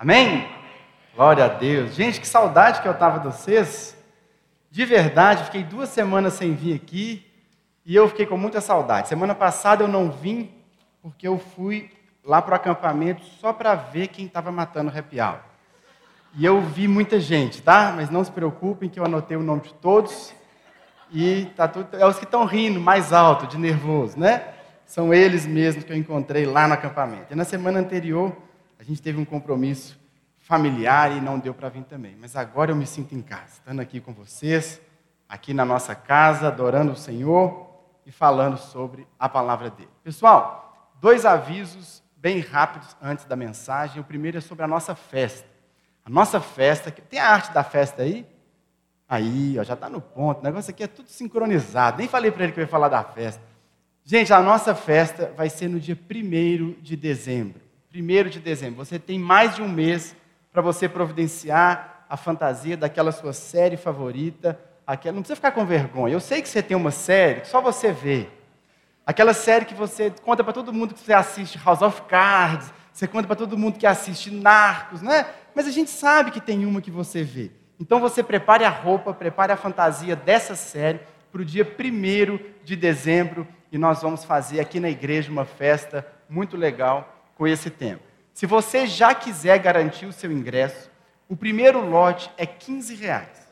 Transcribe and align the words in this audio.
Amém? 0.00 0.48
Glória 1.14 1.44
a 1.44 1.48
Deus. 1.48 1.94
Gente, 1.94 2.22
que 2.22 2.26
saudade 2.26 2.80
que 2.80 2.88
eu 2.88 2.92
estava 2.92 3.18
de 3.18 3.26
vocês. 3.26 3.94
De 4.70 4.82
verdade, 4.86 5.44
fiquei 5.44 5.62
duas 5.62 5.90
semanas 5.90 6.32
sem 6.32 6.54
vir 6.54 6.74
aqui 6.74 7.30
e 7.84 7.94
eu 7.94 8.08
fiquei 8.08 8.24
com 8.24 8.38
muita 8.38 8.62
saudade. 8.62 9.08
Semana 9.08 9.34
passada 9.34 9.84
eu 9.84 9.88
não 9.88 10.10
vim 10.10 10.50
porque 11.02 11.28
eu 11.28 11.38
fui 11.38 11.90
lá 12.24 12.40
para 12.40 12.52
o 12.52 12.56
acampamento 12.56 13.22
só 13.38 13.52
para 13.52 13.74
ver 13.74 14.06
quem 14.06 14.24
estava 14.24 14.50
matando 14.50 14.90
o 14.90 15.22
hour. 15.22 15.40
E 16.34 16.46
eu 16.46 16.62
vi 16.62 16.88
muita 16.88 17.20
gente, 17.20 17.60
tá? 17.60 17.92
Mas 17.94 18.08
não 18.08 18.24
se 18.24 18.32
preocupem 18.32 18.88
que 18.88 18.98
eu 18.98 19.04
anotei 19.04 19.36
o 19.36 19.42
nome 19.42 19.60
de 19.60 19.74
todos. 19.74 20.32
E 21.12 21.44
tá 21.54 21.68
tudo, 21.68 21.94
é 21.94 22.06
os 22.06 22.16
que 22.16 22.24
estão 22.24 22.46
rindo 22.46 22.80
mais 22.80 23.12
alto, 23.12 23.46
de 23.46 23.58
nervoso, 23.58 24.18
né? 24.18 24.44
São 24.86 25.12
eles 25.12 25.44
mesmos 25.44 25.84
que 25.84 25.92
eu 25.92 25.96
encontrei 25.96 26.46
lá 26.46 26.66
no 26.66 26.72
acampamento. 26.72 27.26
E 27.34 27.34
na 27.34 27.44
semana 27.44 27.78
anterior, 27.78 28.34
gente 28.90 29.02
teve 29.02 29.20
um 29.20 29.24
compromisso 29.24 29.98
familiar 30.38 31.16
e 31.16 31.20
não 31.20 31.38
deu 31.38 31.54
para 31.54 31.68
vir 31.68 31.84
também. 31.84 32.16
Mas 32.20 32.34
agora 32.34 32.72
eu 32.72 32.76
me 32.76 32.86
sinto 32.86 33.14
em 33.14 33.22
casa, 33.22 33.52
estando 33.54 33.80
aqui 33.80 34.00
com 34.00 34.12
vocês, 34.12 34.80
aqui 35.28 35.54
na 35.54 35.64
nossa 35.64 35.94
casa, 35.94 36.48
adorando 36.48 36.92
o 36.92 36.96
Senhor 36.96 37.68
e 38.04 38.10
falando 38.10 38.56
sobre 38.56 39.06
a 39.18 39.28
palavra 39.28 39.70
dele. 39.70 39.90
Pessoal, 40.02 40.92
dois 41.00 41.24
avisos 41.24 42.02
bem 42.16 42.40
rápidos 42.40 42.96
antes 43.00 43.24
da 43.26 43.36
mensagem. 43.36 44.00
O 44.00 44.04
primeiro 44.04 44.38
é 44.38 44.40
sobre 44.40 44.64
a 44.64 44.68
nossa 44.68 44.94
festa. 44.94 45.46
A 46.04 46.10
nossa 46.10 46.40
festa, 46.40 46.90
tem 46.90 47.20
a 47.20 47.28
arte 47.28 47.52
da 47.52 47.62
festa 47.62 48.02
aí? 48.02 48.26
Aí, 49.08 49.56
ó, 49.58 49.62
já 49.62 49.74
está 49.74 49.88
no 49.88 50.00
ponto. 50.00 50.40
O 50.40 50.44
negócio 50.44 50.70
aqui 50.70 50.82
é 50.82 50.88
tudo 50.88 51.08
sincronizado. 51.08 51.98
Nem 51.98 52.08
falei 52.08 52.30
para 52.30 52.44
ele 52.44 52.52
que 52.52 52.58
eu 52.58 52.64
ia 52.64 52.68
falar 52.68 52.88
da 52.88 53.04
festa. 53.04 53.42
Gente, 54.04 54.32
a 54.32 54.40
nossa 54.40 54.74
festa 54.74 55.32
vai 55.36 55.48
ser 55.48 55.68
no 55.68 55.78
dia 55.78 55.96
1 55.96 56.80
de 56.80 56.96
dezembro. 56.96 57.69
1 57.94 58.28
de 58.28 58.40
dezembro. 58.40 58.84
Você 58.84 58.98
tem 58.98 59.18
mais 59.18 59.56
de 59.56 59.62
um 59.62 59.68
mês 59.68 60.14
para 60.52 60.62
você 60.62 60.88
providenciar 60.88 62.04
a 62.08 62.16
fantasia 62.16 62.76
daquela 62.76 63.12
sua 63.12 63.32
série 63.32 63.76
favorita. 63.76 64.58
Aquela... 64.86 65.14
Não 65.14 65.22
precisa 65.22 65.36
ficar 65.36 65.52
com 65.52 65.64
vergonha. 65.64 66.14
Eu 66.14 66.20
sei 66.20 66.40
que 66.40 66.48
você 66.48 66.62
tem 66.62 66.76
uma 66.76 66.90
série 66.90 67.42
que 67.42 67.48
só 67.48 67.60
você 67.60 67.92
vê. 67.92 68.28
Aquela 69.06 69.34
série 69.34 69.64
que 69.64 69.74
você 69.74 70.12
conta 70.22 70.44
para 70.44 70.52
todo 70.52 70.72
mundo 70.72 70.94
que 70.94 71.00
você 71.00 71.12
assiste 71.12 71.58
House 71.64 71.82
of 71.82 72.02
Cards, 72.02 72.72
você 72.92 73.08
conta 73.08 73.26
para 73.26 73.36
todo 73.36 73.58
mundo 73.58 73.78
que 73.78 73.86
assiste 73.86 74.30
Narcos, 74.30 75.02
né? 75.02 75.26
Mas 75.54 75.66
a 75.66 75.70
gente 75.70 75.90
sabe 75.90 76.30
que 76.30 76.40
tem 76.40 76.64
uma 76.64 76.80
que 76.80 76.90
você 76.90 77.22
vê. 77.22 77.50
Então 77.78 77.98
você 77.98 78.22
prepare 78.22 78.64
a 78.64 78.68
roupa, 78.68 79.12
prepare 79.12 79.52
a 79.52 79.56
fantasia 79.56 80.14
dessa 80.14 80.54
série 80.54 81.00
para 81.32 81.40
o 81.40 81.44
dia 81.44 81.64
1 81.64 82.64
de 82.64 82.76
dezembro 82.76 83.48
e 83.72 83.78
nós 83.78 84.02
vamos 84.02 84.24
fazer 84.24 84.60
aqui 84.60 84.78
na 84.78 84.90
igreja 84.90 85.30
uma 85.30 85.44
festa 85.44 86.06
muito 86.28 86.56
legal 86.56 87.19
com 87.40 87.46
esse 87.46 87.70
tema. 87.70 88.00
Se 88.34 88.44
você 88.44 88.86
já 88.86 89.14
quiser 89.14 89.58
garantir 89.60 90.04
o 90.04 90.12
seu 90.12 90.30
ingresso, 90.30 90.90
o 91.26 91.34
primeiro 91.34 91.80
lote 91.80 92.30
é 92.36 92.44
15 92.44 92.94
reais. 92.94 93.50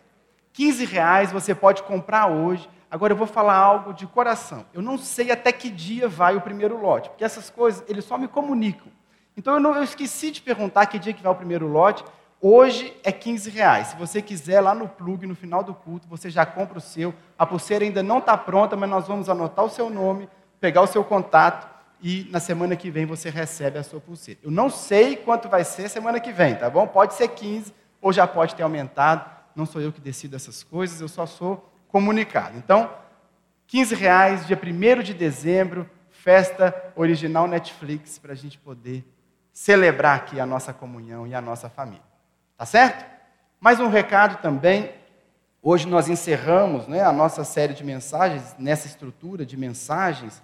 15 0.52 0.84
reais 0.84 1.32
você 1.32 1.54
pode 1.54 1.82
comprar 1.84 2.26
hoje. 2.26 2.68
Agora 2.90 3.14
eu 3.14 3.16
vou 3.16 3.26
falar 3.26 3.56
algo 3.56 3.94
de 3.94 4.06
coração. 4.06 4.66
Eu 4.74 4.82
não 4.82 4.98
sei 4.98 5.30
até 5.30 5.50
que 5.52 5.70
dia 5.70 6.06
vai 6.06 6.36
o 6.36 6.40
primeiro 6.42 6.78
lote, 6.78 7.08
porque 7.08 7.24
essas 7.24 7.48
coisas 7.48 7.82
eles 7.88 8.04
só 8.04 8.18
me 8.18 8.28
comunicam. 8.28 8.92
Então 9.34 9.54
eu, 9.54 9.60
não, 9.60 9.74
eu 9.74 9.82
esqueci 9.82 10.32
de 10.32 10.42
perguntar 10.42 10.84
que 10.84 10.98
dia 10.98 11.14
que 11.14 11.22
vai 11.22 11.32
o 11.32 11.36
primeiro 11.36 11.66
lote. 11.66 12.04
Hoje 12.42 12.94
é 13.02 13.10
15 13.10 13.48
reais. 13.48 13.86
Se 13.86 13.96
você 13.96 14.20
quiser, 14.20 14.60
lá 14.60 14.74
no 14.74 14.86
plug, 14.86 15.26
no 15.26 15.34
final 15.34 15.64
do 15.64 15.72
culto, 15.72 16.06
você 16.06 16.28
já 16.28 16.44
compra 16.44 16.76
o 16.76 16.82
seu. 16.82 17.14
A 17.38 17.46
pulseira 17.46 17.86
ainda 17.86 18.02
não 18.02 18.18
está 18.18 18.36
pronta, 18.36 18.76
mas 18.76 18.90
nós 18.90 19.08
vamos 19.08 19.30
anotar 19.30 19.64
o 19.64 19.70
seu 19.70 19.88
nome, 19.88 20.28
pegar 20.60 20.82
o 20.82 20.86
seu 20.86 21.02
contato 21.02 21.77
e 22.00 22.28
na 22.30 22.40
semana 22.40 22.76
que 22.76 22.90
vem 22.90 23.06
você 23.06 23.30
recebe 23.30 23.78
a 23.78 23.82
sua 23.82 24.00
pulseira. 24.00 24.40
Eu 24.42 24.50
não 24.50 24.70
sei 24.70 25.16
quanto 25.16 25.48
vai 25.48 25.64
ser 25.64 25.88
semana 25.88 26.20
que 26.20 26.32
vem, 26.32 26.54
tá 26.54 26.70
bom? 26.70 26.86
Pode 26.86 27.14
ser 27.14 27.28
15 27.28 27.74
ou 28.00 28.12
já 28.12 28.26
pode 28.26 28.54
ter 28.54 28.62
aumentado. 28.62 29.28
Não 29.54 29.66
sou 29.66 29.80
eu 29.80 29.92
que 29.92 30.00
decido 30.00 30.36
essas 30.36 30.62
coisas, 30.62 31.00
eu 31.00 31.08
só 31.08 31.26
sou 31.26 31.72
comunicado. 31.88 32.56
Então, 32.56 32.90
15 33.66 33.94
reais, 33.94 34.46
dia 34.46 34.58
1 34.60 35.02
de 35.02 35.12
dezembro, 35.12 35.88
festa 36.10 36.74
original 36.94 37.46
Netflix, 37.46 38.18
para 38.18 38.32
a 38.32 38.36
gente 38.36 38.58
poder 38.58 39.04
celebrar 39.52 40.16
aqui 40.16 40.38
a 40.38 40.46
nossa 40.46 40.72
comunhão 40.72 41.26
e 41.26 41.34
a 41.34 41.40
nossa 41.40 41.68
família. 41.68 42.02
Tá 42.56 42.64
certo? 42.64 43.04
Mais 43.60 43.80
um 43.80 43.88
recado 43.88 44.40
também. 44.40 44.92
Hoje 45.60 45.88
nós 45.88 46.08
encerramos 46.08 46.86
né, 46.86 47.02
a 47.02 47.12
nossa 47.12 47.42
série 47.42 47.74
de 47.74 47.82
mensagens, 47.82 48.54
nessa 48.56 48.86
estrutura 48.86 49.44
de 49.44 49.56
mensagens 49.56 50.40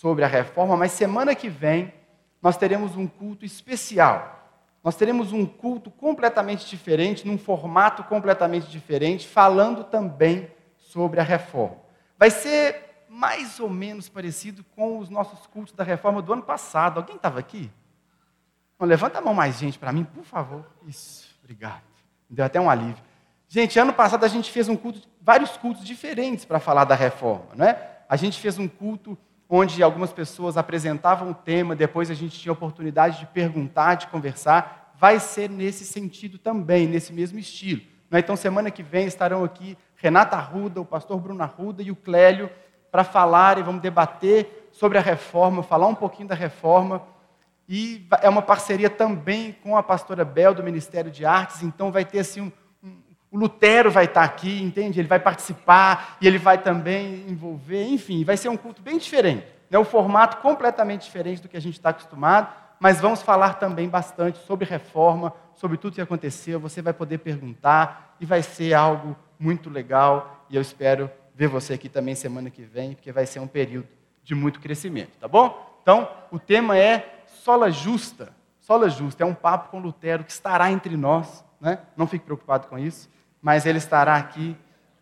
sobre 0.00 0.24
a 0.24 0.28
reforma, 0.28 0.78
mas 0.78 0.92
semana 0.92 1.34
que 1.34 1.50
vem 1.50 1.92
nós 2.40 2.56
teremos 2.56 2.96
um 2.96 3.06
culto 3.06 3.44
especial. 3.44 4.48
Nós 4.82 4.96
teremos 4.96 5.30
um 5.30 5.44
culto 5.44 5.90
completamente 5.90 6.66
diferente, 6.66 7.26
num 7.26 7.36
formato 7.36 8.02
completamente 8.04 8.66
diferente, 8.70 9.28
falando 9.28 9.84
também 9.84 10.50
sobre 10.78 11.20
a 11.20 11.22
reforma. 11.22 11.76
Vai 12.18 12.30
ser 12.30 13.04
mais 13.10 13.60
ou 13.60 13.68
menos 13.68 14.08
parecido 14.08 14.64
com 14.74 14.98
os 14.98 15.10
nossos 15.10 15.46
cultos 15.46 15.74
da 15.74 15.84
reforma 15.84 16.22
do 16.22 16.32
ano 16.32 16.42
passado. 16.42 16.96
Alguém 16.96 17.16
estava 17.16 17.38
aqui? 17.38 17.70
Não, 18.78 18.88
levanta 18.88 19.18
a 19.18 19.20
mão 19.20 19.34
mais 19.34 19.58
gente 19.58 19.78
para 19.78 19.92
mim, 19.92 20.04
por 20.04 20.24
favor. 20.24 20.64
Isso. 20.86 21.28
Obrigado. 21.44 21.82
Me 22.30 22.36
deu 22.36 22.46
até 22.46 22.58
um 22.58 22.70
alívio. 22.70 23.04
Gente, 23.46 23.78
ano 23.78 23.92
passado 23.92 24.24
a 24.24 24.28
gente 24.28 24.50
fez 24.50 24.66
um 24.66 24.76
culto, 24.76 25.06
vários 25.20 25.58
cultos 25.58 25.84
diferentes 25.84 26.46
para 26.46 26.58
falar 26.58 26.84
da 26.84 26.94
reforma, 26.94 27.48
não 27.54 27.66
é? 27.66 27.98
A 28.08 28.16
gente 28.16 28.40
fez 28.40 28.58
um 28.58 28.66
culto 28.66 29.18
onde 29.52 29.82
algumas 29.82 30.12
pessoas 30.12 30.56
apresentavam 30.56 31.32
o 31.32 31.34
tema, 31.34 31.74
depois 31.74 32.08
a 32.08 32.14
gente 32.14 32.38
tinha 32.38 32.52
a 32.52 32.54
oportunidade 32.54 33.18
de 33.18 33.26
perguntar, 33.26 33.96
de 33.96 34.06
conversar. 34.06 34.94
Vai 34.96 35.18
ser 35.18 35.50
nesse 35.50 35.84
sentido 35.84 36.38
também, 36.38 36.86
nesse 36.86 37.12
mesmo 37.12 37.36
estilo. 37.36 37.82
É? 38.12 38.20
Então, 38.20 38.36
semana 38.36 38.70
que 38.70 38.82
vem 38.82 39.06
estarão 39.06 39.42
aqui 39.42 39.76
Renata 39.96 40.36
Arruda, 40.36 40.80
o 40.80 40.84
pastor 40.84 41.18
Bruno 41.18 41.42
Arruda 41.42 41.82
e 41.82 41.90
o 41.90 41.96
Clélio 41.96 42.48
para 42.92 43.02
falar 43.02 43.58
e 43.58 43.62
vamos 43.62 43.82
debater 43.82 44.68
sobre 44.70 44.98
a 44.98 45.00
reforma, 45.00 45.64
falar 45.64 45.88
um 45.88 45.94
pouquinho 45.94 46.28
da 46.28 46.34
reforma 46.34 47.02
e 47.68 48.04
é 48.20 48.28
uma 48.28 48.42
parceria 48.42 48.90
também 48.90 49.52
com 49.62 49.76
a 49.76 49.82
pastora 49.82 50.24
Bel, 50.24 50.52
do 50.52 50.62
Ministério 50.62 51.08
de 51.08 51.24
Artes, 51.24 51.62
então 51.62 51.92
vai 51.92 52.04
ter 52.04 52.18
assim 52.18 52.40
um, 52.40 52.52
o 53.30 53.38
Lutero 53.38 53.90
vai 53.90 54.06
estar 54.06 54.24
aqui, 54.24 54.60
entende? 54.60 55.00
Ele 55.00 55.08
vai 55.08 55.20
participar 55.20 56.16
e 56.20 56.26
ele 56.26 56.38
vai 56.38 56.58
também 56.58 57.24
envolver, 57.28 57.86
enfim, 57.86 58.24
vai 58.24 58.36
ser 58.36 58.48
um 58.48 58.56
culto 58.56 58.82
bem 58.82 58.98
diferente. 58.98 59.46
É 59.70 59.74
né? 59.74 59.78
um 59.78 59.84
formato 59.84 60.38
completamente 60.38 61.04
diferente 61.04 61.40
do 61.40 61.48
que 61.48 61.56
a 61.56 61.60
gente 61.60 61.74
está 61.74 61.90
acostumado, 61.90 62.52
mas 62.80 63.00
vamos 63.00 63.22
falar 63.22 63.54
também 63.54 63.88
bastante 63.88 64.38
sobre 64.38 64.66
reforma, 64.66 65.32
sobre 65.54 65.76
tudo 65.76 65.94
que 65.94 66.00
aconteceu. 66.00 66.58
Você 66.58 66.82
vai 66.82 66.92
poder 66.92 67.18
perguntar 67.18 68.16
e 68.18 68.26
vai 68.26 68.42
ser 68.42 68.74
algo 68.74 69.14
muito 69.38 69.70
legal. 69.70 70.44
E 70.50 70.56
eu 70.56 70.62
espero 70.62 71.08
ver 71.34 71.46
você 71.46 71.74
aqui 71.74 71.88
também 71.88 72.14
semana 72.14 72.50
que 72.50 72.62
vem, 72.62 72.94
porque 72.94 73.12
vai 73.12 73.26
ser 73.26 73.38
um 73.38 73.46
período 73.46 73.86
de 74.24 74.34
muito 74.34 74.60
crescimento, 74.60 75.16
tá 75.18 75.28
bom? 75.28 75.78
Então, 75.82 76.08
o 76.30 76.38
tema 76.38 76.76
é 76.76 77.22
sola 77.26 77.70
justa. 77.70 78.34
Sola 78.58 78.88
justa 78.88 79.22
é 79.22 79.26
um 79.26 79.34
papo 79.34 79.70
com 79.70 79.78
Lutero 79.78 80.24
que 80.24 80.32
estará 80.32 80.70
entre 80.70 80.96
nós, 80.96 81.44
né? 81.60 81.78
não 81.96 82.06
fique 82.06 82.24
preocupado 82.24 82.66
com 82.68 82.78
isso, 82.78 83.08
mas 83.40 83.66
ele 83.66 83.78
estará 83.78 84.16
aqui 84.16 84.56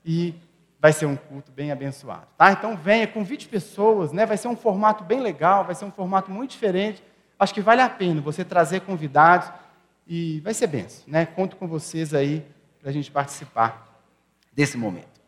e 0.04 0.34
vai 0.80 0.92
ser 0.92 1.06
um 1.06 1.16
culto 1.16 1.50
bem 1.50 1.72
abençoado. 1.72 2.26
Tá? 2.36 2.52
Então 2.52 2.76
venha, 2.76 3.06
convide 3.06 3.48
pessoas, 3.48 4.12
né? 4.12 4.24
vai 4.24 4.36
ser 4.36 4.48
um 4.48 4.56
formato 4.56 5.04
bem 5.04 5.20
legal, 5.20 5.64
vai 5.64 5.74
ser 5.74 5.84
um 5.84 5.90
formato 5.90 6.30
muito 6.30 6.50
diferente. 6.50 7.02
Acho 7.38 7.54
que 7.54 7.60
vale 7.60 7.82
a 7.82 7.88
pena 7.88 8.20
você 8.20 8.44
trazer 8.44 8.80
convidados 8.80 9.50
e 10.06 10.40
vai 10.40 10.54
ser 10.54 10.66
benção. 10.66 11.04
Né? 11.06 11.26
Conto 11.26 11.56
com 11.56 11.66
vocês 11.66 12.14
aí 12.14 12.46
para 12.80 12.90
a 12.90 12.92
gente 12.92 13.10
participar 13.10 13.86
desse 14.52 14.76
momento. 14.76 15.20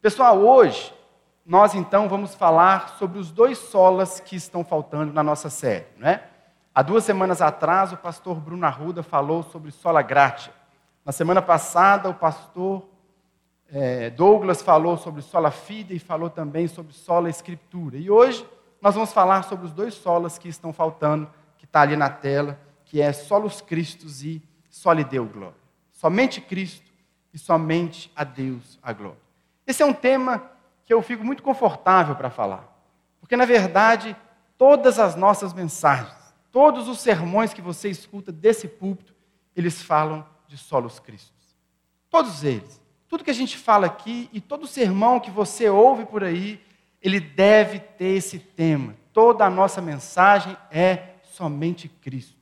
Pessoal, 0.00 0.38
hoje 0.38 0.92
nós 1.44 1.74
então 1.74 2.08
vamos 2.08 2.34
falar 2.34 2.96
sobre 2.98 3.18
os 3.18 3.30
dois 3.30 3.58
solas 3.58 4.20
que 4.20 4.36
estão 4.36 4.64
faltando 4.64 5.12
na 5.12 5.22
nossa 5.22 5.50
série. 5.50 5.86
Não 5.98 6.08
é? 6.08 6.22
Há 6.74 6.82
duas 6.82 7.04
semanas 7.04 7.40
atrás, 7.40 7.92
o 7.92 7.96
pastor 7.96 8.40
Bruno 8.40 8.66
Arruda 8.66 9.02
falou 9.02 9.42
sobre 9.44 9.70
sola 9.70 10.02
gratia. 10.02 10.52
Na 11.04 11.12
semana 11.12 11.42
passada, 11.42 12.08
o 12.08 12.14
pastor 12.14 12.88
é, 13.70 14.10
Douglas 14.10 14.62
falou 14.62 14.96
sobre 14.96 15.22
sola 15.22 15.50
fide 15.50 15.94
e 15.94 15.98
falou 15.98 16.30
também 16.30 16.66
sobre 16.66 16.92
sola 16.92 17.28
escritura. 17.28 17.96
E 17.96 18.10
hoje 18.10 18.46
nós 18.80 18.94
vamos 18.94 19.12
falar 19.12 19.44
sobre 19.44 19.66
os 19.66 19.72
dois 19.72 19.94
solas 19.94 20.38
que 20.38 20.48
estão 20.48 20.72
faltando, 20.72 21.30
que 21.58 21.64
está 21.64 21.82
ali 21.82 21.96
na 21.96 22.08
tela, 22.08 22.58
que 22.84 23.00
é 23.00 23.12
solos 23.12 23.60
Cristos 23.60 24.22
e 24.22 24.42
soli 24.70 25.04
Deu 25.04 25.26
glória. 25.26 25.56
Somente 25.92 26.40
Cristo 26.40 26.90
e 27.32 27.38
somente 27.38 28.10
a 28.14 28.24
Deus 28.24 28.78
a 28.82 28.92
glória. 28.92 29.18
Esse 29.66 29.82
é 29.82 29.86
um 29.86 29.94
tema 29.94 30.50
que 30.84 30.92
eu 30.92 31.00
fico 31.02 31.24
muito 31.24 31.42
confortável 31.42 32.14
para 32.14 32.30
falar, 32.30 32.68
porque 33.20 33.36
na 33.36 33.46
verdade 33.46 34.16
todas 34.56 34.98
as 34.98 35.16
nossas 35.16 35.52
mensagens 35.52 36.24
Todos 36.54 36.86
os 36.86 37.00
sermões 37.00 37.52
que 37.52 37.60
você 37.60 37.88
escuta 37.88 38.30
desse 38.30 38.68
púlpito, 38.68 39.12
eles 39.56 39.82
falam 39.82 40.24
de 40.46 40.58
solos 40.58 40.98
cristos. 40.98 41.32
Todos 42.10 42.44
eles. 42.44 42.80
Tudo 43.08 43.24
que 43.24 43.30
a 43.30 43.34
gente 43.34 43.56
fala 43.56 43.86
aqui 43.86 44.28
e 44.32 44.40
todo 44.40 44.66
sermão 44.66 45.20
que 45.20 45.30
você 45.30 45.68
ouve 45.68 46.04
por 46.04 46.24
aí, 46.24 46.60
ele 47.00 47.20
deve 47.20 47.78
ter 47.78 48.16
esse 48.16 48.38
tema. 48.38 48.96
Toda 49.12 49.44
a 49.44 49.50
nossa 49.50 49.80
mensagem 49.80 50.56
é 50.70 51.14
somente 51.22 51.88
Cristo. 51.88 52.36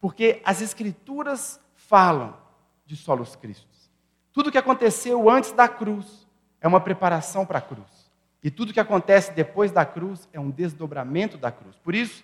Porque 0.00 0.42
as 0.44 0.60
Escrituras 0.60 1.60
falam 1.74 2.36
de 2.84 2.96
solos 2.96 3.36
Cristos. 3.36 3.90
Tudo 4.32 4.50
que 4.50 4.58
aconteceu 4.58 5.30
antes 5.30 5.52
da 5.52 5.68
cruz 5.68 6.26
é 6.60 6.66
uma 6.66 6.80
preparação 6.80 7.46
para 7.46 7.58
a 7.58 7.62
cruz. 7.62 8.10
E 8.42 8.50
tudo 8.50 8.72
que 8.72 8.80
acontece 8.80 9.32
depois 9.32 9.70
da 9.70 9.86
cruz 9.86 10.28
é 10.32 10.40
um 10.40 10.50
desdobramento 10.50 11.38
da 11.38 11.50
cruz. 11.50 11.76
Por 11.76 11.94
isso, 11.94 12.22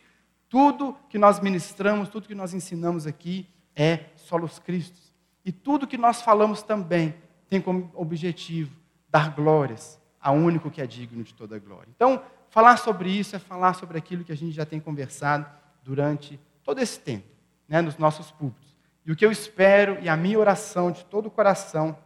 tudo 0.49 0.97
que 1.09 1.17
nós 1.17 1.41
ministramos, 1.41 2.09
tudo 2.09 2.29
que 2.29 2.35
nós 2.35 2.53
ensinamos 2.53 3.07
aqui 3.07 3.49
é 3.81 4.11
solos 4.15 4.59
Cristos. 4.59 5.11
E 5.43 5.51
tudo 5.51 5.87
que 5.87 5.97
nós 5.97 6.21
falamos 6.21 6.63
também 6.63 7.15
tem 7.49 7.63
como 7.63 7.91
objetivo 7.95 8.77
dar 9.09 9.31
glórias 9.31 9.99
ao 10.21 10.35
único 10.35 10.71
que 10.71 10.83
é 10.83 10.87
digno 10.87 11.25
de 11.25 11.33
toda 11.33 11.59
glória. 11.59 11.89
Então, 11.97 12.23
falar 12.51 12.77
sobre 12.77 13.11
isso 13.11 13.35
é 13.35 13.39
falar 13.39 13.73
sobre 13.73 13.97
aquilo 13.97 14.23
que 14.23 14.33
a 14.33 14.37
gente 14.37 14.53
já 14.53 14.67
tem 14.67 14.79
conversado 14.79 15.47
durante 15.83 16.39
todo 16.63 16.79
esse 16.79 17.01
tempo, 17.01 17.27
né, 17.67 17.81
nos 17.81 17.97
nossos 17.97 18.31
púlpitos. 18.31 18.77
E 19.07 19.11
o 19.11 19.17
que 19.17 19.25
eu 19.25 19.33
espero 19.33 19.97
e 20.03 20.11
a 20.11 20.17
minha 20.17 20.39
oração 20.39 20.93
de 20.93 21.03
todo 21.07 21.27
o 21.27 21.31
coração 21.31 21.97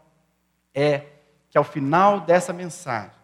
é 0.72 1.06
que 1.50 1.58
ao 1.58 1.64
final 1.64 2.20
dessa 2.20 2.52
mensagem 2.52 3.18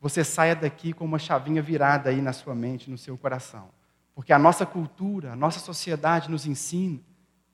você 0.00 0.22
saia 0.22 0.54
daqui 0.54 0.92
com 0.92 1.04
uma 1.04 1.18
chavinha 1.18 1.60
virada 1.60 2.10
aí 2.10 2.22
na 2.22 2.32
sua 2.32 2.54
mente, 2.54 2.88
no 2.88 2.96
seu 2.96 3.18
coração. 3.18 3.68
Porque 4.14 4.32
a 4.32 4.38
nossa 4.38 4.64
cultura, 4.64 5.32
a 5.32 5.36
nossa 5.36 5.58
sociedade 5.58 6.30
nos 6.30 6.46
ensina 6.46 7.00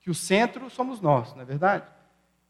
que 0.03 0.11
o 0.11 0.13
centro 0.13 0.69
somos 0.69 0.99
nós, 0.99 1.33
não 1.33 1.41
é 1.41 1.45
verdade? 1.45 1.85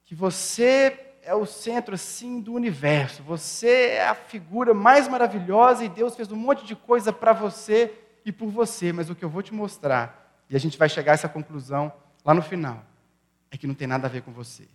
Que 0.05 0.15
você 0.15 1.13
é 1.21 1.35
o 1.35 1.45
centro 1.45 1.93
assim 1.93 2.41
do 2.41 2.51
universo. 2.51 3.21
Você 3.23 3.91
é 3.91 4.07
a 4.07 4.15
figura 4.15 4.73
mais 4.73 5.07
maravilhosa 5.07 5.85
e 5.85 5.89
Deus 5.89 6.15
fez 6.15 6.31
um 6.31 6.35
monte 6.35 6.65
de 6.65 6.75
coisa 6.75 7.13
para 7.13 7.31
você 7.31 7.93
e 8.25 8.31
por 8.31 8.49
você, 8.49 8.91
mas 8.91 9.07
o 9.09 9.15
que 9.15 9.23
eu 9.23 9.29
vou 9.29 9.43
te 9.43 9.53
mostrar, 9.53 10.43
e 10.49 10.55
a 10.55 10.59
gente 10.59 10.77
vai 10.77 10.89
chegar 10.89 11.11
a 11.11 11.13
essa 11.13 11.29
conclusão 11.29 11.93
lá 12.25 12.33
no 12.33 12.41
final, 12.41 12.83
é 13.51 13.57
que 13.57 13.67
não 13.67 13.75
tem 13.75 13.87
nada 13.87 14.07
a 14.07 14.09
ver 14.09 14.23
com 14.23 14.31
você. 14.31 14.67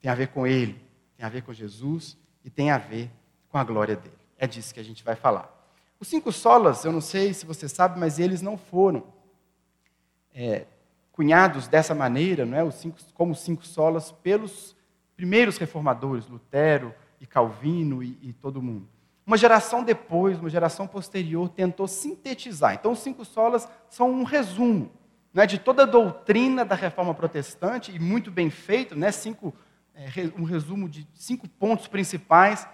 Tem 0.00 0.10
a 0.10 0.14
ver 0.14 0.28
com 0.28 0.44
ele, 0.44 0.80
tem 1.16 1.24
a 1.24 1.28
ver 1.28 1.42
com 1.42 1.52
Jesus 1.52 2.16
e 2.44 2.50
tem 2.50 2.72
a 2.72 2.78
ver 2.78 3.10
com 3.48 3.58
a 3.58 3.64
glória 3.64 3.94
dele. 3.94 4.18
É 4.36 4.46
disso 4.46 4.74
que 4.74 4.80
a 4.80 4.84
gente 4.84 5.04
vai 5.04 5.14
falar. 5.14 5.54
Os 6.00 6.08
cinco 6.08 6.32
solas, 6.32 6.84
eu 6.84 6.90
não 6.90 7.00
sei 7.00 7.32
se 7.32 7.46
você 7.46 7.68
sabe, 7.68 7.98
mas 7.98 8.18
eles 8.18 8.42
não 8.42 8.56
foram 8.56 9.04
é, 10.34 10.66
cunhados 11.18 11.66
dessa 11.66 11.96
maneira, 11.96 12.46
não 12.46 12.56
é? 12.56 12.62
Os 12.62 12.76
cinco, 12.76 12.96
como 13.12 13.34
cinco 13.34 13.66
solas, 13.66 14.12
pelos 14.12 14.76
primeiros 15.16 15.58
reformadores, 15.58 16.28
Lutero 16.28 16.94
e 17.20 17.26
Calvino 17.26 18.04
e, 18.04 18.16
e 18.22 18.32
todo 18.32 18.62
mundo. 18.62 18.88
Uma 19.26 19.36
geração 19.36 19.82
depois, 19.82 20.38
uma 20.38 20.48
geração 20.48 20.86
posterior, 20.86 21.48
tentou 21.48 21.88
sintetizar. 21.88 22.74
Então, 22.74 22.92
os 22.92 23.00
cinco 23.00 23.24
solas 23.24 23.68
são 23.90 24.12
um 24.12 24.22
resumo 24.22 24.92
né, 25.34 25.44
de 25.44 25.58
toda 25.58 25.82
a 25.82 25.86
doutrina 25.86 26.64
da 26.64 26.76
reforma 26.76 27.12
protestante, 27.12 27.90
e 27.90 27.98
muito 27.98 28.30
bem 28.30 28.48
feito, 28.48 28.94
né, 28.94 29.10
cinco, 29.10 29.52
é, 29.96 30.06
um 30.38 30.44
resumo 30.44 30.88
de 30.88 31.04
cinco 31.14 31.48
pontos 31.48 31.88
principais 31.88 32.64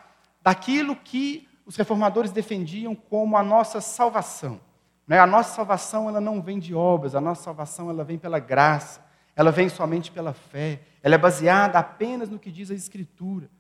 daquilo 0.43 0.95
que 0.95 1.49
os 1.65 1.77
reformadores 1.77 2.31
defendiam 2.31 2.95
como 2.95 3.39
a 3.39 3.43
nossa 3.43 3.81
salvação. 3.81 4.61
Né? 5.07 5.19
A 5.19 5.27
nossa 5.27 5.55
salvação 5.55 6.09
ela 6.09 6.21
não 6.21 6.41
vem 6.41 6.59
de 6.59 6.75
obras, 6.75 7.15
a 7.15 7.21
nossa 7.21 7.43
salvação 7.43 7.91
ela 7.91 8.05
vem 8.05 8.19
pela 8.19 8.39
graça, 8.39 9.05
ela 9.37 9.51
vem 9.51 9.69
somente 9.69 10.11
pela 10.11 10.33
fé, 10.33 10.81
ela 11.03 11.15
é 11.15 11.19
baseada 11.19 11.79
apenas 11.79 12.29
no 12.29 12.39
que 12.39 12.51
diz 12.51 12.71
a 12.71 12.75
Escritura. 12.75 13.51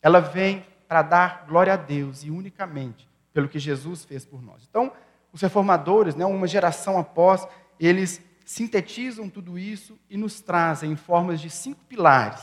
Ela 0.00 0.20
vem 0.20 0.64
para 0.86 1.02
dar 1.02 1.44
glória 1.46 1.72
a 1.72 1.76
Deus 1.76 2.24
e 2.24 2.30
unicamente 2.30 3.08
pelo 3.32 3.48
que 3.48 3.58
Jesus 3.58 4.04
fez 4.04 4.24
por 4.24 4.40
nós. 4.40 4.66
Então, 4.68 4.92
os 5.32 5.40
reformadores, 5.40 6.14
né, 6.14 6.24
uma 6.24 6.46
geração 6.46 6.98
após, 6.98 7.46
eles 7.80 8.22
sintetizam 8.44 9.28
tudo 9.28 9.58
isso 9.58 9.98
e 10.08 10.16
nos 10.16 10.40
trazem 10.40 10.92
em 10.92 10.96
formas 10.96 11.40
de 11.40 11.50
cinco 11.50 11.84
pilares 11.86 12.42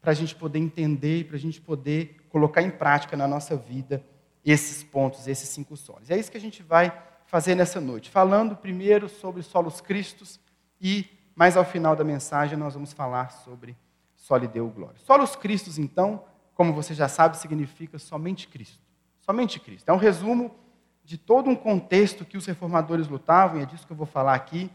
para 0.00 0.12
a 0.12 0.14
gente 0.14 0.34
poder 0.34 0.58
entender, 0.58 1.26
para 1.26 1.36
a 1.36 1.38
gente 1.38 1.60
poder 1.60 2.26
colocar 2.30 2.62
em 2.62 2.70
prática 2.70 3.16
na 3.16 3.28
nossa 3.28 3.56
vida 3.56 4.02
esses 4.44 4.82
pontos, 4.82 5.28
esses 5.28 5.48
cinco 5.48 5.76
solos. 5.76 6.10
É 6.10 6.16
isso 6.16 6.30
que 6.30 6.38
a 6.38 6.40
gente 6.40 6.62
vai 6.62 6.92
fazer 7.32 7.54
nessa 7.54 7.80
noite, 7.80 8.10
falando 8.10 8.54
primeiro 8.54 9.08
sobre 9.08 9.42
solos 9.42 9.80
cristos 9.80 10.38
e 10.78 11.06
mais 11.34 11.56
ao 11.56 11.64
final 11.64 11.96
da 11.96 12.04
mensagem 12.04 12.58
nós 12.58 12.74
vamos 12.74 12.92
falar 12.92 13.30
sobre 13.30 13.74
só 14.14 14.36
lhe 14.36 14.46
deu 14.46 14.68
glória. 14.68 14.98
Solos 14.98 15.34
cristos, 15.34 15.78
então, 15.78 16.22
como 16.54 16.74
você 16.74 16.92
já 16.92 17.08
sabe, 17.08 17.38
significa 17.38 17.98
somente 17.98 18.46
Cristo. 18.48 18.78
Somente 19.22 19.58
Cristo. 19.58 19.88
É 19.88 19.92
um 19.94 19.96
resumo 19.96 20.54
de 21.02 21.16
todo 21.16 21.48
um 21.48 21.56
contexto 21.56 22.22
que 22.22 22.36
os 22.36 22.44
reformadores 22.44 23.08
lutavam, 23.08 23.58
e 23.58 23.62
é 23.62 23.66
disso 23.66 23.86
que 23.86 23.94
eu 23.94 23.96
vou 23.96 24.04
falar 24.04 24.34
aqui, 24.34 24.70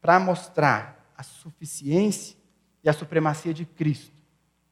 para 0.00 0.20
mostrar 0.20 1.12
a 1.16 1.24
suficiência 1.24 2.36
e 2.84 2.88
a 2.88 2.92
supremacia 2.92 3.52
de 3.52 3.66
Cristo 3.66 4.16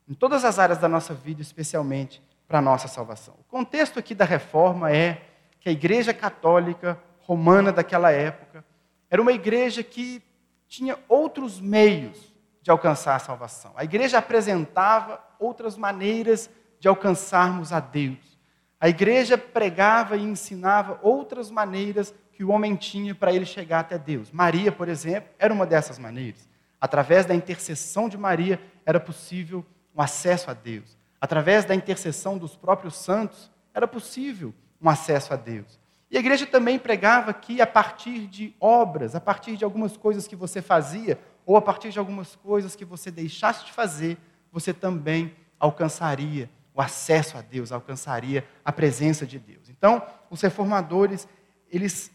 em 0.09 0.15
todas 0.15 0.45
as 0.45 0.61
áreas 0.61 0.79
da 0.79 0.89
nossa 0.89 1.13
vida, 1.13 1.43
especialmente 1.43 2.23
para 2.47 2.61
a 2.61 2.63
nossa 2.63 2.87
salvação. 2.87 3.35
O 3.41 3.45
contexto 3.45 3.99
aqui 3.99 4.15
da 4.15 4.25
reforma 4.25 4.93
é 4.93 5.23
que 5.59 5.69
a 5.69 5.73
Igreja 5.73 6.15
Católica 6.15 6.97
Romana 7.27 7.73
daquela 7.73 8.13
época 8.13 8.65
era 9.11 9.21
uma 9.21 9.33
igreja 9.33 9.83
que 9.83 10.23
tinha 10.69 10.97
outros 11.09 11.61
meios 11.61 12.33
de 12.63 12.71
alcançar 12.71 13.17
a 13.17 13.19
salvação. 13.19 13.73
A 13.75 13.83
igreja 13.83 14.19
apresentava 14.19 15.21
outras 15.41 15.77
maneiras 15.77 16.49
de 16.79 16.87
alcançarmos 16.87 17.73
a 17.73 17.81
Deus. 17.81 18.39
A 18.81 18.89
igreja 18.89 19.37
pregava 19.37 20.17
e 20.17 20.23
ensinava 20.23 21.01
outras 21.03 21.51
maneiras 21.51 22.15
que 22.33 22.45
o 22.45 22.51
homem 22.51 22.77
tinha 22.77 23.13
para 23.13 23.33
ele 23.33 23.45
chegar 23.45 23.81
até 23.81 23.99
Deus. 23.99 24.31
Maria, 24.31 24.71
por 24.71 24.89
exemplo, 24.89 25.29
era 25.37 25.53
uma 25.53 25.67
dessas 25.67 25.99
maneiras. 25.99 26.49
Através 26.81 27.27
da 27.27 27.35
intercessão 27.35 28.09
de 28.09 28.17
Maria 28.17 28.61
era 28.85 29.01
possível 29.01 29.67
um 29.93 30.01
acesso 30.01 30.49
a 30.49 30.55
Deus. 30.55 30.97
Através 31.21 31.65
da 31.65 31.75
intercessão 31.75 32.39
dos 32.39 32.55
próprios 32.55 32.95
santos 32.95 33.51
era 33.75 33.89
possível 33.89 34.55
um 34.81 34.89
acesso 34.89 35.33
a 35.33 35.37
Deus. 35.37 35.86
E 36.11 36.17
a 36.17 36.21
igreja 36.21 36.47
também 36.47 36.79
pregava 36.79 37.35
que 37.35 37.61
a 37.61 37.67
partir 37.67 38.27
de 38.27 38.55
obras, 38.61 39.15
a 39.15 39.21
partir 39.21 39.57
de 39.57 39.65
algumas 39.65 39.97
coisas 39.97 40.27
que 40.27 40.37
você 40.37 40.63
fazia, 40.63 41.19
ou 41.45 41.57
a 41.57 41.63
partir 41.63 41.91
de 41.91 41.99
algumas 41.99 42.37
coisas 42.37 42.77
que 42.77 42.85
você 42.85 43.11
deixasse 43.11 43.65
de 43.65 43.73
fazer, 43.73 44.17
você 44.53 44.73
também 44.73 45.35
alcançaria 45.59 46.49
o 46.75 46.81
acesso 46.81 47.39
a 47.39 47.41
Deus, 47.41 47.73
alcançaria 47.73 48.47
a 48.65 48.71
presença 48.71 49.27
de 49.27 49.39
Deus. 49.39 49.69
Então, 49.71 50.03
os 50.31 50.41
reformadores, 50.41 51.27
eles, 51.71 52.13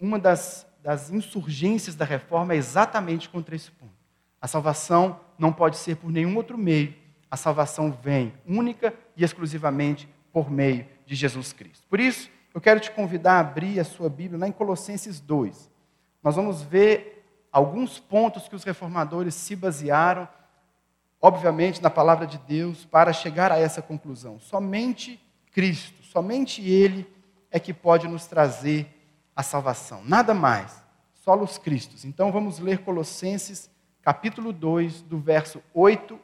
uma 0.00 0.18
das, 0.18 0.66
das 0.82 1.10
insurgências 1.10 1.96
da 1.96 2.04
reforma 2.04 2.54
é 2.54 2.56
exatamente 2.56 3.28
contra 3.28 3.56
esse 3.56 3.70
ponto. 3.70 3.92
A 4.40 4.46
salvação 4.46 5.20
não 5.38 5.52
pode 5.52 5.76
ser 5.76 5.96
por 5.96 6.10
nenhum 6.10 6.36
outro 6.36 6.56
meio. 6.56 6.94
A 7.30 7.36
salvação 7.36 7.90
vem 7.90 8.32
única 8.46 8.94
e 9.16 9.24
exclusivamente 9.24 10.08
por 10.32 10.50
meio 10.50 10.86
de 11.04 11.14
Jesus 11.14 11.52
Cristo. 11.52 11.84
Por 11.88 11.98
isso, 11.98 12.30
eu 12.58 12.60
quero 12.60 12.80
te 12.80 12.90
convidar 12.90 13.34
a 13.34 13.38
abrir 13.38 13.78
a 13.78 13.84
sua 13.84 14.08
Bíblia 14.08 14.40
lá 14.40 14.48
em 14.48 14.50
Colossenses 14.50 15.20
2. 15.20 15.70
Nós 16.20 16.34
vamos 16.34 16.60
ver 16.60 17.24
alguns 17.52 18.00
pontos 18.00 18.48
que 18.48 18.56
os 18.56 18.64
reformadores 18.64 19.36
se 19.36 19.54
basearam, 19.54 20.26
obviamente, 21.22 21.80
na 21.80 21.88
palavra 21.88 22.26
de 22.26 22.36
Deus, 22.36 22.84
para 22.84 23.12
chegar 23.12 23.52
a 23.52 23.58
essa 23.60 23.80
conclusão. 23.80 24.40
Somente 24.40 25.24
Cristo, 25.52 26.02
somente 26.02 26.60
Ele 26.60 27.08
é 27.48 27.60
que 27.60 27.72
pode 27.72 28.08
nos 28.08 28.26
trazer 28.26 28.88
a 29.36 29.44
salvação. 29.44 30.02
Nada 30.04 30.34
mais, 30.34 30.82
só 31.14 31.40
os 31.40 31.58
Cristos. 31.58 32.04
Então 32.04 32.32
vamos 32.32 32.58
ler 32.58 32.78
Colossenses, 32.78 33.70
capítulo 34.02 34.52
2, 34.52 35.02
do 35.02 35.20
verso 35.20 35.62
8 35.72 36.18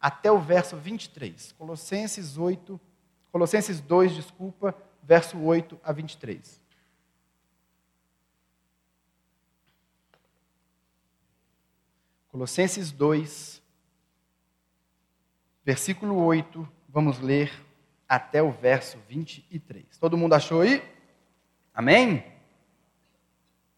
até 0.00 0.30
o 0.30 0.38
verso 0.38 0.76
23. 0.76 1.50
Colossenses 1.58 2.38
8, 2.38 2.80
Colossenses 3.32 3.80
2, 3.80 4.14
desculpa, 4.14 4.72
verso 5.10 5.36
8 5.40 5.76
a 5.82 5.90
23. 5.90 6.62
Colossenses 12.28 12.92
2, 12.92 13.60
versículo 15.64 16.14
8, 16.14 16.68
vamos 16.88 17.18
ler 17.18 17.50
até 18.08 18.40
o 18.40 18.52
verso 18.52 18.98
23. 19.08 19.98
Todo 19.98 20.16
mundo 20.16 20.34
achou 20.34 20.60
aí? 20.60 20.80
Amém? 21.74 22.24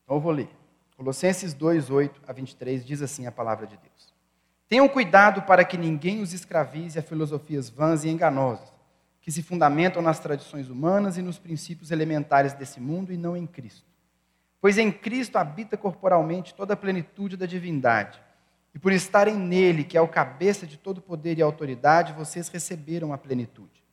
Então 0.05 0.17
eu 0.17 0.21
vou 0.21 0.33
ler. 0.33 0.51
Colossenses 0.99 1.55
2, 1.55 1.89
8 1.89 2.21
a 2.27 2.33
23 2.35 2.85
diz 2.85 3.01
assim 3.01 3.27
a 3.27 3.33
palavra 3.33 3.67
de 3.67 3.79
Deus. 3.79 4.13
Tenham 4.69 4.87
cuidado 4.87 5.41
para 5.41 5.65
que 5.65 5.79
ninguém 5.79 6.21
os 6.21 6.35
escravize 6.35 6.99
a 6.99 7.03
filosofias 7.03 7.71
vãs 7.71 8.05
e 8.05 8.11
enganosas 8.11 8.72
que 9.23 9.31
se 9.31 9.41
fundamentam 9.41 10.03
nas 10.03 10.19
tradições 10.19 10.69
humanas 10.69 11.17
e 11.17 11.23
nos 11.23 11.39
princípios 11.39 11.93
elementares 11.93 12.53
desse 12.53 12.81
mundo 12.81 13.13
e 13.13 13.17
não 13.17 13.37
em 13.37 13.47
Cristo. 13.47 13.87
Pois 14.61 14.77
em 14.79 14.91
Cristo 14.91 15.37
habita 15.37 15.77
corporalmente 15.77 16.53
toda 16.53 16.75
a 16.75 16.77
plenitude 16.77 17.37
da 17.37 17.47
divindade. 17.47 18.21
E 18.75 18.79
por 18.81 18.93
estarem 18.93 19.37
nele, 19.37 19.85
que 19.85 19.97
é 19.97 20.01
o 20.01 20.09
cabeça 20.09 20.67
de 20.67 20.77
todo 20.77 21.01
poder 21.01 21.39
e 21.39 21.43
autoridade, 21.43 22.13
vocês 22.13 22.49
receberam 22.49 23.13
a 23.13 23.19
plenitude. 23.19 23.85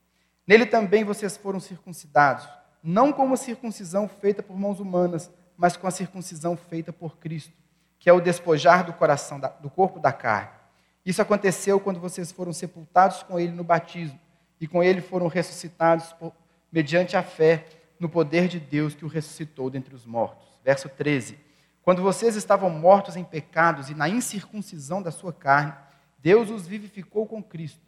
Nele 0.48 0.66
também 0.66 1.04
vocês 1.04 1.38
foram 1.38 1.60
circuncidados, 1.60 2.48
não 2.82 3.14
com 3.14 3.24
uma 3.24 3.38
circuncisão 3.38 4.08
feita 4.08 4.42
por 4.42 4.58
mãos 4.58 4.80
humanas, 4.80 5.30
mas 5.56 5.78
com 5.78 5.86
a 5.86 5.92
circuncisão 5.92 6.58
feita 6.58 6.92
por 6.92 7.18
Cristo, 7.18 7.54
que 8.00 8.10
é 8.10 8.14
o 8.14 8.22
despojar 8.22 8.84
do 8.84 8.94
coração, 8.94 9.40
do 9.62 9.70
corpo 9.70 10.00
da 10.00 10.12
carne. 10.12 10.58
Isso 11.06 11.22
aconteceu 11.22 11.80
quando 11.80 12.00
vocês 12.00 12.32
foram 12.32 12.52
sepultados 12.52 13.22
com 13.22 13.40
ele 13.40 13.52
no 13.52 13.64
batismo 13.64 14.20
e 14.60 14.68
com 14.68 14.84
ele 14.84 15.02
foram 15.02 15.28
ressuscitados 15.28 16.14
por, 16.14 16.34
mediante 16.72 17.16
a 17.16 17.24
fé 17.24 17.66
no 18.00 18.10
poder 18.10 18.48
de 18.48 18.60
Deus 18.60 18.96
que 18.96 19.06
o 19.06 19.08
ressuscitou 19.08 19.70
dentre 19.70 19.94
os 19.96 20.06
mortos. 20.06 20.48
Verso 20.64 20.90
13. 20.90 21.38
Quando 21.82 22.02
vocês 22.02 22.36
estavam 22.36 22.70
mortos 22.70 23.16
em 23.16 23.24
pecados 23.24 23.90
e 23.90 23.96
na 23.96 24.08
incircuncisão 24.08 25.02
da 25.02 25.12
sua 25.12 25.34
carne, 25.34 25.74
Deus 26.20 26.50
os 26.50 26.68
vivificou 26.68 27.26
com 27.26 27.42
Cristo. 27.42 27.82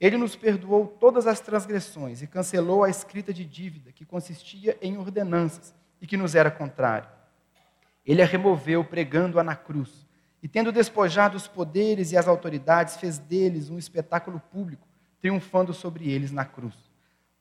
Ele 0.00 0.16
nos 0.16 0.36
perdoou 0.36 0.86
todas 0.86 1.26
as 1.26 1.40
transgressões 1.40 2.22
e 2.22 2.26
cancelou 2.26 2.84
a 2.84 2.90
escrita 2.90 3.32
de 3.32 3.44
dívida 3.44 3.92
que 3.92 4.04
consistia 4.04 4.76
em 4.80 4.96
ordenanças 4.96 5.74
e 6.00 6.06
que 6.06 6.16
nos 6.16 6.34
era 6.34 6.50
contrário. 6.50 7.08
Ele 8.06 8.22
a 8.22 8.26
removeu 8.26 8.84
pregando-a 8.84 9.42
na 9.42 9.54
cruz. 9.54 10.06
E 10.42 10.48
tendo 10.48 10.70
despojado 10.70 11.36
os 11.36 11.48
poderes 11.48 12.12
e 12.12 12.16
as 12.16 12.28
autoridades, 12.28 12.96
fez 12.96 13.18
deles 13.18 13.70
um 13.70 13.78
espetáculo 13.78 14.40
público, 14.52 14.87
triunfando 15.20 15.72
sobre 15.72 16.10
eles 16.10 16.30
na 16.30 16.44
cruz. 16.44 16.74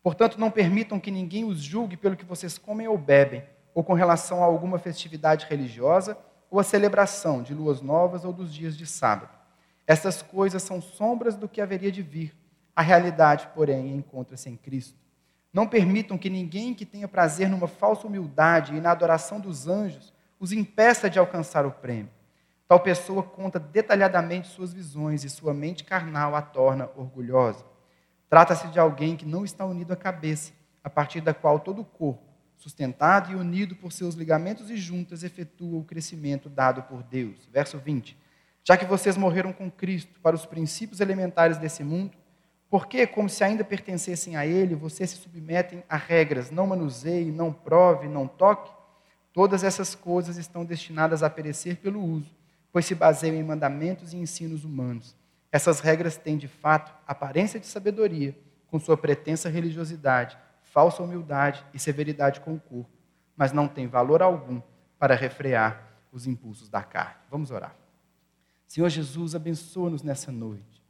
Portanto, 0.01 0.39
não 0.39 0.49
permitam 0.49 0.99
que 0.99 1.11
ninguém 1.11 1.43
os 1.43 1.59
julgue 1.59 1.97
pelo 1.97 2.15
que 2.15 2.25
vocês 2.25 2.57
comem 2.57 2.87
ou 2.87 2.97
bebem, 2.97 3.43
ou 3.73 3.83
com 3.83 3.93
relação 3.93 4.41
a 4.41 4.45
alguma 4.45 4.79
festividade 4.79 5.45
religiosa, 5.49 6.17
ou 6.49 6.59
a 6.59 6.63
celebração 6.63 7.43
de 7.43 7.53
luas 7.53 7.81
novas 7.81 8.23
ou 8.23 8.31
dos 8.31 8.53
dias 8.53 8.77
de 8.77 8.85
sábado. 8.85 9.29
Essas 9.85 10.21
coisas 10.21 10.63
são 10.63 10.81
sombras 10.81 11.35
do 11.35 11.47
que 11.47 11.61
haveria 11.61 11.91
de 11.91 12.01
vir. 12.01 12.35
A 12.75 12.81
realidade, 12.81 13.49
porém, 13.53 13.95
encontra-se 13.95 14.49
em 14.49 14.55
Cristo. 14.55 14.97
Não 15.53 15.67
permitam 15.67 16.17
que 16.17 16.29
ninguém 16.29 16.73
que 16.73 16.85
tenha 16.85 17.07
prazer 17.07 17.49
numa 17.49 17.67
falsa 17.67 18.05
humildade 18.05 18.75
e 18.75 18.81
na 18.81 18.91
adoração 18.91 19.39
dos 19.39 19.67
anjos 19.67 20.13
os 20.39 20.51
impeça 20.51 21.09
de 21.09 21.17
alcançar 21.17 21.65
o 21.65 21.71
prêmio. 21.71 22.11
Tal 22.67 22.81
pessoa 22.81 23.23
conta 23.23 23.57
detalhadamente 23.57 24.49
suas 24.49 24.73
visões 24.73 25.23
e 25.23 25.29
sua 25.29 25.53
mente 25.53 25.85
carnal 25.85 26.35
a 26.35 26.41
torna 26.41 26.89
orgulhosa. 26.97 27.65
Trata-se 28.29 28.67
de 28.67 28.77
alguém 28.77 29.15
que 29.15 29.25
não 29.25 29.45
está 29.45 29.65
unido 29.65 29.93
à 29.93 29.95
cabeça, 29.95 30.51
a 30.83 30.89
partir 30.89 31.21
da 31.21 31.33
qual 31.33 31.61
todo 31.61 31.81
o 31.81 31.85
corpo, 31.85 32.27
sustentado 32.57 33.31
e 33.31 33.35
unido 33.35 33.73
por 33.73 33.93
seus 33.93 34.15
ligamentos 34.15 34.69
e 34.69 34.75
juntas, 34.75 35.23
efetua 35.23 35.79
o 35.79 35.85
crescimento 35.85 36.49
dado 36.49 36.83
por 36.83 37.03
Deus. 37.03 37.47
Verso 37.53 37.77
20. 37.77 38.17
Já 38.65 38.75
que 38.75 38.83
vocês 38.83 39.15
morreram 39.15 39.53
com 39.53 39.71
Cristo 39.71 40.19
para 40.19 40.35
os 40.35 40.45
princípios 40.45 40.99
elementares 40.99 41.57
desse 41.57 41.85
mundo, 41.85 42.17
por 42.69 42.87
que, 42.87 43.07
como 43.07 43.29
se 43.29 43.45
ainda 43.45 43.63
pertencessem 43.63 44.35
a 44.35 44.45
Ele, 44.45 44.75
vocês 44.75 45.11
se 45.11 45.15
submetem 45.15 45.85
a 45.87 45.95
regras 45.95 46.51
não 46.51 46.67
manuseie, 46.67 47.31
não 47.31 47.53
prove, 47.53 48.09
não 48.09 48.27
toque? 48.27 48.69
Todas 49.31 49.63
essas 49.63 49.95
coisas 49.95 50.35
estão 50.35 50.65
destinadas 50.65 51.23
a 51.23 51.29
perecer 51.29 51.77
pelo 51.77 52.03
uso 52.03 52.36
pois 52.77 52.85
se 52.85 52.93
baseiam 52.93 53.35
em 53.35 53.41
mandamentos 53.41 54.13
e 54.13 54.17
ensinos 54.17 54.63
humanos. 54.63 55.15
Essas 55.51 55.79
regras 55.79 56.15
têm, 56.15 56.37
de 56.37 56.47
fato, 56.47 56.93
aparência 57.07 57.59
de 57.59 57.65
sabedoria, 57.65 58.37
com 58.67 58.79
sua 58.79 58.95
pretensa 58.95 59.49
religiosidade, 59.49 60.37
falsa 60.61 61.01
humildade 61.01 61.65
e 61.73 61.79
severidade 61.79 62.39
com 62.39 62.53
o 62.53 62.59
corpo, 62.59 62.91
mas 63.35 63.51
não 63.51 63.67
têm 63.67 63.87
valor 63.87 64.21
algum 64.21 64.61
para 64.99 65.15
refrear 65.15 65.91
os 66.11 66.27
impulsos 66.27 66.69
da 66.69 66.83
carne. 66.83 67.15
Vamos 67.31 67.49
orar. 67.49 67.75
Senhor 68.67 68.89
Jesus, 68.89 69.33
abençoa-nos 69.33 70.03
nessa 70.03 70.31
noite. 70.31 70.85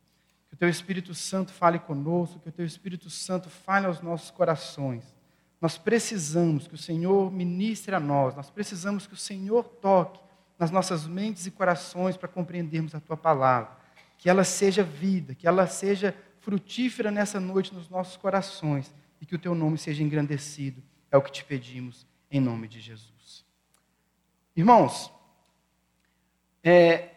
Que 0.50 0.56
o 0.56 0.58
Teu 0.58 0.68
Espírito 0.68 1.16
Santo 1.16 1.54
fale 1.54 1.80
conosco, 1.80 2.38
que 2.42 2.50
o 2.50 2.52
Teu 2.52 2.66
Espírito 2.66 3.10
Santo 3.10 3.50
fale 3.50 3.86
aos 3.86 4.02
nossos 4.02 4.30
corações. 4.30 5.16
Nós 5.62 5.78
precisamos 5.78 6.68
que 6.68 6.76
o 6.76 6.78
Senhor 6.78 7.32
ministre 7.32 7.96
a 7.96 8.00
nós, 8.02 8.36
nós 8.36 8.50
precisamos 8.50 9.08
que 9.08 9.14
o 9.14 9.18
Senhor 9.18 9.64
toque 9.64 10.27
nas 10.58 10.72
nossas 10.72 11.06
mentes 11.06 11.46
e 11.46 11.52
corações 11.52 12.18
para 12.18 12.28
compreendermos 12.28 12.96
a 12.96 13.00
tua 13.00 13.18
palavra. 13.18 13.78
Que 14.18 14.30
ela 14.30 14.44
seja 14.44 14.84
vida, 14.84 15.36
que 15.36 15.48
ela 15.48 15.68
seja 15.68 16.16
frutífera 16.40 17.12
nessa 17.12 17.40
noite 17.40 17.74
nos 17.74 17.90
nossos 17.90 18.18
corações 18.18 18.94
e 19.22 19.26
que 19.26 19.36
o 19.36 19.40
teu 19.40 19.54
nome 19.54 19.78
seja 19.78 20.04
engrandecido. 20.04 20.82
É 21.12 21.18
o 21.18 21.22
que 21.22 21.32
te 21.32 21.44
pedimos 21.44 22.06
em 22.32 22.40
nome 22.40 22.68
de 22.68 22.80
Jesus. 22.80 23.46
Irmãos, 24.56 25.12
é, 26.64 27.10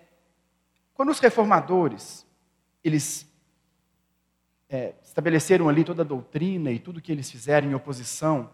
quando 0.95 1.11
os 1.11 1.19
reformadores 1.19 2.27
eles 2.85 3.27
é, 4.69 4.95
estabeleceram 5.03 5.69
ali 5.69 5.85
toda 5.85 6.03
a 6.03 6.05
doutrina 6.05 6.71
e 6.71 6.79
tudo 6.79 7.01
que 7.01 7.11
eles 7.11 7.31
fizeram 7.31 7.71
em 7.71 7.75
oposição 7.75 8.51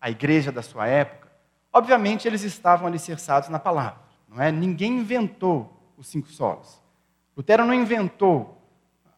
à 0.00 0.10
igreja 0.10 0.50
da 0.50 0.62
sua 0.62 0.86
época, 0.86 1.30
obviamente 1.72 2.26
eles 2.26 2.42
estavam 2.42 2.86
alicerçados 2.86 3.48
na 3.48 3.58
palavra. 3.58 4.09
Não 4.30 4.40
é? 4.40 4.52
Ninguém 4.52 4.98
inventou 4.98 5.92
os 5.96 6.06
cinco 6.06 6.28
solos. 6.28 6.80
Lutero 7.36 7.64
não 7.64 7.74
inventou 7.74 8.62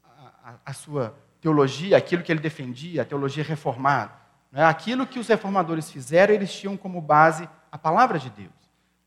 a, 0.02 0.50
a, 0.50 0.54
a 0.66 0.72
sua 0.72 1.14
teologia, 1.40 1.96
aquilo 1.96 2.22
que 2.22 2.32
ele 2.32 2.40
defendia, 2.40 3.02
a 3.02 3.04
teologia 3.04 3.44
reformada. 3.44 4.12
Não 4.50 4.62
é? 4.62 4.64
Aquilo 4.64 5.06
que 5.06 5.18
os 5.18 5.28
reformadores 5.28 5.90
fizeram, 5.90 6.32
eles 6.32 6.52
tinham 6.52 6.76
como 6.76 7.00
base 7.00 7.48
a 7.70 7.76
palavra 7.76 8.18
de 8.18 8.30
Deus. 8.30 8.50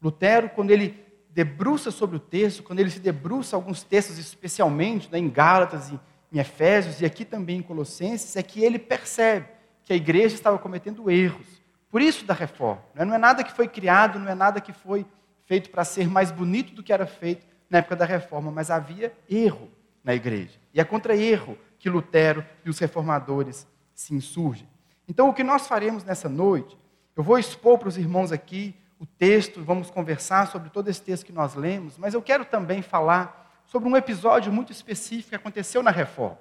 Lutero, 0.02 0.50
quando 0.50 0.70
ele 0.70 1.04
debruça 1.32 1.92
sobre 1.92 2.18
o 2.18 2.20
texto, 2.20 2.64
quando 2.64 2.80
ele 2.80 2.92
se 2.92 3.00
debruça 3.00 3.56
alguns 3.56 3.84
textos, 3.84 4.18
especialmente 4.18 5.12
né, 5.12 5.18
em 5.18 5.30
Gálatas 5.30 5.90
e 5.90 6.00
em 6.32 6.40
Efésios 6.40 7.02
e 7.02 7.06
aqui 7.06 7.26
também 7.26 7.58
em 7.58 7.62
Colossenses, 7.62 8.36
é 8.36 8.44
que 8.44 8.64
ele 8.64 8.78
percebe 8.78 9.48
que 9.84 9.94
a 9.94 9.96
igreja 9.96 10.36
estava 10.36 10.58
cometendo 10.58 11.10
erros. 11.10 11.48
Por 11.90 12.02
isso 12.02 12.26
da 12.26 12.34
reforma. 12.34 12.84
Não 12.94 13.02
é, 13.02 13.06
não 13.06 13.16
é 13.16 13.18
nada 13.18 13.44
que 13.44 13.54
foi 13.54 13.68
criado, 13.68 14.20
não 14.20 14.30
é 14.30 14.36
nada 14.36 14.60
que 14.60 14.74
foi 14.74 15.06
feito 15.46 15.70
para 15.70 15.86
ser 15.86 16.10
mais 16.10 16.32
bonito 16.32 16.74
do 16.74 16.84
que 16.84 16.92
era 16.92 17.06
feito 17.06 17.46
na 17.70 17.80
época 17.80 17.96
da 17.96 18.06
reforma, 18.06 18.52
mas 18.52 18.70
havia 18.70 19.14
erro 19.30 19.70
na 20.04 20.14
igreja. 20.14 20.60
E 20.74 20.80
é 20.80 20.84
contra 20.84 21.16
erro 21.16 21.58
que 21.80 21.90
Lutero 21.90 22.46
e 22.64 22.70
os 22.70 22.80
reformadores 22.80 23.68
se 23.94 24.14
insurgem. 24.14 24.68
Então, 25.08 25.30
o 25.30 25.34
que 25.34 25.44
nós 25.44 25.68
faremos 25.68 26.04
nessa 26.04 26.28
noite, 26.28 26.78
eu 27.16 27.24
vou 27.24 27.38
expor 27.38 27.78
para 27.78 27.88
os 27.88 27.98
irmãos 27.98 28.32
aqui 28.32 28.76
o 29.00 29.06
texto, 29.06 29.64
vamos 29.64 29.90
conversar 29.90 30.48
sobre 30.48 30.70
todo 30.70 30.90
esse 30.90 31.02
texto 31.02 31.26
que 31.26 31.32
nós 31.32 31.54
lemos, 31.54 31.98
mas 31.98 32.14
eu 32.14 32.22
quero 32.22 32.46
também 32.46 32.82
falar 32.82 33.62
sobre 33.66 33.90
um 33.90 33.96
episódio 33.96 34.52
muito 34.52 34.72
específico 34.72 35.30
que 35.30 35.36
aconteceu 35.36 35.84
na 35.84 35.92
reforma. 35.92 36.40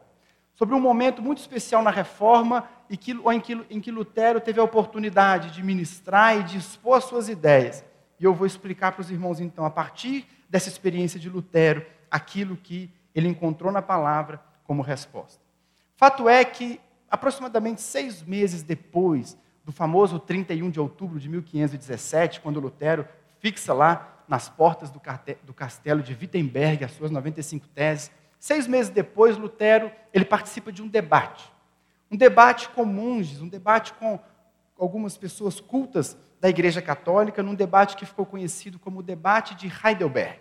Sobre 0.55 0.75
um 0.75 0.81
momento 0.81 1.21
muito 1.21 1.39
especial 1.39 1.83
na 1.83 1.91
reforma 1.91 2.69
em 2.89 2.97
que, 2.97 3.11
em 3.11 3.41
que, 3.41 3.67
em 3.71 3.81
que 3.81 3.91
Lutero 3.91 4.41
teve 4.41 4.61
a 4.61 4.65
oportunidade 4.65 5.51
de 5.51 5.63
ministrar 5.63 6.39
e 6.39 6.45
de 6.45 6.59
expor 6.59 7.03
suas 7.03 7.29
ideias 7.29 7.85
e 8.19 8.25
eu 8.25 8.35
vou 8.35 8.47
explicar 8.47 8.93
para 8.93 9.01
os 9.03 9.11
irmãos, 9.11 9.41
então, 9.41 9.65
a 9.65 9.71
partir 9.71 10.27
dessa 10.49 10.69
experiência 10.69 11.19
de 11.19 11.29
Lutero, 11.29 11.85
aquilo 12.11 12.57
que 12.57 12.91
ele 13.15 13.29
encontrou 13.29 13.73
na 13.73 13.83
palavra 13.83 14.41
como 14.65 14.83
resposta. 14.83 15.41
Fato 15.97 16.29
é 16.29 16.45
que, 16.45 16.81
aproximadamente 17.11 17.81
seis 17.81 18.23
meses 18.23 18.63
depois 18.63 19.37
do 19.65 19.73
famoso 19.73 20.19
31 20.19 20.71
de 20.71 20.81
outubro 20.81 21.19
de 21.19 21.29
1517, 21.29 22.41
quando 22.41 22.61
Lutero 22.61 23.07
fixa 23.39 23.73
lá 23.73 24.23
nas 24.29 24.49
portas 24.49 24.91
do 24.91 25.55
castelo 25.55 26.03
de 26.03 26.13
Wittenberg 26.13 26.85
as 26.85 26.93
suas 26.93 27.11
95 27.11 27.69
teses, 27.69 28.11
seis 28.39 28.67
meses 28.67 28.91
depois, 28.91 29.37
Lutero 29.37 29.91
ele 30.13 30.25
participa 30.25 30.73
de 30.73 30.83
um 30.83 30.89
debate. 30.89 31.53
Um 32.11 32.17
debate 32.17 32.69
com 32.69 32.85
monges, 32.85 33.41
um 33.41 33.49
debate 33.49 33.93
com 33.95 34.19
algumas 34.79 35.17
pessoas 35.17 35.61
cultas 35.61 36.17
da 36.45 36.51
Igreja 36.51 36.83
Católica 36.83 37.43
num 37.43 37.55
debate 37.55 37.97
que 37.97 38.05
ficou 38.05 38.27
conhecido 38.27 38.79
como 38.79 39.01
o 39.01 39.03
debate 39.03 39.55
de 39.55 39.67
Heidelberg. 39.83 40.41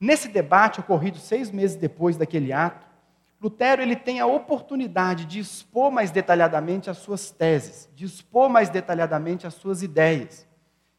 Nesse 0.00 0.26
debate, 0.26 0.80
ocorrido 0.80 1.18
seis 1.18 1.52
meses 1.52 1.76
depois 1.76 2.16
daquele 2.16 2.52
ato, 2.52 2.84
Lutero 3.40 3.80
ele 3.80 3.94
tem 3.94 4.18
a 4.18 4.26
oportunidade 4.26 5.24
de 5.26 5.38
expor 5.38 5.92
mais 5.92 6.10
detalhadamente 6.10 6.90
as 6.90 6.98
suas 6.98 7.30
teses, 7.30 7.88
de 7.94 8.04
expor 8.04 8.48
mais 8.48 8.70
detalhadamente 8.70 9.46
as 9.46 9.54
suas 9.54 9.84
ideias. 9.84 10.48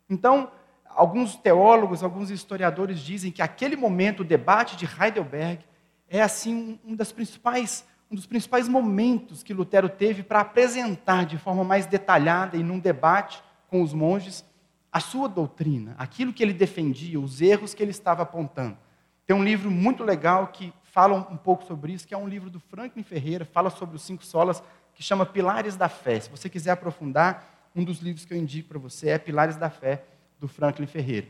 Então, 0.10 0.50
alguns 0.86 1.36
teólogos, 1.36 2.02
alguns 2.02 2.30
historiadores 2.30 3.02
dizem 3.02 3.34
que 3.34 3.42
aquele 3.42 3.76
momento, 3.76 4.22
o 4.22 4.26
debate 4.26 4.78
de 4.78 4.86
Heidelberg, 4.86 5.62
é 6.08 6.22
assim 6.22 6.80
um, 6.86 6.96
das 6.96 7.12
principais, 7.12 7.86
um 8.10 8.16
dos 8.16 8.26
principais 8.26 8.70
momentos 8.70 9.44
que 9.44 9.54
Lutero 9.54 9.90
teve 9.90 10.24
para 10.24 10.40
apresentar 10.40 11.26
de 11.26 11.38
forma 11.38 11.66
mais 11.66 11.86
detalhada 11.86 12.56
e 12.56 12.64
num 12.64 12.80
debate 12.80 13.44
com 13.72 13.82
os 13.82 13.94
monges 13.94 14.46
a 14.92 15.00
sua 15.00 15.30
doutrina, 15.30 15.96
aquilo 15.98 16.34
que 16.34 16.44
ele 16.44 16.54
defendia, 16.54 17.18
os 17.18 17.42
erros 17.42 17.74
que 17.74 17.82
ele 17.82 17.92
estava 17.92 18.24
apontando. 18.24 18.78
Tem 19.26 19.34
um 19.34 19.44
livro 19.44 19.72
muito 19.72 20.04
legal 20.04 20.48
que 20.48 20.74
fala 20.84 21.16
um 21.32 21.38
pouco 21.38 21.64
sobre 21.64 21.94
isso, 21.94 22.06
que 22.06 22.14
é 22.14 22.18
um 22.18 22.28
livro 22.28 22.50
do 22.50 22.60
Franklin 22.60 23.02
Ferreira, 23.02 23.46
fala 23.46 23.70
sobre 23.70 23.96
os 23.96 24.02
cinco 24.02 24.26
solas, 24.26 24.62
que 24.94 25.02
chama 25.02 25.26
Pilares 25.26 25.78
da 25.78 25.88
Fé. 25.88 26.20
Se 26.20 26.30
você 26.30 26.50
quiser 26.50 26.72
aprofundar, 26.72 27.70
um 27.74 27.86
dos 27.86 28.00
livros 28.00 28.26
que 28.26 28.34
eu 28.34 28.38
indico 28.38 28.68
para 28.68 28.78
você 28.78 29.10
é 29.12 29.18
Pilares 29.18 29.56
da 29.56 29.70
Fé, 29.70 30.04
do 30.38 30.50
Franklin 30.50 30.88
Ferreira. 30.88 31.28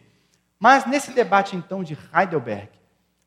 Mas 0.59 0.87
nesse 0.87 1.11
debate 1.11 1.55
então 1.55 1.83
de 1.83 1.95
Heidelberg, 2.11 2.69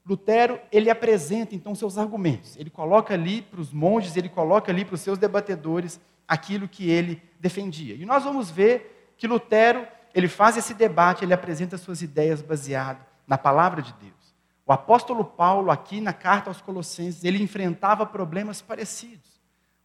Lutero 0.04 0.58
ele 0.72 0.90
apresenta 0.90 1.54
então 1.54 1.76
seus 1.76 1.96
argumentos. 1.96 2.56
Ele 2.56 2.70
coloca 2.70 3.14
ali 3.14 3.42
para 3.42 3.60
os 3.60 3.72
monges, 3.72 4.16
ele 4.16 4.28
coloca 4.28 4.72
ali 4.72 4.84
para 4.84 4.96
os 4.96 5.00
seus 5.00 5.16
debatedores 5.16 6.00
aquilo 6.26 6.66
que 6.66 6.90
ele 6.90 7.22
defendia. 7.38 7.94
E 7.94 8.04
nós 8.04 8.24
vamos 8.24 8.50
ver 8.50 8.93
que 9.16 9.26
Lutero, 9.26 9.86
ele 10.14 10.28
faz 10.28 10.56
esse 10.56 10.74
debate, 10.74 11.24
ele 11.24 11.34
apresenta 11.34 11.78
suas 11.78 12.02
ideias 12.02 12.42
baseado 12.42 13.04
na 13.26 13.38
palavra 13.38 13.82
de 13.82 13.92
Deus. 13.94 14.34
O 14.66 14.72
apóstolo 14.72 15.24
Paulo, 15.24 15.70
aqui 15.70 16.00
na 16.00 16.12
carta 16.12 16.48
aos 16.48 16.60
Colossenses, 16.60 17.24
ele 17.24 17.42
enfrentava 17.42 18.06
problemas 18.06 18.62
parecidos. 18.62 19.40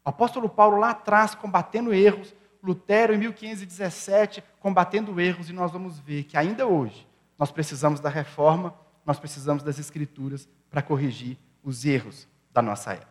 O 0.05 0.09
apóstolo 0.09 0.47
Paulo, 0.47 0.77
lá 0.77 0.91
atrás, 0.91 1.35
combatendo 1.35 1.93
erros, 1.93 2.33
Lutero, 2.63 3.13
em 3.13 3.17
1517, 3.17 4.43
combatendo 4.59 5.19
erros, 5.19 5.49
e 5.49 5.53
nós 5.53 5.71
vamos 5.71 5.99
ver 5.99 6.23
que 6.23 6.37
ainda 6.37 6.65
hoje 6.65 7.07
nós 7.37 7.51
precisamos 7.51 7.99
da 7.99 8.09
reforma, 8.09 8.73
nós 9.05 9.19
precisamos 9.19 9.63
das 9.63 9.79
escrituras 9.79 10.47
para 10.69 10.81
corrigir 10.81 11.37
os 11.63 11.85
erros 11.85 12.27
da 12.51 12.61
nossa 12.61 12.93
época. 12.93 13.09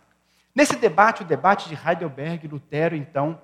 Nesse 0.55 0.77
debate, 0.77 1.23
o 1.23 1.27
debate 1.27 1.69
de 1.69 1.75
Heidelberg, 1.75 2.49
Lutero, 2.49 2.97
então, 2.97 3.41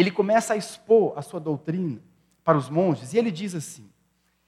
ele 0.00 0.10
começa 0.10 0.54
a 0.54 0.56
expor 0.56 1.12
a 1.16 1.22
sua 1.22 1.38
doutrina 1.40 2.00
para 2.42 2.56
os 2.56 2.68
monges, 2.68 3.12
e 3.12 3.18
ele 3.18 3.30
diz 3.30 3.54
assim: 3.54 3.90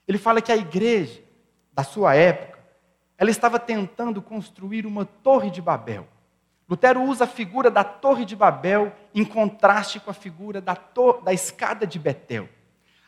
ele 0.07 0.17
fala 0.17 0.41
que 0.41 0.51
a 0.51 0.57
igreja 0.57 1.23
da 1.73 1.83
sua 1.83 2.15
época, 2.15 2.59
ela 3.17 3.29
estava 3.29 3.59
tentando 3.59 4.21
construir 4.21 4.85
uma 4.85 5.05
torre 5.05 5.49
de 5.49 5.61
Babel. 5.61 6.07
Lutero 6.67 7.01
usa 7.03 7.25
a 7.25 7.27
figura 7.27 7.69
da 7.69 7.83
torre 7.83 8.25
de 8.25 8.35
Babel 8.35 8.91
em 9.13 9.23
contraste 9.23 9.99
com 9.99 10.09
a 10.09 10.13
figura 10.13 10.59
da, 10.59 10.77
da 11.23 11.31
escada 11.31 11.85
de 11.85 11.99
Betel. 11.99 12.49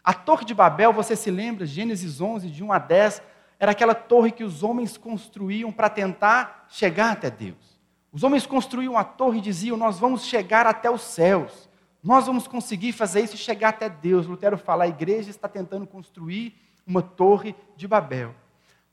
A 0.03 0.13
torre 0.13 0.46
de 0.46 0.53
Babel, 0.53 0.94
você 0.94 1.15
se 1.15 1.32
lembra, 1.32 1.65
Gênesis 1.65 2.22
11, 2.22 2.50
de 2.50 2.63
1 2.63 2.72
a 2.72 2.79
10, 2.79 3.22
era 3.60 3.72
aquela 3.72 3.96
torre 3.96 4.32
que 4.32 4.44
os 4.44 4.63
homens 4.63 4.98
construíam 4.98 5.72
para 5.72 5.89
tentar 5.89 6.67
chegar 6.70 7.12
até 7.12 7.29
Deus. 7.29 7.77
Os 8.12 8.24
homens 8.24 8.46
construíam 8.46 8.98
a 8.98 9.03
torre 9.03 9.39
e 9.39 9.41
diziam: 9.41 9.75
Nós 9.75 10.00
vamos 10.00 10.25
chegar 10.25 10.65
até 10.65 10.89
os 10.89 11.01
céus. 11.01 11.66
Nós 12.07 12.25
vamos 12.25 12.47
conseguir 12.47 12.93
fazer 12.93 13.19
isso 13.19 13.35
e 13.35 13.37
chegar 13.37 13.67
até 13.67 13.89
Deus. 13.89 14.25
Lutero 14.25 14.57
fala: 14.57 14.85
a 14.85 14.87
igreja 14.87 15.29
está 15.29 15.45
tentando 15.45 15.85
construir 15.85 16.55
uma 16.87 17.01
torre 17.01 17.53
de 17.75 17.85
Babel. 17.85 18.33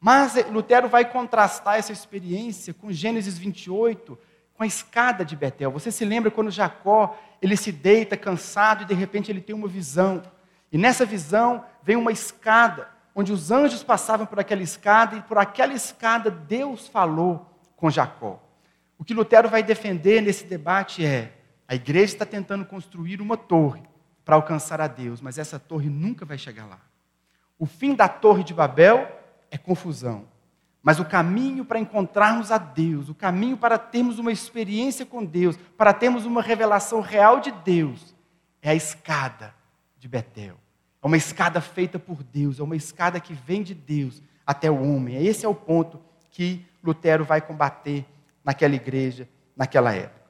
Mas 0.01 0.35
Lutero 0.51 0.89
vai 0.89 1.05
contrastar 1.05 1.79
essa 1.79 1.93
experiência 1.93 2.75
com 2.75 2.91
Gênesis 2.91 3.39
28, 3.39 4.19
com 4.55 4.65
a 4.65 4.67
escada 4.67 5.25
de 5.25 5.37
Betel. 5.37 5.71
Você 5.71 5.93
se 5.93 6.05
lembra 6.05 6.29
quando 6.29 6.51
Jacó, 6.51 7.17
ele 7.41 7.57
se 7.57 7.71
deita 7.71 8.17
cansado 8.17 8.83
e 8.83 8.87
de 8.87 8.95
repente 8.95 9.31
ele 9.31 9.41
tem 9.41 9.55
uma 9.55 9.69
visão. 9.69 10.21
E 10.73 10.77
nessa 10.77 11.07
visão 11.07 11.65
vem 11.85 11.95
uma 11.95 12.11
escada, 12.11 12.89
onde 13.15 13.33
os 13.33 13.53
anjos 13.53 13.85
passavam 13.85 14.27
por 14.27 14.41
aquela 14.41 14.63
escada 14.65 15.15
e 15.15 15.23
por 15.23 15.39
aquela 15.39 15.73
escada 15.73 16.33
Deus 16.33 16.89
falou 16.89 17.49
com 17.77 17.89
Jacó. 17.89 18.43
O 18.99 19.05
que 19.05 19.15
Lutero 19.15 19.49
vai 19.49 19.63
defender 19.63 20.21
nesse 20.21 20.47
debate 20.47 21.07
é: 21.07 21.44
a 21.67 21.75
igreja 21.75 22.13
está 22.15 22.27
tentando 22.27 22.65
construir 22.65 23.21
uma 23.21 23.37
torre 23.37 23.83
para 24.25 24.37
alcançar 24.37 24.81
a 24.81 24.87
Deus, 24.87 25.21
mas 25.21 25.39
essa 25.39 25.59
torre 25.59 25.89
nunca 25.89 26.25
vai 26.25 26.39
chegar 26.39 26.67
lá. 26.67 26.81
O 27.59 27.67
fim 27.67 27.95
da 27.95 28.09
Torre 28.09 28.43
de 28.43 28.53
Babel 28.53 29.09
é 29.51 29.57
confusão. 29.57 30.27
Mas 30.83 31.01
o 31.01 31.05
caminho 31.05 31.65
para 31.65 31.79
encontrarmos 31.79 32.51
a 32.51 32.59
Deus, 32.59 33.09
o 33.09 33.15
caminho 33.15 33.57
para 33.57 33.79
termos 33.79 34.19
uma 34.19 34.31
experiência 34.31 35.07
com 35.07 35.25
Deus, 35.25 35.57
para 35.79 35.95
termos 35.95 36.27
uma 36.27 36.43
revelação 36.43 37.01
real 37.01 37.41
de 37.41 37.51
Deus, 37.51 38.15
é 38.61 38.71
a 38.71 38.75
escada 38.75 39.55
de 39.99 40.07
Betel. 40.07 40.57
É 41.03 41.07
uma 41.07 41.17
escada 41.17 41.61
feita 41.61 41.99
por 41.99 42.23
Deus, 42.23 42.61
é 42.61 42.63
uma 42.63 42.77
escada 42.77 43.19
que 43.19 43.33
vem 43.33 43.63
de 43.63 43.75
Deus 43.75 44.23
até 44.47 44.71
o 44.71 44.83
homem. 44.83 45.25
Esse 45.25 45.47
é 45.47 45.49
o 45.49 45.55
ponto 45.55 46.01
que 46.31 46.67
Lutero 46.83 47.25
vai 47.25 47.41
combater 47.41 48.05
naquela 48.45 48.75
igreja, 48.75 49.27
naquela 49.57 49.95
época. 49.95 50.24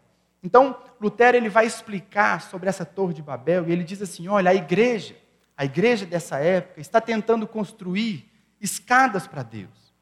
Então, 0.45 0.77
Lutero 1.01 1.37
ele 1.37 1.49
vai 1.49 1.67
explicar 1.67 2.41
sobre 2.41 2.69
essa 2.69 2.85
Torre 2.85 3.15
de 3.15 3.23
Babel 3.23 3.67
e 3.67 3.73
ele 3.73 3.83
diz 3.83 4.01
assim: 4.01 4.29
olha, 4.29 4.51
a 4.51 4.55
igreja 4.55 5.17
a 5.57 5.65
igreja 5.65 6.05
dessa 6.05 6.39
época 6.39 6.81
está 6.81 7.01
tentando 7.01 7.47
construir 7.47 8.29
escadas 8.61 9.27
para 9.27 9.43
Deus. 9.43 9.95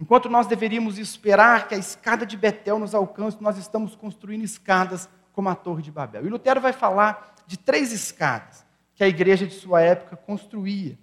Enquanto 0.00 0.28
nós 0.28 0.46
deveríamos 0.46 0.98
esperar 0.98 1.68
que 1.68 1.74
a 1.74 1.78
escada 1.78 2.24
de 2.24 2.36
Betel 2.36 2.78
nos 2.78 2.94
alcance, 2.94 3.36
nós 3.40 3.58
estamos 3.58 3.94
construindo 3.94 4.44
escadas 4.44 5.08
como 5.32 5.48
a 5.48 5.54
Torre 5.54 5.82
de 5.82 5.90
Babel. 5.90 6.26
E 6.26 6.30
Lutero 6.30 6.60
vai 6.60 6.72
falar 6.72 7.34
de 7.46 7.58
três 7.58 7.92
escadas 7.92 8.64
que 8.94 9.04
a 9.04 9.08
igreja 9.08 9.46
de 9.46 9.54
sua 9.54 9.82
época 9.82 10.16
construía 10.16 10.98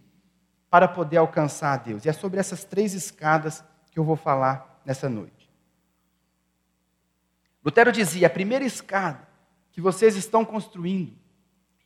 para 0.69 0.87
poder 0.87 1.17
alcançar 1.17 1.73
a 1.73 1.77
Deus. 1.77 2.05
E 2.05 2.09
é 2.09 2.13
sobre 2.13 2.39
essas 2.39 2.63
três 2.63 2.93
escadas 2.93 3.63
que 3.91 3.99
eu 3.99 4.03
vou 4.03 4.15
falar 4.15 4.81
nessa 4.85 5.07
noite. 5.07 5.40
Lutero 7.63 7.91
dizia: 7.91 8.27
a 8.27 8.29
primeira 8.29 8.65
escada 8.65 9.27
que 9.71 9.81
vocês 9.81 10.15
estão 10.15 10.43
construindo 10.43 11.13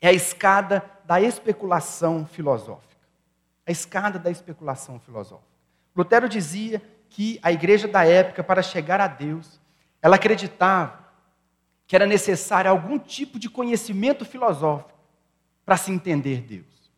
é 0.01 0.07
a 0.07 0.13
escada 0.13 0.83
da 1.05 1.21
especulação 1.21 2.25
filosófica. 2.25 2.95
A 3.65 3.71
escada 3.71 4.19
da 4.19 4.29
especulação 4.29 4.99
filosófica. 4.99 5.49
Lutero 5.95 6.29
dizia 6.29 6.81
que 7.09 7.39
a 7.41 7.51
igreja 7.51 7.87
da 7.87 8.05
época, 8.05 8.43
para 8.43 8.61
chegar 8.61 8.99
a 8.99 9.07
Deus, 9.07 9.59
ela 10.01 10.15
acreditava 10.15 11.05
que 11.87 11.95
era 11.95 12.05
necessário 12.05 12.69
algum 12.69 12.97
tipo 12.97 13.39
de 13.39 13.49
conhecimento 13.49 14.25
filosófico 14.25 14.99
para 15.65 15.77
se 15.77 15.91
entender 15.91 16.41
Deus. 16.41 16.91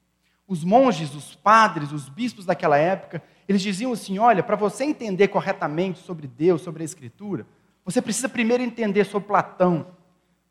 Os 0.48 0.64
monges, 0.64 1.14
os 1.14 1.36
padres, 1.36 1.92
os 1.92 2.08
bispos 2.10 2.46
daquela 2.46 2.78
época, 2.78 3.22
eles 3.48 3.62
diziam 3.62 3.92
assim: 3.94 4.18
olha, 4.18 4.44
para 4.44 4.56
você 4.56 4.84
entender 4.84 5.28
corretamente 5.28 6.00
sobre 6.00 6.28
Deus, 6.28 6.62
sobre 6.62 6.84
a 6.84 6.86
Escritura, 6.86 7.46
você 7.88 8.02
precisa 8.02 8.28
primeiro 8.28 8.62
entender 8.62 9.06
sobre 9.06 9.30
Platão, 9.30 9.88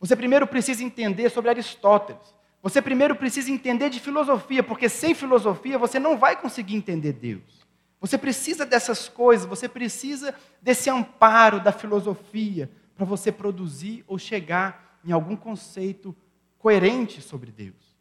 você 0.01 0.17
primeiro 0.17 0.47
precisa 0.47 0.83
entender 0.83 1.29
sobre 1.29 1.51
Aristóteles, 1.51 2.35
você 2.63 2.81
primeiro 2.81 3.15
precisa 3.15 3.51
entender 3.51 3.91
de 3.91 4.01
filosofia, 4.01 4.63
porque 4.63 4.89
sem 4.89 5.15
filosofia 5.15 5.77
você 5.77 5.99
não 5.99 6.17
vai 6.17 6.41
conseguir 6.41 6.75
entender 6.75 7.13
Deus. 7.13 7.67
Você 8.01 8.17
precisa 8.17 8.65
dessas 8.65 9.07
coisas, 9.07 9.47
você 9.47 9.69
precisa 9.69 10.35
desse 10.63 10.89
amparo 10.89 11.61
da 11.61 11.73
filosofia 11.73 12.71
para 12.97 13.05
você 13.05 13.31
produzir 13.31 14.03
ou 14.09 14.19
chegar 14.19 14.99
em 15.05 15.13
algum 15.13 15.37
conceito 15.37 16.17
coerente 16.59 17.21
sobre 17.21 17.53
Deus. 17.53 17.99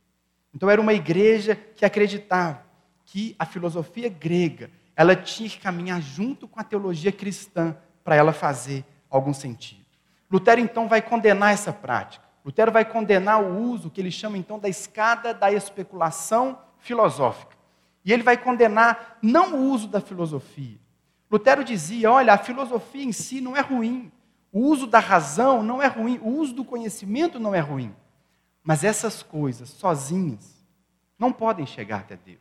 Então 0.53 0.69
era 0.69 0.79
uma 0.79 0.93
igreja 0.93 1.57
que 1.75 1.83
acreditava 1.83 2.63
que 3.03 3.35
a 3.37 3.45
filosofia 3.45 4.07
grega, 4.07 4.71
ela 4.95 5.13
tinha 5.13 5.49
que 5.49 5.59
caminhar 5.59 6.01
junto 6.01 6.47
com 6.47 6.57
a 6.57 6.63
teologia 6.63 7.11
cristã 7.11 7.75
para 8.01 8.15
ela 8.15 8.31
fazer 8.31 8.85
algum 9.15 9.33
sentido. 9.33 9.85
Lutero 10.31 10.59
então 10.61 10.87
vai 10.87 11.01
condenar 11.01 11.53
essa 11.53 11.71
prática. 11.71 12.25
Lutero 12.43 12.71
vai 12.71 12.85
condenar 12.85 13.41
o 13.41 13.57
uso 13.71 13.89
que 13.89 13.99
ele 13.99 14.11
chama 14.11 14.37
então 14.37 14.59
da 14.59 14.69
escada 14.69 15.33
da 15.33 15.51
especulação 15.51 16.59
filosófica. 16.79 17.55
E 18.03 18.13
ele 18.13 18.21
vai 18.21 18.37
condenar 18.37 19.17
não 19.21 19.55
o 19.55 19.71
uso 19.71 19.87
da 19.87 19.99
filosofia. 19.99 20.77
Lutero 21.31 21.63
dizia: 21.63 22.11
olha, 22.11 22.33
a 22.33 22.37
filosofia 22.37 23.03
em 23.03 23.11
si 23.11 23.41
não 23.41 23.57
é 23.57 23.61
ruim. 23.61 24.11
O 24.51 24.59
uso 24.59 24.85
da 24.85 24.99
razão 24.99 25.63
não 25.63 25.81
é 25.81 25.87
ruim. 25.87 26.19
O 26.21 26.29
uso 26.29 26.53
do 26.53 26.63
conhecimento 26.63 27.39
não 27.39 27.55
é 27.55 27.59
ruim. 27.59 27.93
Mas 28.63 28.83
essas 28.83 29.23
coisas 29.23 29.69
sozinhas 29.69 30.55
não 31.17 31.31
podem 31.31 31.65
chegar 31.65 32.01
até 32.01 32.15
Deus. 32.15 32.39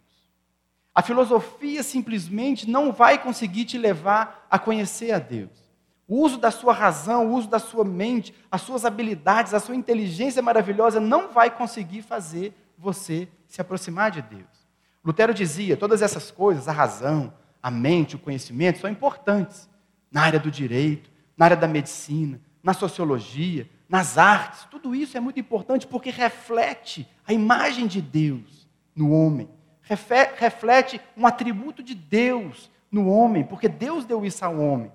A 0.95 1.03
filosofia 1.03 1.83
simplesmente 1.83 2.71
não 2.71 2.93
vai 2.93 3.21
conseguir 3.21 3.65
te 3.65 3.77
levar 3.77 4.47
a 4.51 4.59
conhecer 4.59 5.13
a 5.13 5.19
Deus. 5.19 5.64
O 6.07 6.23
uso 6.23 6.37
da 6.37 6.51
sua 6.51 6.73
razão, 6.73 7.29
o 7.29 7.35
uso 7.35 7.49
da 7.49 7.59
sua 7.59 7.85
mente, 7.85 8.35
as 8.51 8.61
suas 8.61 8.85
habilidades, 8.85 9.55
a 9.55 9.61
sua 9.61 9.75
inteligência 9.75 10.43
maravilhosa 10.43 11.01
não 11.01 11.33
vai 11.33 11.51
conseguir 11.51 12.03
fazer 12.03 12.55
você 12.77 13.29
se 13.47 13.61
aproximar 13.61 14.11
de 14.11 14.21
Deus. 14.21 14.69
Lutero 15.05 15.33
dizia: 15.33 15.77
todas 15.77 16.03
essas 16.03 16.31
coisas, 16.31 16.69
a 16.69 16.73
razão, 16.73 17.33
a 17.63 17.71
mente, 17.71 18.17
o 18.17 18.19
conhecimento, 18.19 18.81
são 18.81 18.91
importantes 18.91 19.69
na 20.11 20.23
área 20.23 20.39
do 20.39 20.51
direito, 20.51 21.11
na 21.37 21.47
área 21.47 21.57
da 21.57 21.67
medicina, 21.67 22.41
na 22.63 22.75
sociologia, 22.75 23.69
nas 23.89 24.19
artes. 24.19 24.67
Tudo 24.71 24.95
isso 24.95 25.17
é 25.17 25.21
muito 25.21 25.41
importante 25.41 25.87
porque 25.87 26.11
reflete 26.11 27.09
a 27.27 27.33
imagem 27.33 27.87
de 27.87 28.03
Deus 28.03 28.69
no 28.95 29.11
homem, 29.13 29.49
reflete 29.81 31.01
um 31.17 31.27
atributo 31.27 31.83
de 31.83 31.95
Deus 31.95 32.71
no 32.91 33.09
homem, 33.09 33.43
porque 33.43 33.69
Deus 33.69 34.05
deu 34.05 34.25
isso 34.25 34.45
ao 34.45 34.59
homem. 34.59 34.93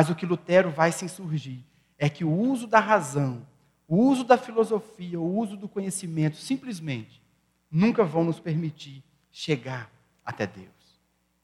Mas 0.00 0.08
o 0.08 0.14
que 0.14 0.24
Lutero 0.24 0.70
vai 0.70 0.90
se 0.92 1.04
insurgir 1.04 1.58
é 1.98 2.08
que 2.08 2.24
o 2.24 2.32
uso 2.32 2.66
da 2.66 2.80
razão, 2.80 3.46
o 3.86 3.98
uso 3.98 4.24
da 4.24 4.38
filosofia, 4.38 5.20
o 5.20 5.36
uso 5.36 5.58
do 5.58 5.68
conhecimento, 5.68 6.38
simplesmente 6.38 7.22
nunca 7.70 8.02
vão 8.02 8.24
nos 8.24 8.40
permitir 8.40 9.04
chegar 9.30 9.90
até 10.24 10.46
Deus. 10.46 10.98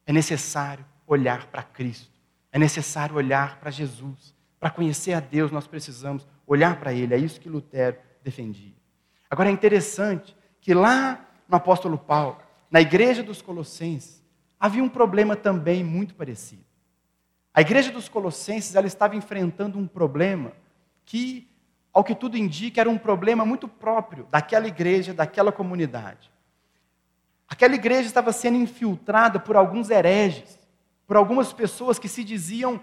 É 0.07 0.13
necessário 0.15 0.87
olhar 1.07 1.49
para 1.49 1.63
Cristo, 1.63 2.11
é 2.51 2.59
necessário 2.59 3.17
olhar 3.17 3.61
para 3.61 3.71
Jesus. 3.71 4.35
Para 4.59 4.71
conhecer 4.71 5.13
a 5.13 5.21
Deus, 5.21 5.51
nós 5.51 5.67
precisamos 5.67 6.27
olhar 6.47 6.81
para 6.81 6.95
Ele. 6.95 7.13
É 7.13 7.19
isso 7.19 7.39
que 7.39 7.51
Lutero 7.51 7.99
defendia. 8.25 8.73
Agora 9.29 9.51
é 9.51 9.53
interessante 9.53 10.35
que 10.63 10.73
lá 10.73 11.29
no 11.47 11.59
apóstolo 11.59 11.99
Paulo, 11.99 12.39
na 12.71 12.81
igreja 12.81 13.23
dos 13.23 13.43
Colossenses, 13.43 14.25
havia 14.59 14.83
um 14.83 14.89
problema 14.89 15.37
também 15.37 15.85
muito 15.85 16.15
parecido. 16.15 16.65
A 17.57 17.63
igreja 17.63 17.91
dos 17.91 18.07
Colossenses 18.07 18.75
ela 18.75 18.87
estava 18.87 19.17
enfrentando 19.17 19.79
um 19.79 19.87
problema 19.87 20.53
que, 21.07 21.49
ao 21.91 22.05
que 22.05 22.15
tudo 22.15 22.37
indica, 22.37 22.83
era 22.83 22.91
um 22.91 22.99
problema 22.99 23.47
muito 23.47 23.67
próprio 23.67 24.29
daquela 24.31 24.69
igreja, 24.69 25.15
daquela 25.15 25.51
comunidade. 25.51 26.31
Aquela 27.49 27.75
igreja 27.75 28.09
estava 28.09 28.31
sendo 28.31 28.59
infiltrada 28.59 29.41
por 29.41 29.57
alguns 29.57 29.89
hereges 29.89 30.59
por 31.07 31.17
algumas 31.17 31.51
pessoas 31.53 31.99
que 31.99 32.09
se 32.09 32.23
diziam 32.23 32.79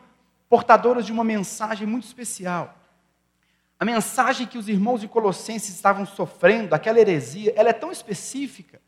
portadoras 0.49 1.05
de 1.05 1.11
uma 1.11 1.23
mensagem 1.23 1.85
muito 1.85 2.05
especial. 2.05 2.75
A 3.79 3.85
mensagem 3.85 4.47
que 4.47 4.57
os 4.57 4.67
irmãos 4.69 5.01
de 5.01 5.07
Colossenses 5.07 5.75
estavam 5.75 6.05
sofrendo, 6.05 6.73
aquela 6.73 6.99
heresia, 6.99 7.53
ela 7.55 7.69
é 7.69 7.73
tão 7.73 7.91
específica 7.91 8.81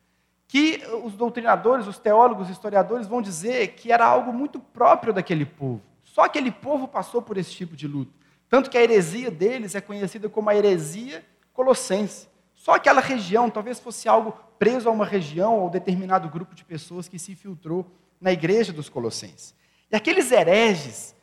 que 0.56 0.82
os 1.04 1.12
doutrinadores, 1.12 1.86
os 1.86 1.98
teólogos, 1.98 2.46
os 2.46 2.54
historiadores 2.54 3.08
vão 3.08 3.22
dizer 3.22 3.74
que 3.74 3.92
era 3.92 4.06
algo 4.06 4.32
muito 4.32 4.58
próprio 4.58 5.12
daquele 5.12 5.46
povo. 5.46 5.82
Só 6.02 6.22
aquele 6.22 6.50
povo 6.50 6.88
passou 6.88 7.22
por 7.22 7.38
esse 7.38 7.52
tipo 7.52 7.76
de 7.76 7.86
luta. 7.86 8.14
Tanto 8.48 8.70
que 8.70 8.78
a 8.78 8.82
heresia 8.82 9.30
deles 9.30 9.76
é 9.76 9.82
conhecida 9.82 10.30
como 10.30 10.50
a 10.50 10.56
heresia 10.56 11.26
colossense. 11.52 12.30
Só 12.54 12.76
aquela 12.76 13.02
região, 13.02 13.50
talvez 13.50 13.82
fosse 13.82 14.08
algo 14.08 14.32
preso 14.58 14.88
a 14.88 14.94
uma 14.94 15.06
região 15.06 15.60
ou 15.60 15.70
determinado 15.70 16.30
grupo 16.30 16.56
de 16.56 16.64
pessoas 16.64 17.10
que 17.10 17.20
se 17.20 17.34
infiltrou 17.34 17.86
na 18.22 18.32
igreja 18.32 18.72
dos 18.72 18.88
colossenses. 18.88 19.54
E 19.92 19.96
aqueles 19.98 20.32
hereges, 20.32 21.14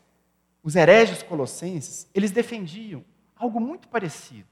os 0.63 0.77
hereges 0.77 1.23
colossenses, 1.23 2.07
eles 2.15 2.33
defendiam 2.33 3.03
algo 3.35 3.59
muito 3.59 3.89
parecido. 3.89 4.51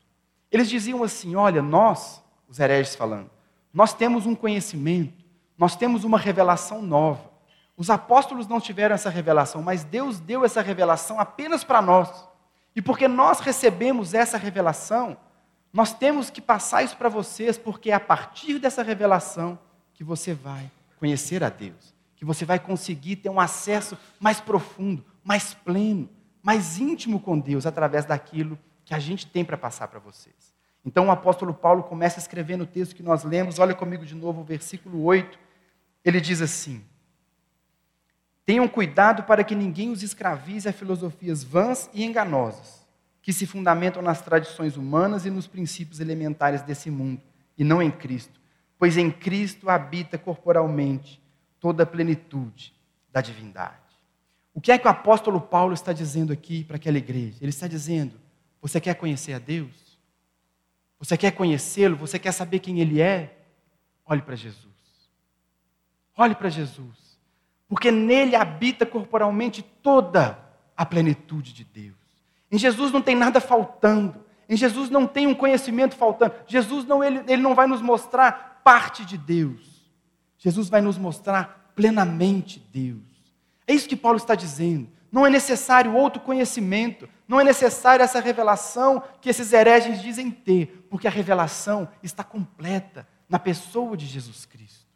Eles 0.51 0.71
diziam 0.71 1.03
assim: 1.03 1.37
olha, 1.37 1.61
nós, 1.61 2.25
os 2.49 2.59
hereges 2.59 2.95
falando, 2.95 3.31
nós 3.73 3.93
temos 3.95 4.27
um 4.27 4.35
conhecimento, 4.35 5.25
nós 5.57 5.77
temos 5.77 6.05
uma 6.05 6.19
revelação 6.19 6.83
nova. 6.83 7.31
Os 7.77 7.89
apóstolos 7.89 8.47
não 8.47 8.61
tiveram 8.61 8.95
essa 8.95 9.09
revelação, 9.09 9.63
mas 9.63 9.85
Deus 9.85 10.19
deu 10.19 10.45
essa 10.45 10.61
revelação 10.61 11.19
apenas 11.19 11.65
para 11.65 11.81
nós. 11.81 12.29
E 12.75 12.83
porque 12.83 13.09
nós 13.09 13.41
recebemos 13.41 14.15
essa 14.15 14.37
revelação, 14.37 15.17
nós 15.73 15.93
temos 15.93 16.31
que 16.31 16.41
passar 16.41 16.83
isso 16.83 16.97
para 16.97 17.09
vocês, 17.09 17.57
porque 17.57 17.91
é 17.91 17.95
a 17.95 18.01
partir 18.01 18.59
dessa 18.59 18.83
revelação 18.83 19.59
que 19.95 20.05
você 20.05 20.35
vai 20.35 20.71
conhecer 20.99 21.43
a 21.43 21.49
Deus, 21.49 21.95
que 22.17 22.25
você 22.25 22.45
vai 22.45 22.59
conseguir 22.59 23.17
ter 23.17 23.31
um 23.31 23.41
acesso 23.41 23.97
mais 24.19 24.41
profundo, 24.41 25.05
mais 25.25 25.55
pleno, 25.55 26.09
mais 26.43 26.79
íntimo 26.79 27.21
com 27.21 27.39
Deus 27.39 27.67
através 27.67 28.05
daquilo 28.05 28.59
que 28.85 28.95
a 28.95 28.99
gente 28.99 29.27
tem 29.27 29.45
para 29.45 29.57
passar 29.57 29.89
para 29.89 30.01
vocês. 30.01 30.60
Então 30.85 31.09
o 31.09 31.11
apóstolo 31.11 31.53
Paulo 31.53 31.83
começa 31.83 32.19
a 32.19 32.23
escrever 32.23 32.57
no 32.57 32.67
texto 32.67 32.95
que 32.95 33.03
nós 33.03 33.23
lemos, 33.25 33.59
olha 33.59 33.75
comigo 33.75 34.05
de 34.05 34.15
novo 34.15 34.41
o 34.41 34.45
versículo 34.45 35.03
8. 35.05 35.39
Ele 36.05 36.21
diz 36.21 36.41
assim: 36.41 36.83
Tenham 38.47 38.67
cuidado 38.67 39.25
para 39.25 39.45
que 39.45 39.55
ninguém 39.55 39.91
os 39.91 40.03
escravize 40.03 40.69
a 40.69 40.73
filosofias 40.73 41.45
vãs 41.45 41.91
e 41.93 42.05
enganosas, 42.05 42.87
que 43.23 43.33
se 43.33 43.47
fundamentam 43.47 44.03
nas 44.03 44.23
tradições 44.23 44.77
humanas 44.77 45.27
e 45.27 45.31
nos 45.31 45.47
princípios 45.47 46.01
elementares 46.01 46.63
desse 46.63 46.91
mundo, 46.91 47.21
e 47.57 47.63
não 47.63 47.83
em 47.83 47.91
Cristo, 47.91 48.41
pois 48.79 48.97
em 48.97 49.11
Cristo 49.11 49.69
habita 49.69 50.17
corporalmente 50.17 51.23
toda 51.61 51.83
a 51.83 51.87
plenitude 51.87 52.75
da 53.13 53.21
divindade. 53.21 53.77
O 54.55 54.61
que 54.61 54.73
é 54.73 54.79
que 54.79 54.87
o 54.87 54.91
apóstolo 54.91 55.41
Paulo 55.41 55.75
está 55.75 55.93
dizendo 55.93 56.33
aqui 56.33 56.65
para 56.65 56.77
aquela 56.77 56.99
igreja? 56.99 57.37
Ele 57.41 57.51
está 57.51 57.69
dizendo: 57.69 58.15
você 58.61 58.81
quer 58.81 58.95
conhecer 58.95 59.35
a 59.35 59.39
Deus? 59.39 59.90
Você 61.01 61.17
quer 61.17 61.33
conhecê-lo? 61.33 61.97
Você 61.97 62.19
quer 62.19 62.31
saber 62.31 62.61
quem 62.61 62.79
ele 62.79 63.01
é? 63.01 63.37
Olhe 64.07 64.23
para 64.23 64.37
Jesus. 64.37 64.71
Olhe 66.17 66.37
para 66.37 66.49
Jesus 66.49 67.11
porque 67.71 67.93
nele 67.93 68.35
habita 68.35 68.85
corporalmente 68.85 69.63
toda 69.63 70.37
a 70.77 70.85
plenitude 70.85 71.53
de 71.53 71.63
Deus. 71.63 71.95
Em 72.51 72.59
Jesus 72.59 72.91
não 72.91 73.01
tem 73.01 73.15
nada 73.15 73.41
faltando. 73.41 74.25
Em 74.49 74.57
Jesus 74.57 74.91
não 74.91 75.07
tem 75.07 75.29
um 75.29 75.35
conhecimento 75.37 75.95
faltando. 75.95 76.35
Jesus 76.49 76.85
não 76.85 77.03
ele, 77.03 77.23
ele 77.29 77.41
não 77.41 77.55
vai 77.55 77.69
nos 77.69 77.81
mostrar 77.81 78.61
parte 78.65 79.05
de 79.05 79.17
Deus. 79.17 79.89
Jesus 80.37 80.69
vai 80.69 80.81
nos 80.81 80.99
mostrar 80.99 81.71
plenamente 81.77 82.59
Deus. 82.73 82.99
É 83.69 83.73
isso 83.73 83.89
que 83.89 83.95
Paulo 83.95 84.19
está 84.19 84.35
dizendo. 84.35 84.89
Não 85.11 85.27
é 85.27 85.31
necessário 85.31 85.95
outro 85.95 86.21
conhecimento, 86.23 87.09
não 87.27 87.41
é 87.41 87.45
necessário 87.45 88.03
essa 88.03 88.21
revelação 88.21 89.03
que 89.21 89.29
esses 89.29 89.53
hereges 89.53 90.01
dizem 90.01 90.31
ter, 90.31 90.87
porque 90.89 91.09
a 91.09 91.11
revelação 91.11 91.89
está 92.03 92.23
completa 92.23 93.07
na 93.29 93.39
pessoa 93.39 93.97
de 93.97 94.07
Jesus 94.07 94.47
Cristo. 94.47 94.87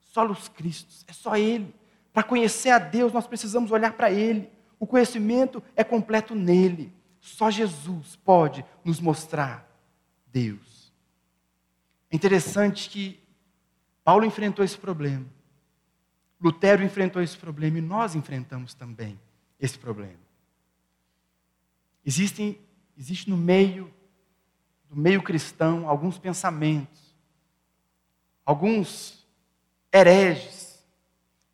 Só 0.00 0.24
os 0.26 0.48
Cristos, 0.48 1.04
é 1.06 1.12
só 1.12 1.36
Ele. 1.36 1.74
Para 2.12 2.22
conhecer 2.22 2.70
a 2.70 2.78
Deus, 2.78 3.12
nós 3.12 3.26
precisamos 3.26 3.70
olhar 3.70 3.92
para 3.92 4.10
Ele. 4.10 4.50
O 4.80 4.86
conhecimento 4.86 5.62
é 5.76 5.84
completo 5.84 6.34
nele. 6.34 6.92
Só 7.20 7.50
Jesus 7.50 8.16
pode 8.16 8.64
nos 8.82 9.00
mostrar 9.00 9.68
Deus. 10.32 10.92
É 12.10 12.16
interessante 12.16 12.88
que 12.88 13.20
Paulo 14.02 14.24
enfrentou 14.24 14.64
esse 14.64 14.78
problema. 14.78 15.26
Lutero 16.40 16.82
enfrentou 16.82 17.20
esse 17.20 17.36
problema 17.36 17.78
e 17.78 17.82
nós 17.82 18.14
enfrentamos 18.14 18.72
também 18.72 19.18
esse 19.60 19.78
problema. 19.78 20.18
Existem, 22.04 22.58
existe 22.96 23.28
no 23.28 23.36
meio 23.36 23.92
do 24.88 24.96
meio 24.96 25.22
cristão 25.22 25.88
alguns 25.88 26.18
pensamentos, 26.18 27.14
alguns 28.44 29.26
hereges 29.92 30.82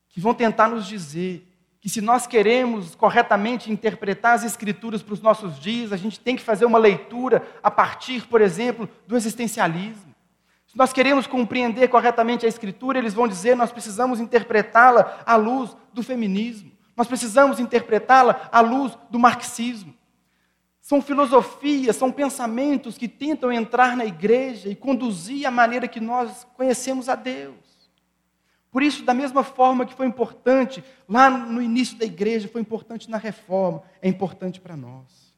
que 0.08 0.20
vão 0.20 0.32
tentar 0.32 0.68
nos 0.68 0.86
dizer 0.86 1.50
que 1.80 1.88
se 1.88 2.00
nós 2.00 2.26
queremos 2.26 2.94
corretamente 2.94 3.70
interpretar 3.70 4.34
as 4.34 4.44
Escrituras 4.44 5.02
para 5.02 5.12
os 5.12 5.20
nossos 5.20 5.58
dias, 5.58 5.92
a 5.92 5.96
gente 5.96 6.18
tem 6.18 6.34
que 6.36 6.42
fazer 6.42 6.64
uma 6.64 6.78
leitura 6.78 7.46
a 7.62 7.70
partir, 7.70 8.26
por 8.26 8.40
exemplo, 8.40 8.88
do 9.06 9.16
existencialismo. 9.16 10.14
Se 10.66 10.78
nós 10.78 10.92
queremos 10.92 11.26
compreender 11.26 11.88
corretamente 11.88 12.46
a 12.46 12.48
Escritura, 12.48 12.98
eles 12.98 13.12
vão 13.12 13.28
dizer 13.28 13.54
nós 13.54 13.70
precisamos 13.70 14.18
interpretá-la 14.18 15.22
à 15.26 15.36
luz 15.36 15.76
do 15.92 16.02
feminismo, 16.02 16.72
nós 16.96 17.06
precisamos 17.06 17.58
interpretá-la 17.58 18.48
à 18.52 18.60
luz 18.60 18.96
do 19.10 19.18
marxismo. 19.18 19.94
São 20.80 21.00
filosofias, 21.00 21.96
são 21.96 22.12
pensamentos 22.12 22.98
que 22.98 23.08
tentam 23.08 23.50
entrar 23.50 23.96
na 23.96 24.04
igreja 24.04 24.68
e 24.68 24.76
conduzir 24.76 25.46
a 25.46 25.50
maneira 25.50 25.88
que 25.88 25.98
nós 25.98 26.46
conhecemos 26.56 27.08
a 27.08 27.14
Deus. 27.14 27.56
Por 28.70 28.82
isso, 28.82 29.02
da 29.04 29.14
mesma 29.14 29.42
forma 29.42 29.86
que 29.86 29.94
foi 29.94 30.06
importante 30.06 30.82
lá 31.08 31.30
no 31.30 31.62
início 31.62 31.96
da 31.96 32.04
igreja, 32.04 32.48
foi 32.48 32.60
importante 32.60 33.08
na 33.08 33.16
reforma, 33.16 33.82
é 34.02 34.08
importante 34.08 34.60
para 34.60 34.76
nós. 34.76 35.32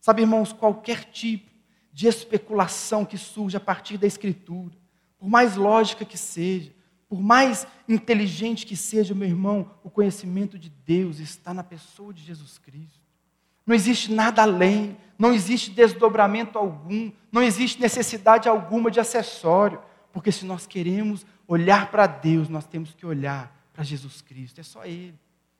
Sabe, 0.00 0.22
irmãos, 0.22 0.52
qualquer 0.52 1.04
tipo 1.04 1.50
de 1.92 2.08
especulação 2.08 3.04
que 3.04 3.18
surja 3.18 3.58
a 3.58 3.60
partir 3.60 3.98
da 3.98 4.06
Escritura, 4.06 4.74
por 5.18 5.28
mais 5.28 5.56
lógica 5.56 6.04
que 6.04 6.18
seja, 6.18 6.72
por 7.08 7.20
mais 7.20 7.66
inteligente 7.88 8.66
que 8.66 8.76
seja, 8.76 9.14
meu 9.14 9.28
irmão, 9.28 9.70
o 9.84 9.90
conhecimento 9.90 10.58
de 10.58 10.68
Deus 10.68 11.18
está 11.18 11.54
na 11.54 11.62
pessoa 11.62 12.12
de 12.12 12.22
Jesus 12.22 12.58
Cristo. 12.58 13.06
Não 13.64 13.74
existe 13.74 14.12
nada 14.12 14.42
além, 14.42 14.96
não 15.18 15.32
existe 15.32 15.70
desdobramento 15.70 16.58
algum, 16.58 17.10
não 17.32 17.42
existe 17.42 17.80
necessidade 17.80 18.48
alguma 18.48 18.90
de 18.90 19.00
acessório, 19.00 19.80
porque 20.12 20.30
se 20.30 20.44
nós 20.44 20.66
queremos 20.66 21.26
olhar 21.48 21.90
para 21.90 22.06
Deus, 22.06 22.48
nós 22.48 22.66
temos 22.66 22.94
que 22.94 23.06
olhar 23.06 23.54
para 23.72 23.84
Jesus 23.84 24.20
Cristo. 24.20 24.60
É 24.60 24.64
só 24.64 24.84
Ele. 24.84 25.18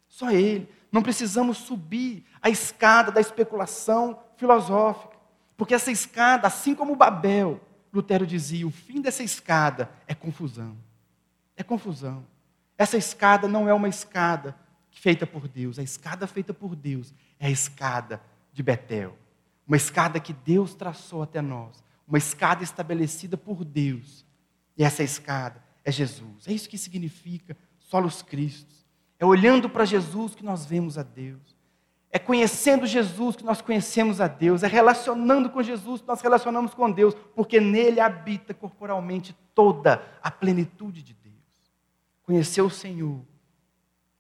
Só 0.09 0.31
Ele. 0.31 0.69
Não 0.91 1.03
precisamos 1.03 1.59
subir 1.59 2.25
a 2.41 2.49
escada 2.49 3.13
da 3.13 3.21
especulação 3.21 4.19
filosófica. 4.37 5.17
Porque 5.57 5.75
essa 5.75 5.91
escada, 5.91 6.47
assim 6.47 6.75
como 6.75 6.97
Babel, 6.97 7.61
Lutero 7.93 8.27
dizia, 8.27 8.67
o 8.67 8.71
fim 8.71 9.01
dessa 9.01 9.23
escada 9.23 9.91
é 10.07 10.15
confusão. 10.15 10.77
É 11.57 11.63
confusão. 11.63 12.25
Essa 12.77 12.97
escada 12.97 13.49
não 13.49 13.69
é 13.69 13.73
uma 13.73 13.89
escada 13.89 14.57
feita 14.91 15.27
por 15.27 15.49
Deus. 15.49 15.79
A 15.79 15.83
escada 15.83 16.27
feita 16.27 16.53
por 16.53 16.77
Deus 16.77 17.15
é 17.39 17.47
a 17.47 17.51
escada 17.51 18.21
de 18.53 18.63
Betel. 18.63 19.17
Uma 19.67 19.77
escada 19.77 20.21
que 20.21 20.33
Deus 20.33 20.75
traçou 20.75 21.23
até 21.23 21.41
nós. 21.41 21.83
Uma 22.07 22.19
escada 22.19 22.63
estabelecida 22.63 23.37
por 23.37 23.65
Deus. 23.65 24.25
E 24.77 24.85
essa 24.85 25.03
escada 25.03 25.63
é 25.85 25.91
Jesus. 25.91 26.47
É 26.47 26.53
isso 26.53 26.69
que 26.69 26.79
significa 26.79 27.57
solos 27.79 28.23
Cristos. 28.23 28.85
É 29.19 29.25
olhando 29.25 29.69
para 29.69 29.85
Jesus 29.85 30.35
que 30.35 30.45
nós 30.45 30.67
vemos 30.67 30.99
a 30.99 31.03
Deus. 31.03 31.57
É 32.11 32.19
conhecendo 32.19 32.87
Jesus 32.87 33.37
que 33.37 33.45
nós 33.45 33.61
conhecemos 33.61 34.21
a 34.21 34.29
Deus. 34.29 34.63
É 34.63 34.67
relacionando 34.67 35.51
com 35.51 35.63
Jesus 35.63 36.01
que 36.01 36.07
nós 36.07 36.21
relacionamos 36.21 36.75
com 36.75 36.91
Deus, 36.91 37.15
porque 37.35 37.61
nele 37.61 38.01
habita 38.01 38.55
corporalmente 38.55 39.37
toda 39.55 40.03
a 40.23 40.31
plenitude 40.31 41.03
de 41.03 41.15
Deus. 41.15 41.26
Conhecer 42.27 42.61
o 42.61 42.69
Senhor 42.69 43.25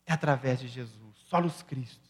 é 0.06 0.12
através 0.12 0.60
de 0.60 0.68
Jesus, 0.68 1.18
solos 1.28 1.62
Cristos. 1.62 2.08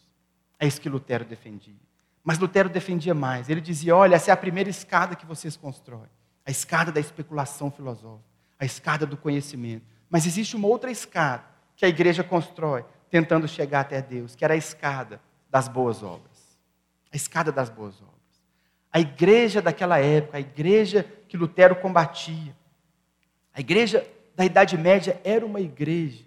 É 0.59 0.67
isso 0.67 0.81
que 0.81 0.89
Lutero 0.89 1.25
defendia. 1.25 1.75
Mas 2.23 2.39
Lutero 2.39 2.69
defendia 2.69 3.15
mais. 3.15 3.49
Ele 3.49 3.61
dizia: 3.61 3.97
olha, 3.97 4.15
essa 4.15 4.31
é 4.31 4.35
a 4.35 4.37
primeira 4.37 4.71
escada 4.71 5.17
que 5.17 5.27
vocês 5.27 5.57
constroem 5.57 6.09
a 6.45 6.51
escada 6.51 6.93
da 6.93 7.01
especulação 7.01 7.73
filosófica 7.73 8.37
a 8.59 8.65
escada 8.65 9.07
do 9.07 9.17
conhecimento. 9.17 9.85
Mas 10.09 10.27
existe 10.27 10.57
uma 10.57 10.69
outra 10.69 10.91
escada 10.91 11.45
que 11.75 11.85
a 11.85 11.89
igreja 11.89 12.25
constrói, 12.25 12.85
tentando 13.11 13.47
chegar 13.47 13.81
até 13.81 14.01
Deus, 14.01 14.35
que 14.35 14.45
era 14.45 14.55
a 14.55 14.57
escada 14.57 15.21
das 15.51 15.69
boas 15.69 16.03
obras. 16.03 16.59
A 17.13 17.17
escada 17.17 17.53
das 17.53 17.69
boas 17.69 17.97
obras. 17.97 18.15
A 18.93 19.01
igreja 19.01 19.61
daquela 19.61 19.99
época, 19.99 20.39
a 20.39 20.41
igreja 20.41 21.05
que 21.29 21.37
Lutero 21.37 21.77
combatia, 21.77 22.57
a 23.53 23.61
igreja 23.61 24.07
da 24.37 24.45
Idade 24.45 24.77
Média 24.77 25.19
era 25.25 25.45
uma 25.45 25.61
igreja 25.61 26.25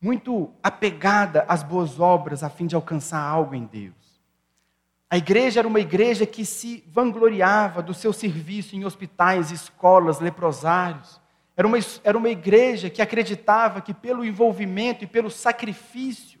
muito 0.00 0.52
apegada 0.62 1.46
às 1.48 1.62
boas 1.62 1.98
obras 1.98 2.42
a 2.42 2.50
fim 2.50 2.66
de 2.66 2.74
alcançar 2.74 3.20
algo 3.20 3.54
em 3.54 3.64
Deus. 3.64 3.94
A 5.08 5.16
igreja 5.16 5.60
era 5.60 5.68
uma 5.68 5.80
igreja 5.80 6.26
que 6.26 6.44
se 6.44 6.84
vangloriava 6.88 7.80
do 7.80 7.94
seu 7.94 8.12
serviço 8.12 8.74
em 8.76 8.84
hospitais, 8.84 9.50
escolas, 9.50 10.18
leprosários. 10.18 11.20
Era 11.56 11.66
uma, 11.66 11.78
era 12.02 12.18
uma 12.18 12.28
igreja 12.28 12.90
que 12.90 13.00
acreditava 13.00 13.80
que 13.80 13.94
pelo 13.94 14.24
envolvimento 14.24 15.04
e 15.04 15.06
pelo 15.06 15.30
sacrifício 15.30 16.40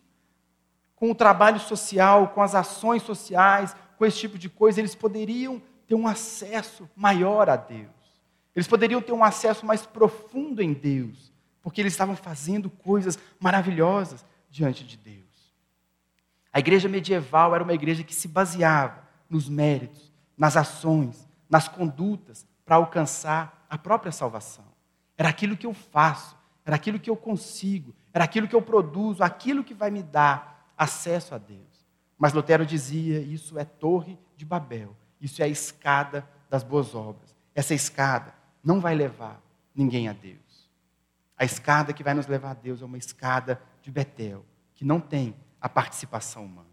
com 0.96 1.10
o 1.10 1.14
trabalho 1.14 1.60
social, 1.60 2.28
com 2.28 2.42
as 2.42 2.54
ações 2.54 3.02
sociais, 3.02 3.74
com 3.96 4.04
esse 4.04 4.18
tipo 4.18 4.36
de 4.36 4.50
coisa, 4.50 4.80
eles 4.80 4.94
poderiam 4.94 5.62
ter 5.86 5.94
um 5.94 6.06
acesso 6.06 6.90
maior 6.94 7.48
a 7.48 7.56
Deus. 7.56 8.03
Eles 8.54 8.68
poderiam 8.68 9.02
ter 9.02 9.12
um 9.12 9.24
acesso 9.24 9.66
mais 9.66 9.84
profundo 9.84 10.62
em 10.62 10.72
Deus, 10.72 11.32
porque 11.60 11.80
eles 11.80 11.92
estavam 11.92 12.14
fazendo 12.14 12.70
coisas 12.70 13.18
maravilhosas 13.40 14.24
diante 14.50 14.84
de 14.84 14.96
Deus. 14.96 15.24
A 16.52 16.60
igreja 16.60 16.88
medieval 16.88 17.54
era 17.54 17.64
uma 17.64 17.74
igreja 17.74 18.04
que 18.04 18.14
se 18.14 18.28
baseava 18.28 19.02
nos 19.28 19.48
méritos, 19.48 20.12
nas 20.38 20.56
ações, 20.56 21.28
nas 21.50 21.66
condutas 21.66 22.46
para 22.64 22.76
alcançar 22.76 23.66
a 23.68 23.76
própria 23.76 24.12
salvação. 24.12 24.64
Era 25.18 25.28
aquilo 25.28 25.56
que 25.56 25.66
eu 25.66 25.74
faço, 25.74 26.36
era 26.64 26.76
aquilo 26.76 27.00
que 27.00 27.10
eu 27.10 27.16
consigo, 27.16 27.94
era 28.12 28.24
aquilo 28.24 28.46
que 28.46 28.54
eu 28.54 28.62
produzo, 28.62 29.24
aquilo 29.24 29.64
que 29.64 29.74
vai 29.74 29.90
me 29.90 30.02
dar 30.02 30.72
acesso 30.78 31.34
a 31.34 31.38
Deus. 31.38 31.84
Mas 32.16 32.32
Lutero 32.32 32.64
dizia: 32.64 33.20
isso 33.20 33.58
é 33.58 33.64
torre 33.64 34.16
de 34.36 34.44
Babel, 34.44 34.96
isso 35.20 35.42
é 35.42 35.44
a 35.44 35.48
escada 35.48 36.28
das 36.48 36.62
boas 36.62 36.94
obras. 36.94 37.34
Essa 37.54 37.74
escada 37.74 38.32
não 38.64 38.80
vai 38.80 38.94
levar 38.94 39.40
ninguém 39.74 40.08
a 40.08 40.12
Deus. 40.12 40.70
A 41.36 41.44
escada 41.44 41.92
que 41.92 42.02
vai 42.02 42.14
nos 42.14 42.26
levar 42.26 42.52
a 42.52 42.54
Deus 42.54 42.80
é 42.80 42.84
uma 42.84 42.98
escada 42.98 43.60
de 43.82 43.90
Betel, 43.90 44.44
que 44.74 44.84
não 44.84 45.00
tem 45.00 45.34
a 45.60 45.68
participação 45.68 46.44
humana. 46.44 46.68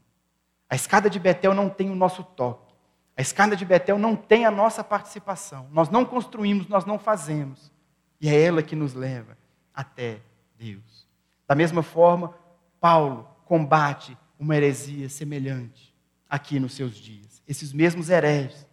A 0.70 0.76
escada 0.76 1.10
de 1.10 1.20
Betel 1.20 1.54
não 1.54 1.70
tem 1.70 1.90
o 1.90 1.96
nosso 1.96 2.24
toque. 2.24 2.74
A 3.18 3.22
escada 3.22 3.56
de 3.56 3.66
Betel 3.66 4.00
não 4.00 4.16
tem 4.16 4.46
a 4.46 4.52
nossa 4.52 4.84
participação. 4.84 5.68
Nós 5.72 5.90
não 5.90 6.06
construímos, 6.06 6.68
nós 6.68 6.86
não 6.86 6.98
fazemos. 6.98 7.72
E 8.20 8.30
é 8.30 8.42
ela 8.42 8.64
que 8.64 8.76
nos 8.76 8.94
leva 8.94 9.38
até 9.74 10.22
Deus. 10.58 11.08
Da 11.48 11.56
mesma 11.56 11.84
forma, 11.84 12.34
Paulo 12.80 13.28
combate 13.46 14.18
uma 14.40 14.56
heresia 14.56 15.10
semelhante 15.10 15.94
aqui 16.30 16.60
nos 16.60 16.74
seus 16.74 16.96
dias. 16.96 17.42
Esses 17.48 17.74
mesmos 17.74 18.10
hereges, 18.10 18.66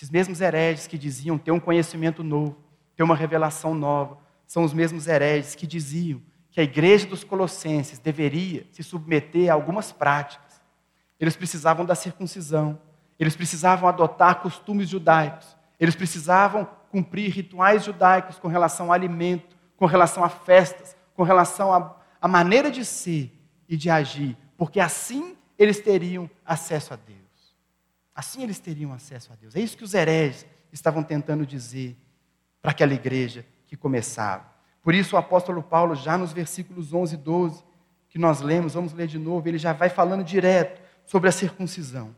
esses 0.00 0.08
mesmos 0.08 0.40
hereges 0.40 0.86
que 0.86 0.96
diziam 0.96 1.36
ter 1.36 1.50
um 1.50 1.60
conhecimento 1.60 2.24
novo, 2.24 2.56
ter 2.96 3.02
uma 3.02 3.14
revelação 3.14 3.74
nova, 3.74 4.16
são 4.46 4.64
os 4.64 4.72
mesmos 4.72 5.06
hereges 5.06 5.54
que 5.54 5.66
diziam 5.66 6.22
que 6.50 6.58
a 6.58 6.64
igreja 6.64 7.06
dos 7.06 7.22
Colossenses 7.22 7.98
deveria 7.98 8.66
se 8.72 8.82
submeter 8.82 9.50
a 9.50 9.52
algumas 9.52 9.92
práticas. 9.92 10.60
Eles 11.18 11.36
precisavam 11.36 11.84
da 11.84 11.94
circuncisão, 11.94 12.80
eles 13.18 13.36
precisavam 13.36 13.86
adotar 13.86 14.40
costumes 14.40 14.88
judaicos, 14.88 15.54
eles 15.78 15.94
precisavam 15.94 16.66
cumprir 16.90 17.30
rituais 17.30 17.84
judaicos 17.84 18.38
com 18.38 18.48
relação 18.48 18.86
ao 18.86 18.92
alimento, 18.92 19.54
com 19.76 19.84
relação 19.84 20.24
a 20.24 20.30
festas, 20.30 20.96
com 21.14 21.22
relação 21.22 21.94
à 22.18 22.26
maneira 22.26 22.70
de 22.70 22.86
ser 22.86 23.30
e 23.68 23.76
de 23.76 23.90
agir 23.90 24.36
porque 24.56 24.78
assim 24.78 25.38
eles 25.58 25.80
teriam 25.80 26.28
acesso 26.44 26.92
a 26.92 26.96
Deus. 26.96 27.29
Assim 28.20 28.42
eles 28.42 28.58
teriam 28.58 28.92
acesso 28.92 29.32
a 29.32 29.34
Deus. 29.34 29.56
É 29.56 29.60
isso 29.60 29.78
que 29.78 29.82
os 29.82 29.94
hereges 29.94 30.44
estavam 30.70 31.02
tentando 31.02 31.46
dizer 31.46 31.96
para 32.60 32.70
aquela 32.70 32.92
igreja 32.92 33.46
que 33.66 33.78
começava. 33.78 34.44
Por 34.82 34.94
isso 34.94 35.16
o 35.16 35.18
apóstolo 35.18 35.62
Paulo, 35.62 35.94
já 35.94 36.18
nos 36.18 36.30
versículos 36.30 36.92
11 36.92 37.14
e 37.14 37.16
12, 37.16 37.64
que 38.10 38.18
nós 38.18 38.42
lemos, 38.42 38.74
vamos 38.74 38.92
ler 38.92 39.06
de 39.06 39.18
novo, 39.18 39.48
ele 39.48 39.56
já 39.56 39.72
vai 39.72 39.88
falando 39.88 40.22
direto 40.22 40.82
sobre 41.06 41.30
a 41.30 41.32
circuncisão. 41.32 42.14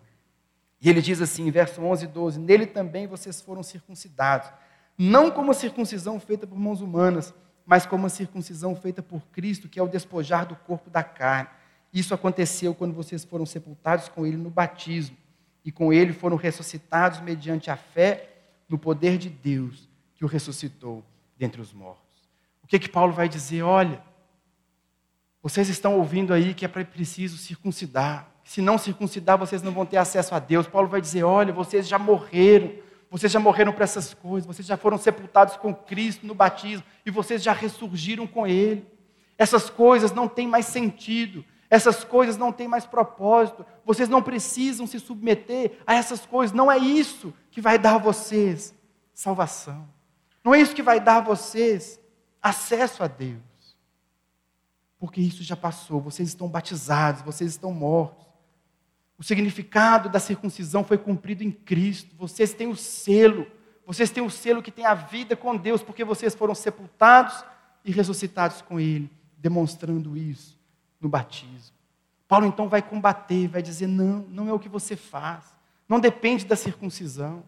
E 0.80 0.90
ele 0.90 1.00
diz 1.00 1.22
assim, 1.22 1.46
em 1.46 1.52
verso 1.52 1.80
11 1.80 2.04
e 2.04 2.08
12: 2.08 2.40
Nele 2.40 2.66
também 2.66 3.06
vocês 3.06 3.40
foram 3.40 3.62
circuncidados, 3.62 4.50
não 4.98 5.30
como 5.30 5.52
a 5.52 5.54
circuncisão 5.54 6.18
feita 6.18 6.48
por 6.48 6.58
mãos 6.58 6.80
humanas, 6.80 7.32
mas 7.64 7.86
como 7.86 8.06
a 8.06 8.10
circuncisão 8.10 8.74
feita 8.74 9.04
por 9.04 9.22
Cristo, 9.28 9.68
que 9.68 9.78
é 9.78 9.82
o 9.84 9.86
despojar 9.86 10.46
do 10.46 10.56
corpo 10.56 10.90
da 10.90 11.04
carne 11.04 11.48
isso 11.92 12.14
aconteceu 12.14 12.74
quando 12.74 12.94
vocês 12.94 13.22
foram 13.22 13.44
sepultados 13.44 14.08
com 14.08 14.26
ele 14.26 14.36
no 14.36 14.48
batismo, 14.48 15.16
e 15.64 15.70
com 15.70 15.92
ele 15.92 16.12
foram 16.12 16.36
ressuscitados 16.36 17.20
mediante 17.20 17.70
a 17.70 17.76
fé 17.76 18.28
no 18.68 18.78
poder 18.78 19.18
de 19.18 19.28
Deus 19.28 19.88
que 20.14 20.24
o 20.24 20.28
ressuscitou 20.28 21.04
dentre 21.36 21.60
os 21.60 21.72
mortos. 21.72 22.02
O 22.62 22.66
que 22.66 22.78
que 22.78 22.88
Paulo 22.88 23.12
vai 23.12 23.28
dizer? 23.28 23.62
Olha, 23.62 24.02
vocês 25.42 25.68
estão 25.68 25.98
ouvindo 25.98 26.32
aí 26.32 26.54
que 26.54 26.64
é 26.64 26.68
preciso 26.68 27.36
circuncidar. 27.36 28.30
Se 28.44 28.60
não 28.60 28.78
circuncidar, 28.78 29.36
vocês 29.36 29.62
não 29.62 29.72
vão 29.72 29.84
ter 29.84 29.96
acesso 29.96 30.34
a 30.34 30.38
Deus. 30.38 30.66
Paulo 30.66 30.88
vai 30.88 31.00
dizer: 31.00 31.24
olha, 31.24 31.52
vocês 31.52 31.88
já 31.88 31.98
morreram. 31.98 32.72
Vocês 33.10 33.30
já 33.30 33.38
morreram 33.38 33.72
para 33.72 33.84
essas 33.84 34.14
coisas. 34.14 34.46
Vocês 34.46 34.66
já 34.66 34.76
foram 34.76 34.96
sepultados 34.96 35.56
com 35.56 35.74
Cristo 35.74 36.26
no 36.26 36.34
batismo. 36.34 36.84
E 37.04 37.10
vocês 37.10 37.42
já 37.42 37.52
ressurgiram 37.52 38.26
com 38.26 38.46
Ele. 38.46 38.86
Essas 39.36 39.68
coisas 39.68 40.12
não 40.12 40.28
têm 40.28 40.46
mais 40.46 40.66
sentido. 40.66 41.44
Essas 41.72 42.04
coisas 42.04 42.36
não 42.36 42.52
têm 42.52 42.68
mais 42.68 42.84
propósito. 42.84 43.64
Vocês 43.82 44.06
não 44.06 44.22
precisam 44.22 44.86
se 44.86 45.00
submeter 45.00 45.78
a 45.86 45.94
essas 45.94 46.26
coisas. 46.26 46.54
Não 46.54 46.70
é 46.70 46.76
isso 46.76 47.32
que 47.50 47.62
vai 47.62 47.78
dar 47.78 47.94
a 47.94 47.98
vocês 47.98 48.74
salvação. 49.14 49.88
Não 50.44 50.54
é 50.54 50.60
isso 50.60 50.74
que 50.74 50.82
vai 50.82 51.00
dar 51.00 51.16
a 51.16 51.20
vocês 51.22 51.98
acesso 52.42 53.02
a 53.02 53.06
Deus. 53.06 53.40
Porque 54.98 55.18
isso 55.22 55.42
já 55.42 55.56
passou. 55.56 55.98
Vocês 55.98 56.28
estão 56.28 56.46
batizados, 56.46 57.22
vocês 57.22 57.52
estão 57.52 57.72
mortos. 57.72 58.26
O 59.16 59.22
significado 59.22 60.10
da 60.10 60.18
circuncisão 60.18 60.84
foi 60.84 60.98
cumprido 60.98 61.42
em 61.42 61.50
Cristo. 61.50 62.14
Vocês 62.18 62.52
têm 62.52 62.66
o 62.66 62.76
selo. 62.76 63.46
Vocês 63.86 64.10
têm 64.10 64.22
o 64.22 64.28
selo 64.28 64.62
que 64.62 64.70
tem 64.70 64.84
a 64.84 64.92
vida 64.92 65.34
com 65.34 65.56
Deus, 65.56 65.82
porque 65.82 66.04
vocês 66.04 66.34
foram 66.34 66.54
sepultados 66.54 67.42
e 67.82 67.90
ressuscitados 67.90 68.60
com 68.60 68.78
Ele, 68.78 69.10
demonstrando 69.38 70.14
isso 70.18 70.60
no 71.02 71.08
batismo. 71.08 71.74
Paulo 72.28 72.46
então 72.46 72.68
vai 72.68 72.80
combater, 72.80 73.48
vai 73.48 73.60
dizer: 73.60 73.88
não, 73.88 74.24
não 74.28 74.48
é 74.48 74.52
o 74.52 74.58
que 74.58 74.68
você 74.68 74.96
faz, 74.96 75.52
não 75.86 76.00
depende 76.00 76.46
da 76.46 76.56
circuncisão, 76.56 77.42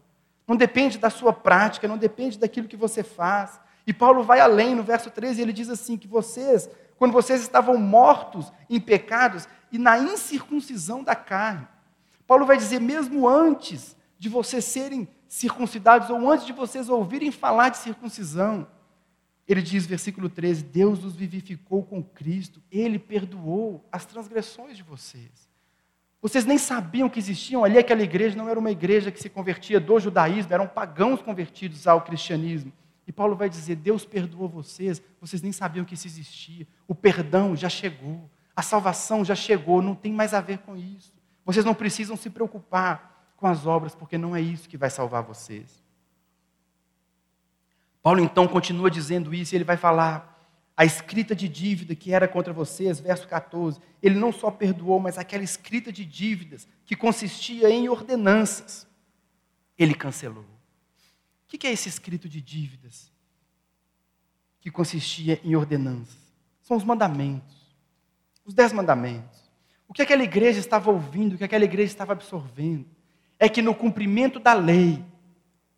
não 0.47 0.57
depende 0.57 0.99
da 0.99 1.09
sua 1.09 1.33
prática, 1.33 1.88
não 1.88 1.97
depende 1.97 2.38
daquilo 2.38 2.69
que 2.69 2.77
você 2.77 3.03
faz. 3.03 3.59
E 3.87 3.93
Paulo 3.93 4.23
vai 4.23 4.40
além, 4.40 4.75
no 4.75 4.83
verso 4.83 5.11
13, 5.11 5.40
ele 5.40 5.53
diz 5.53 5.71
assim: 5.71 5.97
que 5.97 6.09
vocês, 6.09 6.69
quando 6.99 7.12
vocês 7.12 7.40
estavam 7.40 7.79
mortos 7.79 8.53
em 8.69 8.81
pecados 8.81 9.49
e 9.73 9.79
na 9.79 9.99
incircuncisão 9.99 11.03
da 11.03 11.14
carne, 11.14 11.67
Paulo 12.27 12.45
vai 12.45 12.57
dizer, 12.57 12.81
mesmo 12.81 13.29
antes 13.29 13.97
de 14.19 14.29
vocês 14.29 14.64
serem 14.64 15.09
circuncidados, 15.29 16.11
ou 16.11 16.31
antes 16.31 16.47
de 16.47 16.53
vocês 16.53 16.88
ouvirem 16.88 17.31
falar 17.31 17.71
de 17.71 17.79
circuncisão, 17.79 18.67
ele 19.46 19.61
diz, 19.61 19.87
versículo 19.87 20.28
13: 20.28 20.64
Deus 20.64 21.04
os 21.04 21.14
vivificou 21.14 21.83
com 21.83 22.02
Cristo, 22.02 22.62
Ele 22.70 22.98
perdoou 22.98 23.87
as 23.92 24.04
transgressões 24.04 24.76
de 24.76 24.83
vocês. 24.83 25.48
Vocês 26.20 26.46
nem 26.46 26.57
sabiam 26.57 27.11
que 27.11 27.18
existiam 27.18 27.62
ali, 27.62 27.76
aquela 27.76 28.02
igreja 28.02 28.35
não 28.35 28.48
era 28.48 28.59
uma 28.59 28.70
igreja 28.70 29.11
que 29.11 29.20
se 29.20 29.28
convertia 29.28 29.78
do 29.78 30.00
judaísmo, 30.00 30.54
eram 30.54 30.66
pagãos 30.66 31.20
convertidos 31.20 31.87
ao 31.87 32.00
cristianismo. 32.00 32.72
E 33.07 33.12
Paulo 33.12 33.37
vai 33.37 33.50
dizer: 33.50 33.76
Deus 33.76 34.07
perdoou 34.07 34.48
vocês, 34.48 35.02
vocês 35.20 35.42
nem 35.42 35.52
sabiam 35.52 35.85
que 35.85 35.92
isso 35.92 36.07
existia. 36.07 36.66
O 36.88 36.94
perdão 36.94 37.54
já 37.54 37.68
chegou, 37.68 38.30
a 38.57 38.62
salvação 38.62 39.22
já 39.22 39.35
chegou, 39.35 39.83
não 39.83 39.94
tem 39.94 40.12
mais 40.12 40.33
a 40.33 40.40
ver 40.40 40.59
com 40.59 40.74
isso. 40.74 41.12
Vocês 41.44 41.66
não 41.66 41.74
precisam 41.74 42.16
se 42.16 42.30
preocupar 42.30 43.35
com 43.37 43.46
as 43.46 43.66
obras, 43.66 43.94
porque 43.94 44.16
não 44.16 44.35
é 44.35 44.40
isso 44.40 44.66
que 44.66 44.78
vai 44.78 44.88
salvar 44.88 45.22
vocês. 45.22 45.84
Paulo 48.05 48.21
então 48.21 48.47
continua 48.47 48.90
dizendo 48.90 49.33
isso 49.33 49.55
e 49.55 49.57
ele 49.57 49.64
vai 49.64 49.79
falar: 49.79 50.38
a 50.77 50.85
escrita 50.85 51.35
de 51.35 51.49
dívida 51.49 51.95
que 51.95 52.12
era 52.12 52.29
contra 52.29 52.53
vocês, 52.53 53.01
verso 53.01 53.27
14, 53.27 53.81
ele 54.03 54.14
não 54.14 54.31
só 54.31 54.51
perdoou, 54.51 55.01
mas 55.01 55.17
aquela 55.17 55.43
escrita 55.43 55.90
de 55.90 56.05
dívidas 56.05 56.69
que 56.85 56.95
consistia 56.95 57.71
em 57.71 57.88
ordenanças, 57.88 58.87
ele 59.79 59.95
cancelou. 59.95 60.45
O 60.45 61.47
que 61.57 61.67
é 61.67 61.73
esse 61.73 61.88
escrito 61.88 62.29
de 62.29 62.43
dívidas? 62.43 63.11
Que 64.61 64.71
consistia 64.71 65.40
em 65.43 65.57
ordenanças. 65.57 66.19
São 66.61 66.77
os 66.77 66.85
mandamentos, 66.85 67.57
os 68.45 68.53
dez 68.53 68.71
mandamentos. 68.71 69.51
O 69.88 69.95
que 69.95 70.03
aquela 70.03 70.23
igreja 70.23 70.59
estava 70.59 70.90
ouvindo, 70.90 71.35
o 71.35 71.38
que 71.38 71.45
aquela 71.45 71.64
igreja 71.64 71.93
estava 71.93 72.12
absorvendo, 72.12 72.87
é 73.38 73.49
que 73.49 73.62
no 73.62 73.75
cumprimento 73.75 74.38
da 74.38 74.53
lei 74.53 75.03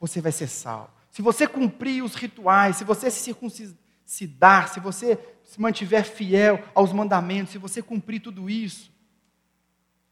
você 0.00 0.20
vai 0.20 0.32
ser 0.32 0.48
salvo 0.48 0.95
se 1.16 1.22
você 1.22 1.46
cumprir 1.46 2.04
os 2.04 2.14
rituais, 2.14 2.76
se 2.76 2.84
você 2.84 3.10
se 3.10 3.20
circuncidar, 3.20 4.68
se 4.68 4.78
você 4.78 5.18
se 5.42 5.58
mantiver 5.58 6.04
fiel 6.04 6.62
aos 6.74 6.92
mandamentos, 6.92 7.52
se 7.52 7.56
você 7.58 7.80
cumprir 7.80 8.20
tudo 8.20 8.50
isso, 8.50 8.92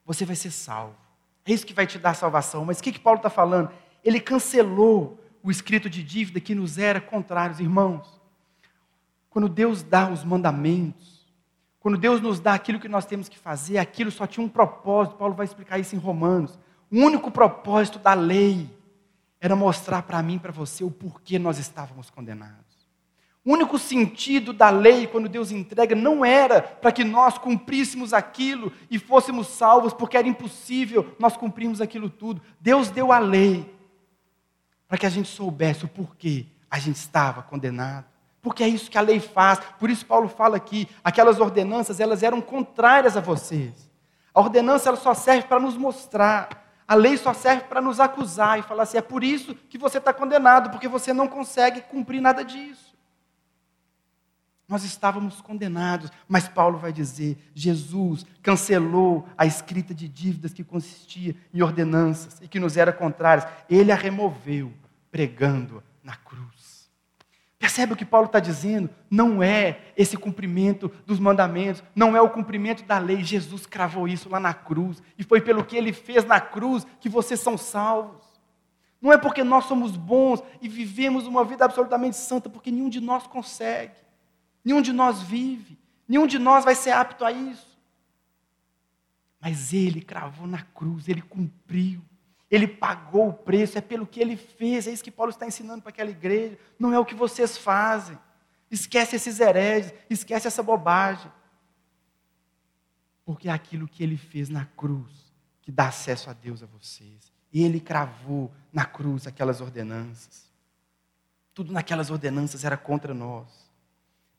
você 0.03 0.25
vai 0.25 0.35
ser 0.35 0.51
salvo. 0.51 0.97
É 1.45 1.53
isso 1.53 1.67
que 1.67 1.75
vai 1.75 1.87
te 1.87 1.99
dar 1.99 2.15
salvação. 2.15 2.65
Mas 2.65 2.79
o 2.79 2.83
que, 2.83 2.91
que 2.91 2.99
Paulo 2.99 3.19
está 3.19 3.29
falando? 3.29 3.71
Ele 4.03 4.19
cancelou 4.19 5.23
o 5.43 5.51
escrito 5.51 5.91
de 5.91 6.03
dívida 6.03 6.41
que 6.41 6.55
nos 6.55 6.79
era 6.79 7.03
contrários, 7.03 7.61
irmãos. 7.61 8.19
Quando 9.29 9.47
Deus 9.47 9.83
dá 9.83 10.09
os 10.09 10.25
mandamentos, 10.25 11.23
Quando 11.81 11.99
Deus 11.99 12.19
nos 12.23 12.41
dá 12.41 12.55
aquilo 12.55 12.81
que 12.81 12.89
nós 12.89 13.05
temos 13.05 13.29
que 13.29 13.39
fazer, 13.39 13.77
aquilo 13.77 14.11
só 14.11 14.27
tinha 14.27 14.43
um 14.43 14.49
propósito. 14.49 15.19
Paulo 15.19 15.35
vai 15.35 15.45
explicar 15.45 15.79
isso 15.79 15.95
em 15.95 15.99
Romanos. 15.99 16.59
O 16.91 16.97
único 16.97 17.31
propósito 17.31 17.99
da 17.99 18.15
lei 18.15 18.71
era 19.45 19.55
mostrar 19.55 20.01
para 20.05 20.23
mim 20.23 20.37
e 20.37 20.39
para 20.39 20.51
você 20.51 20.83
o 20.83 20.91
porquê 20.91 21.39
nós 21.39 21.59
estávamos 21.59 22.09
condenados. 22.09 22.65
O 23.45 23.53
único 23.53 23.79
sentido 23.79 24.55
da 24.55 24.71
lei, 24.71 25.07
quando 25.07 25.29
Deus 25.29 25.51
entrega, 25.51 25.95
não 25.95 26.25
era 26.25 26.63
para 26.63 26.91
que 26.91 27.05
nós 27.05 27.37
cumpríssemos 27.37 28.15
aquilo 28.15 28.73
e 28.91 28.99
fôssemos 28.99 29.49
salvos, 29.49 29.93
porque 29.93 30.17
era 30.17 30.27
impossível 30.27 31.15
nós 31.19 31.37
cumprirmos 31.37 31.83
aquilo 31.83 32.09
tudo. 32.09 32.41
Deus 32.59 32.89
deu 32.89 33.13
a 33.13 33.19
lei 33.19 33.71
para 34.89 34.97
que 34.97 35.05
a 35.05 35.11
gente 35.11 35.29
soubesse 35.29 35.85
o 35.85 35.89
porquê 35.89 36.47
a 36.71 36.79
gente 36.79 36.97
estava 36.97 37.43
condenado. 37.43 38.07
Porque 38.41 38.65
é 38.65 38.69
isso 38.69 38.91
que 38.91 38.97
a 38.97 39.03
lei 39.03 39.21
faz. 39.21 39.61
Por 39.79 39.91
isso 39.91 40.07
Paulo 40.07 40.27
fala 40.27 40.57
aqui, 40.57 40.89
aquelas 41.05 41.39
ordenanças, 41.39 42.01
elas 42.01 42.23
eram 42.23 42.41
contrárias 42.41 43.15
a 43.15 43.21
vocês. 43.21 43.91
A 44.33 44.41
ordenança 44.41 44.89
ela 44.89 44.97
só 44.97 45.13
serve 45.13 45.47
para 45.49 45.61
nos 45.61 45.77
mostrar. 45.77 46.64
A 46.87 46.95
lei 46.95 47.17
só 47.17 47.33
serve 47.33 47.65
para 47.65 47.81
nos 47.81 47.99
acusar 47.99 48.59
e 48.59 48.63
falar 48.63 48.83
assim: 48.83 48.99
é 48.99 49.03
por 49.03 49.25
isso 49.25 49.55
que 49.55 49.79
você 49.79 49.99
está 49.99 50.13
condenado, 50.13 50.71
porque 50.71 50.89
você 50.89 51.13
não 51.13 51.27
consegue 51.27 51.81
cumprir 51.83 52.21
nada 52.21 52.45
disso. 52.45 52.95
Nós 54.67 54.83
estávamos 54.83 55.41
condenados, 55.41 56.11
mas 56.29 56.49
Paulo 56.49 56.79
vai 56.79 56.93
dizer: 56.93 57.39
Jesus 57.55 58.25
cancelou 58.43 59.29
a 59.37 59.47
escrita 59.47 59.95
de 59.95 60.09
dívidas 60.09 60.53
que 60.53 60.65
consistia 60.65 61.37
em 61.53 61.63
ordenanças 61.63 62.41
e 62.41 62.49
que 62.49 62.61
nos 62.61 62.77
era 62.77 62.93
contrárias. 62.93 63.47
Ele 63.69 63.93
a 63.93 63.97
removeu, 63.97 64.73
pregando 65.11 65.75
na 65.75 65.81
cruz. 65.81 65.94
Percebe 67.65 67.95
o 67.95 67.97
que 67.97 68.05
Paulo 68.05 68.27
está 68.27 68.41
dizendo? 68.41 68.91
Não 69.11 69.43
é 69.43 69.81
esse 69.97 70.19
cumprimento 70.19 70.93
dos 71.07 71.19
mandamentos, 71.19 71.83
não 71.97 72.15
é 72.15 72.21
o 72.21 72.29
cumprimento 72.29 72.85
da 72.85 72.99
lei. 72.99 73.25
Jesus 73.25 73.65
cravou 73.65 74.07
isso 74.07 74.29
lá 74.29 74.39
na 74.39 74.53
cruz, 74.53 75.03
e 75.17 75.25
foi 75.25 75.41
pelo 75.41 75.65
que 75.65 75.75
ele 75.75 75.91
fez 75.91 76.27
na 76.27 76.39
cruz 76.39 76.87
que 77.01 77.09
vocês 77.09 77.41
são 77.41 77.57
salvos. 77.57 78.23
Não 79.01 79.11
é 79.11 79.17
porque 79.17 79.43
nós 79.43 79.65
somos 79.65 79.97
bons 79.97 80.43
e 80.61 80.69
vivemos 80.69 81.27
uma 81.27 81.43
vida 81.43 81.65
absolutamente 81.65 82.19
santa, 82.19 82.51
porque 82.51 82.71
nenhum 82.71 82.91
de 82.91 83.01
nós 83.01 83.27
consegue. 83.27 83.97
Nenhum 84.63 84.83
de 84.83 84.93
nós 84.93 85.23
vive, 85.23 85.79
nenhum 86.07 86.27
de 86.27 86.39
nós 86.39 86.67
vai 86.67 86.75
ser 86.75 86.91
apto 86.91 87.25
a 87.25 87.33
isso. 87.33 87.79
Mas 89.41 89.73
ele 89.73 90.03
cravou 90.03 90.47
na 90.47 90.61
cruz, 90.61 91.09
ele 91.09 91.23
cumpriu, 91.23 92.03
ele 92.55 92.69
pagou 92.69 93.31
o 93.31 93.33
preço, 93.33 93.77
é 93.77 93.81
pelo 93.81 94.07
que 94.07 94.21
ele 94.21 94.37
fez, 94.37 94.87
é 94.87 94.93
isso 94.93 95.03
que 95.03 95.11
Paulo 95.11 95.31
está 95.31 95.47
ensinando 95.47 95.83
para 95.83 95.91
aquela 95.91 96.11
igreja, 96.11 96.59
não 96.79 96.93
é 96.93 96.99
o 96.99 97.05
que 97.05 97.15
vocês 97.15 97.59
fazem. 97.59 98.19
Esquece 98.71 99.17
esses 99.17 99.41
hereges, 99.41 99.93
esquece 100.09 100.47
essa 100.47 100.63
bobagem. 100.63 101.31
Porque 103.25 103.49
é 103.49 103.53
aquilo 103.53 103.89
que 103.89 104.03
ele 104.03 104.17
fez 104.17 104.49
na 104.49 104.65
cruz 104.65 105.33
que 105.63 105.73
dá 105.73 105.89
acesso 105.89 106.31
a 106.31 106.33
Deus 106.33 106.63
a 106.63 106.67
vocês. 106.67 107.33
Ele 107.53 107.81
cravou 107.81 108.53
na 108.73 108.85
cruz 108.85 109.27
aquelas 109.27 109.61
ordenanças. 109.61 110.51
Tudo 111.55 111.73
naquelas 111.73 112.11
ordenanças 112.11 112.65
era 112.65 112.77
contra 112.77 113.15
nós. 113.15 113.49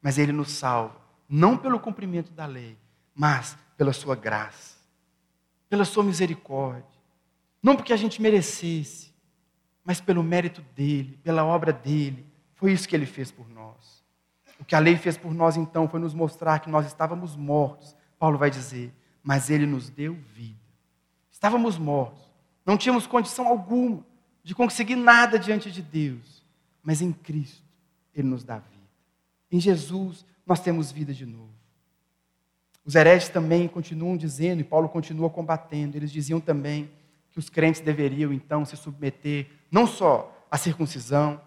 Mas 0.02 0.18
Ele 0.18 0.32
nos 0.32 0.52
salva, 0.52 1.02
não 1.28 1.58
pelo 1.58 1.80
cumprimento 1.80 2.32
da 2.32 2.46
lei, 2.46 2.78
mas 3.14 3.58
pela 3.76 3.92
Sua 3.92 4.16
graça, 4.16 4.78
pela 5.68 5.84
Sua 5.84 6.04
misericórdia. 6.04 6.95
Não 7.66 7.76
porque 7.76 7.92
a 7.92 7.98
gente 7.98 8.22
merecesse, 8.22 9.12
mas 9.84 10.00
pelo 10.00 10.22
mérito 10.22 10.64
dEle, 10.76 11.20
pela 11.24 11.44
obra 11.44 11.74
dEle. 11.74 12.24
Foi 12.54 12.72
isso 12.72 12.88
que 12.88 12.96
Ele 12.96 13.08
fez 13.08 13.32
por 13.32 13.50
nós. 13.50 14.04
O 14.60 14.64
que 14.64 14.76
a 14.76 14.80
lei 14.80 14.96
fez 14.98 15.18
por 15.18 15.34
nós 15.34 15.58
então 15.58 15.90
foi 15.90 16.00
nos 16.00 16.14
mostrar 16.14 16.60
que 16.60 16.70
nós 16.70 16.86
estávamos 16.86 17.36
mortos. 17.36 17.96
Paulo 18.20 18.38
vai 18.38 18.52
dizer, 18.52 18.94
mas 19.24 19.50
Ele 19.50 19.66
nos 19.66 19.90
deu 19.90 20.14
vida. 20.32 20.60
Estávamos 21.32 21.80
mortos, 21.80 22.32
não 22.64 22.78
tínhamos 22.78 23.08
condição 23.08 23.48
alguma 23.48 24.06
de 24.44 24.54
conseguir 24.54 24.96
nada 24.96 25.40
diante 25.40 25.72
de 25.72 25.82
Deus, 25.82 26.46
mas 26.84 27.02
em 27.02 27.12
Cristo 27.12 27.64
Ele 28.14 28.28
nos 28.28 28.44
dá 28.44 28.60
vida. 28.60 28.92
Em 29.52 29.60
Jesus 29.60 30.24
nós 30.46 30.60
temos 30.60 30.92
vida 30.92 31.16
de 31.16 31.26
novo. 31.26 31.50
Os 32.86 32.94
hereges 32.94 33.30
também 33.30 33.68
continuam 33.68 34.16
dizendo, 34.16 34.62
e 34.62 34.64
Paulo 34.64 34.88
continua 34.88 35.32
combatendo, 35.32 35.98
eles 35.98 36.12
diziam 36.12 36.40
também 36.40 36.92
que 37.36 37.40
os 37.40 37.50
crentes 37.50 37.82
deveriam 37.82 38.32
então 38.32 38.64
se 38.64 38.78
submeter 38.78 39.48
não 39.70 39.86
só 39.86 40.48
à 40.50 40.58
circuncisão, 40.58 41.42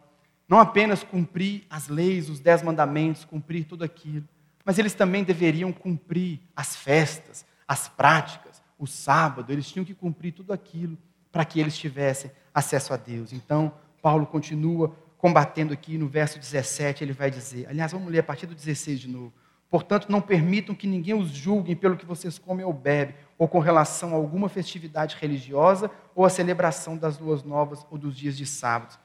não 0.46 0.60
apenas 0.60 1.02
cumprir 1.02 1.64
as 1.70 1.88
leis, 1.88 2.28
os 2.28 2.40
dez 2.40 2.62
mandamentos, 2.62 3.24
cumprir 3.24 3.64
tudo 3.64 3.84
aquilo, 3.84 4.28
mas 4.66 4.78
eles 4.78 4.92
também 4.92 5.24
deveriam 5.24 5.72
cumprir 5.72 6.40
as 6.54 6.76
festas, 6.76 7.46
as 7.66 7.88
práticas, 7.88 8.62
o 8.78 8.86
sábado, 8.86 9.50
eles 9.50 9.66
tinham 9.72 9.84
que 9.84 9.94
cumprir 9.94 10.32
tudo 10.32 10.52
aquilo 10.52 10.96
para 11.32 11.42
que 11.42 11.58
eles 11.58 11.76
tivessem 11.76 12.30
acesso 12.52 12.92
a 12.92 12.98
Deus. 12.98 13.32
Então, 13.32 13.72
Paulo 14.02 14.26
continua 14.26 14.94
combatendo 15.16 15.72
aqui 15.72 15.96
no 15.96 16.06
verso 16.06 16.38
17, 16.38 17.02
ele 17.02 17.14
vai 17.14 17.30
dizer, 17.30 17.66
aliás, 17.66 17.92
vamos 17.92 18.12
ler 18.12 18.18
a 18.18 18.22
partir 18.22 18.46
do 18.46 18.54
16 18.54 19.00
de 19.00 19.08
novo. 19.08 19.32
Portanto, 19.70 20.10
não 20.10 20.20
permitam 20.20 20.74
que 20.74 20.86
ninguém 20.86 21.14
os 21.14 21.28
julgue 21.28 21.76
pelo 21.76 21.96
que 21.96 22.06
vocês 22.06 22.38
comem 22.38 22.64
ou 22.64 22.72
bebem, 22.72 23.14
ou 23.36 23.46
com 23.46 23.58
relação 23.58 24.12
a 24.12 24.16
alguma 24.16 24.48
festividade 24.48 25.16
religiosa, 25.20 25.90
ou 26.14 26.24
a 26.24 26.30
celebração 26.30 26.96
das 26.96 27.18
luas 27.18 27.42
novas 27.42 27.86
ou 27.90 27.98
dos 27.98 28.16
dias 28.16 28.36
de 28.36 28.46
sábado. 28.46 28.98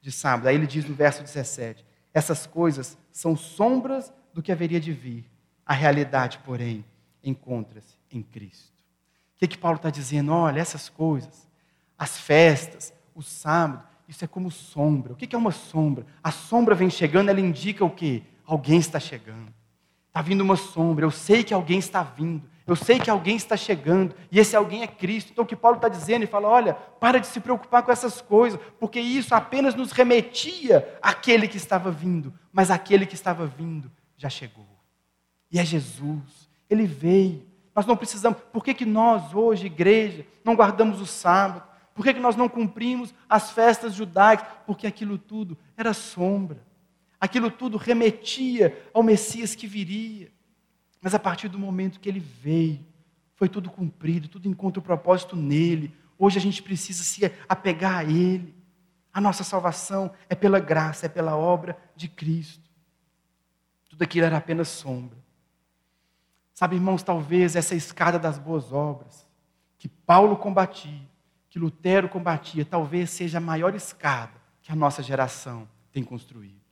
De 0.00 0.12
sábado. 0.12 0.46
Aí 0.46 0.54
ele 0.54 0.66
diz 0.66 0.84
no 0.84 0.94
verso 0.94 1.22
17: 1.22 1.84
essas 2.14 2.46
coisas 2.46 2.96
são 3.10 3.36
sombras 3.36 4.12
do 4.32 4.42
que 4.42 4.52
haveria 4.52 4.80
de 4.80 4.92
vir. 4.92 5.28
A 5.64 5.74
realidade, 5.74 6.38
porém, 6.44 6.84
encontra-se 7.22 7.98
em 8.10 8.22
Cristo. 8.22 8.72
O 9.34 9.38
que, 9.38 9.48
que 9.48 9.58
Paulo 9.58 9.76
está 9.76 9.90
dizendo? 9.90 10.32
Olha, 10.32 10.60
essas 10.60 10.88
coisas, 10.88 11.48
as 11.98 12.16
festas, 12.16 12.94
o 13.14 13.22
sábado, 13.22 13.82
isso 14.08 14.24
é 14.24 14.28
como 14.28 14.50
sombra. 14.50 15.12
O 15.12 15.16
que 15.16 15.34
é 15.34 15.38
uma 15.38 15.50
sombra? 15.50 16.06
A 16.22 16.30
sombra 16.30 16.74
vem 16.74 16.88
chegando, 16.88 17.28
ela 17.28 17.40
indica 17.40 17.84
o 17.84 17.90
quê? 17.90 18.22
Alguém 18.46 18.78
está 18.78 19.00
chegando. 19.00 19.52
Está 20.16 20.22
vindo 20.22 20.40
uma 20.40 20.56
sombra, 20.56 21.04
eu 21.04 21.10
sei 21.10 21.44
que 21.44 21.52
alguém 21.52 21.78
está 21.78 22.02
vindo. 22.02 22.48
Eu 22.66 22.74
sei 22.74 22.98
que 22.98 23.10
alguém 23.10 23.36
está 23.36 23.54
chegando, 23.54 24.14
e 24.32 24.40
esse 24.40 24.56
alguém 24.56 24.82
é 24.82 24.86
Cristo. 24.86 25.30
Então 25.30 25.44
o 25.44 25.46
que 25.46 25.54
Paulo 25.54 25.76
está 25.76 25.90
dizendo, 25.90 26.22
ele 26.22 26.26
fala: 26.26 26.48
olha, 26.48 26.72
para 26.72 27.20
de 27.20 27.26
se 27.26 27.38
preocupar 27.38 27.82
com 27.82 27.92
essas 27.92 28.22
coisas, 28.22 28.58
porque 28.80 28.98
isso 28.98 29.34
apenas 29.34 29.74
nos 29.74 29.92
remetia 29.92 30.98
àquele 31.02 31.46
que 31.46 31.58
estava 31.58 31.90
vindo, 31.90 32.32
mas 32.50 32.70
aquele 32.70 33.04
que 33.04 33.14
estava 33.14 33.46
vindo 33.46 33.92
já 34.16 34.30
chegou. 34.30 34.66
E 35.52 35.58
é 35.58 35.64
Jesus, 35.66 36.48
ele 36.70 36.86
veio. 36.86 37.46
Nós 37.74 37.84
não 37.84 37.94
precisamos, 37.94 38.38
por 38.50 38.64
que, 38.64 38.72
que 38.72 38.86
nós 38.86 39.34
hoje, 39.34 39.66
igreja, 39.66 40.24
não 40.42 40.56
guardamos 40.56 40.98
o 40.98 41.04
sábado? 41.06 41.62
Por 41.94 42.02
que, 42.02 42.14
que 42.14 42.20
nós 42.20 42.36
não 42.36 42.48
cumprimos 42.48 43.12
as 43.28 43.50
festas 43.50 43.92
judaicas? 43.92 44.48
Porque 44.66 44.86
aquilo 44.86 45.18
tudo 45.18 45.58
era 45.76 45.92
sombra. 45.92 46.65
Aquilo 47.20 47.50
tudo 47.50 47.76
remetia 47.76 48.88
ao 48.92 49.02
Messias 49.02 49.54
que 49.54 49.66
viria. 49.66 50.30
Mas 51.00 51.14
a 51.14 51.18
partir 51.18 51.48
do 51.48 51.58
momento 51.58 52.00
que 52.00 52.08
ele 52.08 52.20
veio, 52.20 52.84
foi 53.34 53.48
tudo 53.48 53.70
cumprido, 53.70 54.28
tudo 54.28 54.48
encontra 54.48 54.80
o 54.80 54.82
propósito 54.82 55.36
nele. 55.36 55.94
Hoje 56.18 56.38
a 56.38 56.40
gente 56.40 56.62
precisa 56.62 57.02
se 57.04 57.30
apegar 57.48 57.98
a 57.98 58.04
ele. 58.04 58.54
A 59.12 59.20
nossa 59.20 59.44
salvação 59.44 60.12
é 60.28 60.34
pela 60.34 60.58
graça, 60.58 61.06
é 61.06 61.08
pela 61.08 61.36
obra 61.36 61.76
de 61.94 62.08
Cristo. 62.08 62.68
Tudo 63.88 64.02
aquilo 64.02 64.26
era 64.26 64.36
apenas 64.36 64.68
sombra. 64.68 65.18
Sabe, 66.52 66.76
irmãos, 66.76 67.02
talvez 67.02 67.54
essa 67.54 67.74
escada 67.74 68.18
das 68.18 68.38
boas 68.38 68.72
obras 68.72 69.26
que 69.78 69.88
Paulo 69.88 70.36
combatia, 70.36 71.02
que 71.50 71.58
Lutero 71.58 72.08
combatia 72.08 72.64
talvez 72.64 73.10
seja 73.10 73.38
a 73.38 73.40
maior 73.40 73.74
escada 73.74 74.32
que 74.62 74.72
a 74.72 74.76
nossa 74.76 75.02
geração 75.02 75.68
tem 75.92 76.02
construído. 76.02 76.65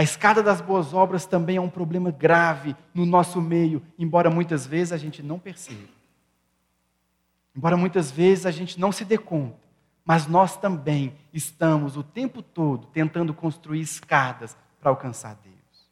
A 0.00 0.02
escada 0.02 0.42
das 0.42 0.62
boas 0.62 0.94
obras 0.94 1.26
também 1.26 1.58
é 1.58 1.60
um 1.60 1.68
problema 1.68 2.10
grave 2.10 2.74
no 2.94 3.04
nosso 3.04 3.38
meio, 3.38 3.82
embora 3.98 4.30
muitas 4.30 4.66
vezes 4.66 4.94
a 4.94 4.96
gente 4.96 5.22
não 5.22 5.38
perceba. 5.38 5.90
Embora 7.54 7.76
muitas 7.76 8.10
vezes 8.10 8.46
a 8.46 8.50
gente 8.50 8.80
não 8.80 8.92
se 8.92 9.04
dê 9.04 9.18
conta, 9.18 9.58
mas 10.02 10.26
nós 10.26 10.56
também 10.56 11.14
estamos 11.34 11.98
o 11.98 12.02
tempo 12.02 12.40
todo 12.40 12.86
tentando 12.86 13.34
construir 13.34 13.82
escadas 13.82 14.56
para 14.80 14.88
alcançar 14.88 15.34
Deus. 15.34 15.90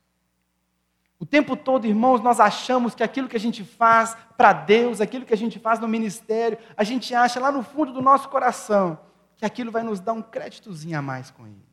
O 1.18 1.26
tempo 1.26 1.54
todo, 1.54 1.86
irmãos, 1.86 2.22
nós 2.22 2.40
achamos 2.40 2.94
que 2.94 3.02
aquilo 3.02 3.28
que 3.28 3.36
a 3.36 3.40
gente 3.40 3.62
faz 3.62 4.16
para 4.38 4.54
Deus, 4.54 5.02
aquilo 5.02 5.26
que 5.26 5.34
a 5.34 5.36
gente 5.36 5.59
faz 5.59 5.80
no 5.80 5.86
ministério, 5.86 6.56
a 6.78 6.82
gente 6.82 7.14
acha 7.14 7.38
lá 7.38 7.52
no 7.52 7.62
fundo 7.62 7.92
do 7.92 8.00
nosso 8.00 8.30
coração 8.30 8.98
que 9.36 9.44
aquilo 9.44 9.70
vai 9.70 9.82
nos 9.82 10.00
dar 10.00 10.14
um 10.14 10.22
créditozinho 10.22 10.98
a 10.98 11.02
mais 11.02 11.30
com 11.30 11.46
Ele. 11.46 11.67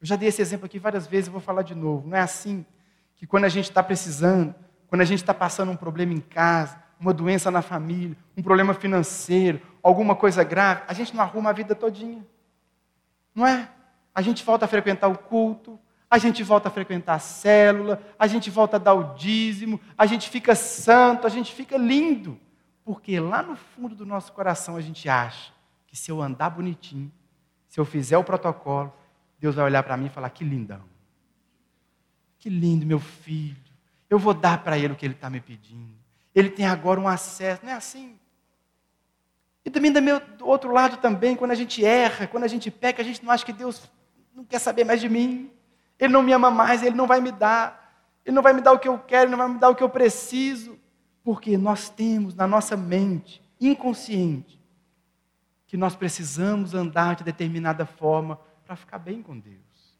Eu 0.00 0.06
já 0.06 0.16
dei 0.16 0.28
esse 0.28 0.40
exemplo 0.40 0.66
aqui 0.66 0.78
várias 0.78 1.06
vezes, 1.06 1.28
e 1.28 1.30
vou 1.30 1.40
falar 1.40 1.62
de 1.62 1.74
novo. 1.74 2.08
Não 2.08 2.16
é 2.16 2.20
assim 2.20 2.64
que 3.16 3.26
quando 3.26 3.44
a 3.44 3.48
gente 3.48 3.68
está 3.68 3.82
precisando, 3.82 4.54
quando 4.86 5.00
a 5.00 5.04
gente 5.04 5.20
está 5.20 5.34
passando 5.34 5.72
um 5.72 5.76
problema 5.76 6.12
em 6.12 6.20
casa, 6.20 6.80
uma 7.00 7.12
doença 7.12 7.50
na 7.50 7.62
família, 7.62 8.16
um 8.36 8.42
problema 8.42 8.74
financeiro, 8.74 9.60
alguma 9.82 10.14
coisa 10.14 10.42
grave, 10.44 10.82
a 10.86 10.92
gente 10.92 11.14
não 11.14 11.22
arruma 11.22 11.50
a 11.50 11.52
vida 11.52 11.74
todinha. 11.74 12.24
Não 13.34 13.46
é? 13.46 13.68
A 14.14 14.22
gente 14.22 14.44
volta 14.44 14.64
a 14.64 14.68
frequentar 14.68 15.08
o 15.08 15.18
culto, 15.18 15.78
a 16.10 16.18
gente 16.18 16.42
volta 16.42 16.68
a 16.68 16.70
frequentar 16.70 17.14
a 17.14 17.18
célula, 17.18 18.00
a 18.18 18.26
gente 18.26 18.50
volta 18.50 18.76
a 18.76 18.78
dar 18.80 18.94
o 18.94 19.14
dízimo, 19.14 19.80
a 19.96 20.06
gente 20.06 20.28
fica 20.28 20.54
santo, 20.54 21.26
a 21.26 21.30
gente 21.30 21.52
fica 21.52 21.76
lindo. 21.76 22.38
Porque 22.84 23.20
lá 23.20 23.42
no 23.42 23.54
fundo 23.54 23.94
do 23.94 24.06
nosso 24.06 24.32
coração 24.32 24.76
a 24.76 24.80
gente 24.80 25.08
acha 25.08 25.52
que 25.86 25.96
se 25.96 26.10
eu 26.10 26.22
andar 26.22 26.50
bonitinho, 26.50 27.12
se 27.68 27.78
eu 27.78 27.84
fizer 27.84 28.16
o 28.16 28.24
protocolo, 28.24 28.92
Deus 29.38 29.54
vai 29.54 29.64
olhar 29.64 29.82
para 29.82 29.96
mim 29.96 30.06
e 30.06 30.10
falar: 30.10 30.30
que 30.30 30.44
lindão. 30.44 30.82
Que 32.38 32.48
lindo, 32.48 32.86
meu 32.86 33.00
filho. 33.00 33.56
Eu 34.08 34.18
vou 34.18 34.32
dar 34.32 34.62
para 34.62 34.78
ele 34.78 34.92
o 34.92 34.96
que 34.96 35.04
ele 35.04 35.14
está 35.14 35.28
me 35.28 35.40
pedindo. 35.40 35.92
Ele 36.34 36.50
tem 36.50 36.66
agora 36.66 37.00
um 37.00 37.08
acesso. 37.08 37.60
Não 37.64 37.72
é 37.72 37.74
assim? 37.74 38.18
E 39.64 39.70
também 39.70 39.92
do, 39.92 40.00
outro 40.46 40.72
lado 40.72 40.96
também, 40.96 41.36
quando 41.36 41.50
a 41.50 41.54
gente 41.54 41.84
erra, 41.84 42.26
quando 42.26 42.44
a 42.44 42.48
gente 42.48 42.70
peca, 42.70 43.02
a 43.02 43.04
gente 43.04 43.24
não 43.24 43.30
acha 43.30 43.44
que 43.44 43.52
Deus 43.52 43.90
não 44.34 44.44
quer 44.44 44.58
saber 44.58 44.84
mais 44.84 45.00
de 45.00 45.08
mim. 45.08 45.50
Ele 45.98 46.12
não 46.12 46.22
me 46.22 46.32
ama 46.32 46.50
mais, 46.50 46.82
ele 46.82 46.96
não 46.96 47.06
vai 47.06 47.20
me 47.20 47.32
dar. 47.32 47.86
Ele 48.24 48.34
não 48.34 48.42
vai 48.42 48.52
me 48.52 48.60
dar 48.60 48.72
o 48.72 48.78
que 48.78 48.88
eu 48.88 48.98
quero, 48.98 49.24
ele 49.24 49.30
não 49.30 49.38
vai 49.38 49.48
me 49.48 49.58
dar 49.58 49.68
o 49.68 49.74
que 49.74 49.82
eu 49.82 49.88
preciso. 49.88 50.78
Porque 51.22 51.58
nós 51.58 51.90
temos 51.90 52.34
na 52.34 52.46
nossa 52.46 52.76
mente, 52.76 53.42
inconsciente, 53.60 54.58
que 55.66 55.76
nós 55.76 55.94
precisamos 55.94 56.72
andar 56.72 57.16
de 57.16 57.24
determinada 57.24 57.84
forma 57.84 58.38
para 58.68 58.76
ficar 58.76 58.98
bem 58.98 59.22
com 59.22 59.38
Deus. 59.38 59.96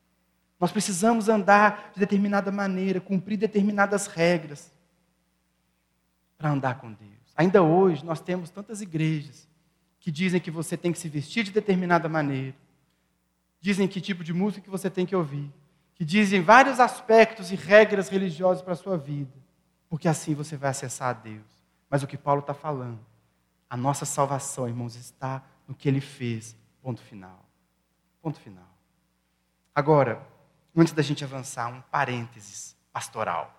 Nós 0.60 0.70
precisamos 0.70 1.26
andar 1.26 1.92
de 1.94 2.00
determinada 2.00 2.52
maneira, 2.52 3.00
cumprir 3.00 3.38
determinadas 3.38 4.06
regras 4.06 4.70
para 6.36 6.50
andar 6.50 6.78
com 6.78 6.92
Deus. 6.92 7.32
Ainda 7.34 7.62
hoje 7.62 8.04
nós 8.04 8.20
temos 8.20 8.50
tantas 8.50 8.82
igrejas 8.82 9.48
que 9.98 10.12
dizem 10.12 10.38
que 10.38 10.50
você 10.50 10.76
tem 10.76 10.92
que 10.92 10.98
se 10.98 11.08
vestir 11.08 11.44
de 11.44 11.50
determinada 11.50 12.10
maneira, 12.10 12.54
dizem 13.58 13.88
que 13.88 14.02
tipo 14.02 14.22
de 14.22 14.34
música 14.34 14.60
que 14.60 14.68
você 14.68 14.90
tem 14.90 15.06
que 15.06 15.16
ouvir, 15.16 15.50
que 15.94 16.04
dizem 16.04 16.42
vários 16.42 16.78
aspectos 16.78 17.50
e 17.50 17.54
regras 17.54 18.10
religiosas 18.10 18.62
para 18.62 18.74
a 18.74 18.76
sua 18.76 18.98
vida, 18.98 19.32
porque 19.88 20.06
assim 20.06 20.34
você 20.34 20.58
vai 20.58 20.72
acessar 20.72 21.08
a 21.08 21.12
Deus. 21.14 21.46
Mas 21.88 22.02
o 22.02 22.06
que 22.06 22.18
Paulo 22.18 22.42
está 22.42 22.52
falando, 22.52 23.00
a 23.70 23.78
nossa 23.78 24.04
salvação, 24.04 24.68
irmãos, 24.68 24.94
está 24.94 25.42
no 25.66 25.74
que 25.74 25.88
ele 25.88 26.02
fez. 26.02 26.54
Ponto 26.82 27.00
final. 27.00 27.47
Ponto 28.20 28.38
final. 28.40 28.68
Agora, 29.74 30.20
antes 30.76 30.92
da 30.92 31.02
gente 31.02 31.22
avançar, 31.24 31.68
um 31.68 31.80
parênteses 31.82 32.76
pastoral. 32.92 33.54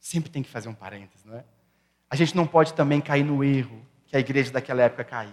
Sempre 0.00 0.30
tem 0.30 0.42
que 0.42 0.48
fazer 0.50 0.68
um 0.68 0.74
parênteses, 0.74 1.24
não 1.24 1.36
é? 1.36 1.44
A 2.08 2.16
gente 2.16 2.36
não 2.36 2.46
pode 2.46 2.74
também 2.74 3.00
cair 3.00 3.24
no 3.24 3.42
erro 3.42 3.80
que 4.06 4.16
a 4.16 4.20
igreja 4.20 4.50
daquela 4.50 4.82
época 4.82 5.04
caiu. 5.04 5.32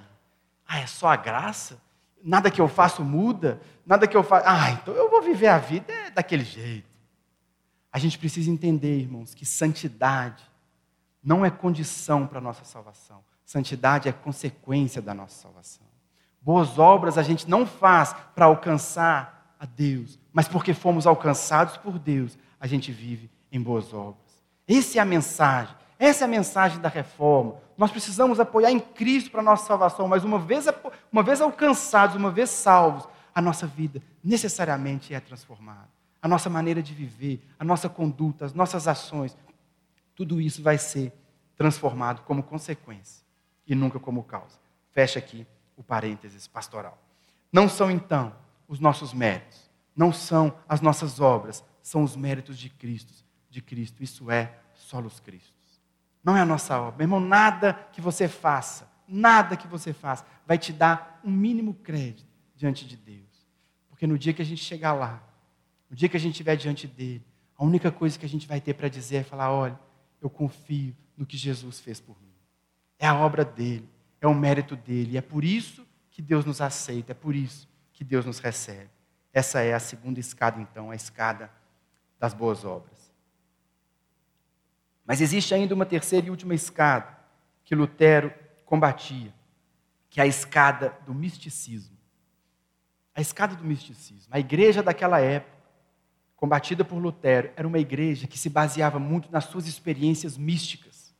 Ah, 0.68 0.80
é 0.80 0.88
só 0.88 1.08
a 1.08 1.16
graça? 1.16 1.82
Nada 2.24 2.52
que 2.52 2.62
eu 2.62 2.68
faço 2.68 3.04
muda? 3.04 3.62
Nada 3.86 4.08
que 4.08 4.16
eu 4.16 4.24
faço. 4.24 4.46
Ah, 4.48 4.72
então 4.72 4.94
eu 4.94 5.10
vou 5.10 5.22
viver 5.22 5.48
a 5.48 5.58
vida 5.58 5.92
é 5.92 6.10
daquele 6.10 6.44
jeito. 6.44 6.88
A 7.92 7.98
gente 7.98 8.20
precisa 8.20 8.52
entender, 8.52 9.00
irmãos, 9.00 9.34
que 9.34 9.46
santidade 9.46 10.44
não 11.24 11.46
é 11.46 11.50
condição 11.50 12.28
para 12.28 12.38
a 12.38 12.42
nossa 12.42 12.64
salvação. 12.64 13.24
Santidade 13.44 14.08
é 14.08 14.12
consequência 14.12 15.02
da 15.02 15.14
nossa 15.14 15.42
salvação. 15.42 15.89
Boas 16.42 16.80
obras 16.80 17.18
a 17.18 17.24
gente 17.24 17.50
não 17.50 17.66
faz 17.66 18.16
para 18.34 18.46
alcançar 18.46 19.56
a 19.60 19.66
Deus, 19.66 20.18
mas 20.32 20.48
porque 20.48 20.74
fomos 20.74 21.06
alcançados 21.06 21.78
por 21.78 22.00
Deus, 22.00 22.38
a 22.60 22.66
gente 22.66 22.92
vive 22.92 23.30
em 23.52 23.62
boas 23.62 23.94
obras. 23.94 24.30
Essa 24.68 25.00
é 25.00 25.02
a 25.02 25.06
mensagem. 25.06 25.76
Essa 25.98 26.24
é 26.24 26.26
a 26.26 26.30
mensagem 26.30 26.80
da 26.80 26.88
reforma. 26.88 27.56
Nós 27.78 27.92
precisamos 27.92 28.40
apoiar 28.40 28.72
em 28.72 28.80
Cristo 28.80 29.30
para 29.32 29.42
a 29.42 29.44
nossa 29.44 29.66
salvação, 29.66 30.08
mas 30.08 30.24
uma 30.24 30.40
vez, 30.40 30.66
uma 31.12 31.22
vez 31.22 31.42
alcançados, 31.42 32.16
uma 32.16 32.32
vez 32.32 32.50
salvos, 32.50 33.06
a 33.36 33.42
nossa 33.42 33.68
vida 33.68 34.02
necessariamente 34.24 35.14
é 35.14 35.20
transformada. 35.20 35.90
A 36.22 36.28
nossa 36.28 36.50
maneira 36.50 36.82
de 36.82 36.94
viver, 36.94 37.46
a 37.58 37.66
nossa 37.66 37.90
conduta, 37.90 38.46
as 38.46 38.54
nossas 38.54 38.88
ações, 38.88 39.38
tudo 40.16 40.40
isso 40.40 40.64
vai 40.64 40.78
ser 40.78 41.12
transformado 41.58 42.22
como 42.24 42.44
consequência 42.44 43.26
e 43.68 43.76
nunca 43.76 44.00
como 44.00 44.24
causa. 44.24 44.58
Fecha 44.92 45.20
aqui 45.20 45.46
o 45.80 45.84
parênteses 45.84 46.46
pastoral. 46.46 47.02
Não 47.52 47.70
são 47.70 47.90
então 47.90 48.36
os 48.68 48.82
nossos 48.82 49.14
méritos, 49.14 49.72
não 49.96 50.12
são 50.12 50.54
as 50.68 50.82
nossas 50.82 51.22
obras, 51.22 51.64
são 51.82 52.04
os 52.04 52.18
méritos 52.18 52.60
de 52.60 52.70
Cristo, 52.70 53.14
de 53.50 53.62
Cristo. 53.62 54.04
Isso 54.04 54.30
é 54.30 54.60
solos 54.76 55.22
Cristo. 55.22 55.54
Não 56.22 56.36
é 56.36 56.42
a 56.42 56.46
nossa 56.46 56.80
obra. 56.80 57.02
Irmão, 57.02 57.22
nada 57.22 57.74
que 57.94 58.02
você 58.02 58.28
faça, 58.28 58.92
nada 59.08 59.56
que 59.56 59.68
você 59.68 59.94
faça, 59.94 60.26
vai 60.46 60.58
te 60.58 60.74
dar 60.74 61.22
um 61.24 61.32
mínimo 61.32 61.74
crédito 61.74 62.28
diante 62.56 62.86
de 62.86 62.98
Deus. 62.98 63.48
Porque 63.90 64.06
no 64.06 64.20
dia 64.20 64.34
que 64.34 64.42
a 64.42 64.46
gente 64.46 64.64
chegar 64.64 64.92
lá, 64.92 65.24
no 65.90 65.96
dia 65.96 66.10
que 66.10 66.18
a 66.18 66.20
gente 66.20 66.34
estiver 66.34 66.58
diante 66.58 66.86
dele, 66.88 67.26
a 67.58 67.64
única 67.64 67.90
coisa 67.90 68.20
que 68.20 68.26
a 68.26 68.30
gente 68.30 68.46
vai 68.46 68.60
ter 68.60 68.74
para 68.74 68.90
dizer 68.90 69.18
é 69.18 69.24
falar: 69.24 69.50
olha, 69.50 69.80
eu 70.22 70.30
confio 70.30 70.94
no 71.16 71.26
que 71.26 71.38
Jesus 71.38 71.80
fez 71.80 72.02
por 72.02 72.22
mim. 72.22 72.36
É 73.00 73.08
a 73.08 73.16
obra 73.16 73.46
dele, 73.46 73.90
é 74.22 74.28
o 74.28 74.34
mérito 74.34 74.76
dele. 74.76 75.18
É 75.18 75.22
por 75.22 75.44
isso 75.44 75.86
que 76.12 76.22
Deus 76.22 76.46
nos 76.46 76.62
aceita, 76.62 77.12
é 77.12 77.16
por 77.16 77.36
isso 77.36 77.68
que 77.94 78.04
Deus 78.04 78.26
nos 78.26 78.40
recebe. 78.40 78.90
Essa 79.34 79.62
é 79.62 79.74
a 79.74 79.80
segunda 79.80 80.20
escada, 80.20 80.60
então, 80.60 80.92
a 80.92 80.96
escada 80.96 81.52
das 82.20 82.34
boas 82.34 82.66
obras. 82.66 83.12
Mas 85.06 85.22
existe 85.22 85.54
ainda 85.54 85.74
uma 85.74 85.86
terceira 85.86 86.28
e 86.28 86.30
última 86.30 86.54
escada 86.54 87.18
que 87.64 87.76
Lutero 87.76 88.34
combatia, 88.66 89.34
que 90.10 90.20
é 90.20 90.24
a 90.24 90.28
escada 90.28 90.98
do 91.06 91.14
misticismo. 91.14 91.98
A 93.16 93.22
escada 93.22 93.56
do 93.56 93.64
misticismo. 93.64 94.28
A 94.32 94.40
igreja 94.40 94.84
daquela 94.84 95.20
época, 95.20 95.58
combatida 96.36 96.86
por 96.86 96.98
Lutero, 96.98 97.52
era 97.56 97.68
uma 97.68 97.80
igreja 97.80 98.28
que 98.28 98.38
se 98.38 98.50
baseava 98.50 99.00
muito 99.00 99.32
nas 99.32 99.46
suas 99.46 99.68
experiências 99.68 100.38
místicas 100.38 101.14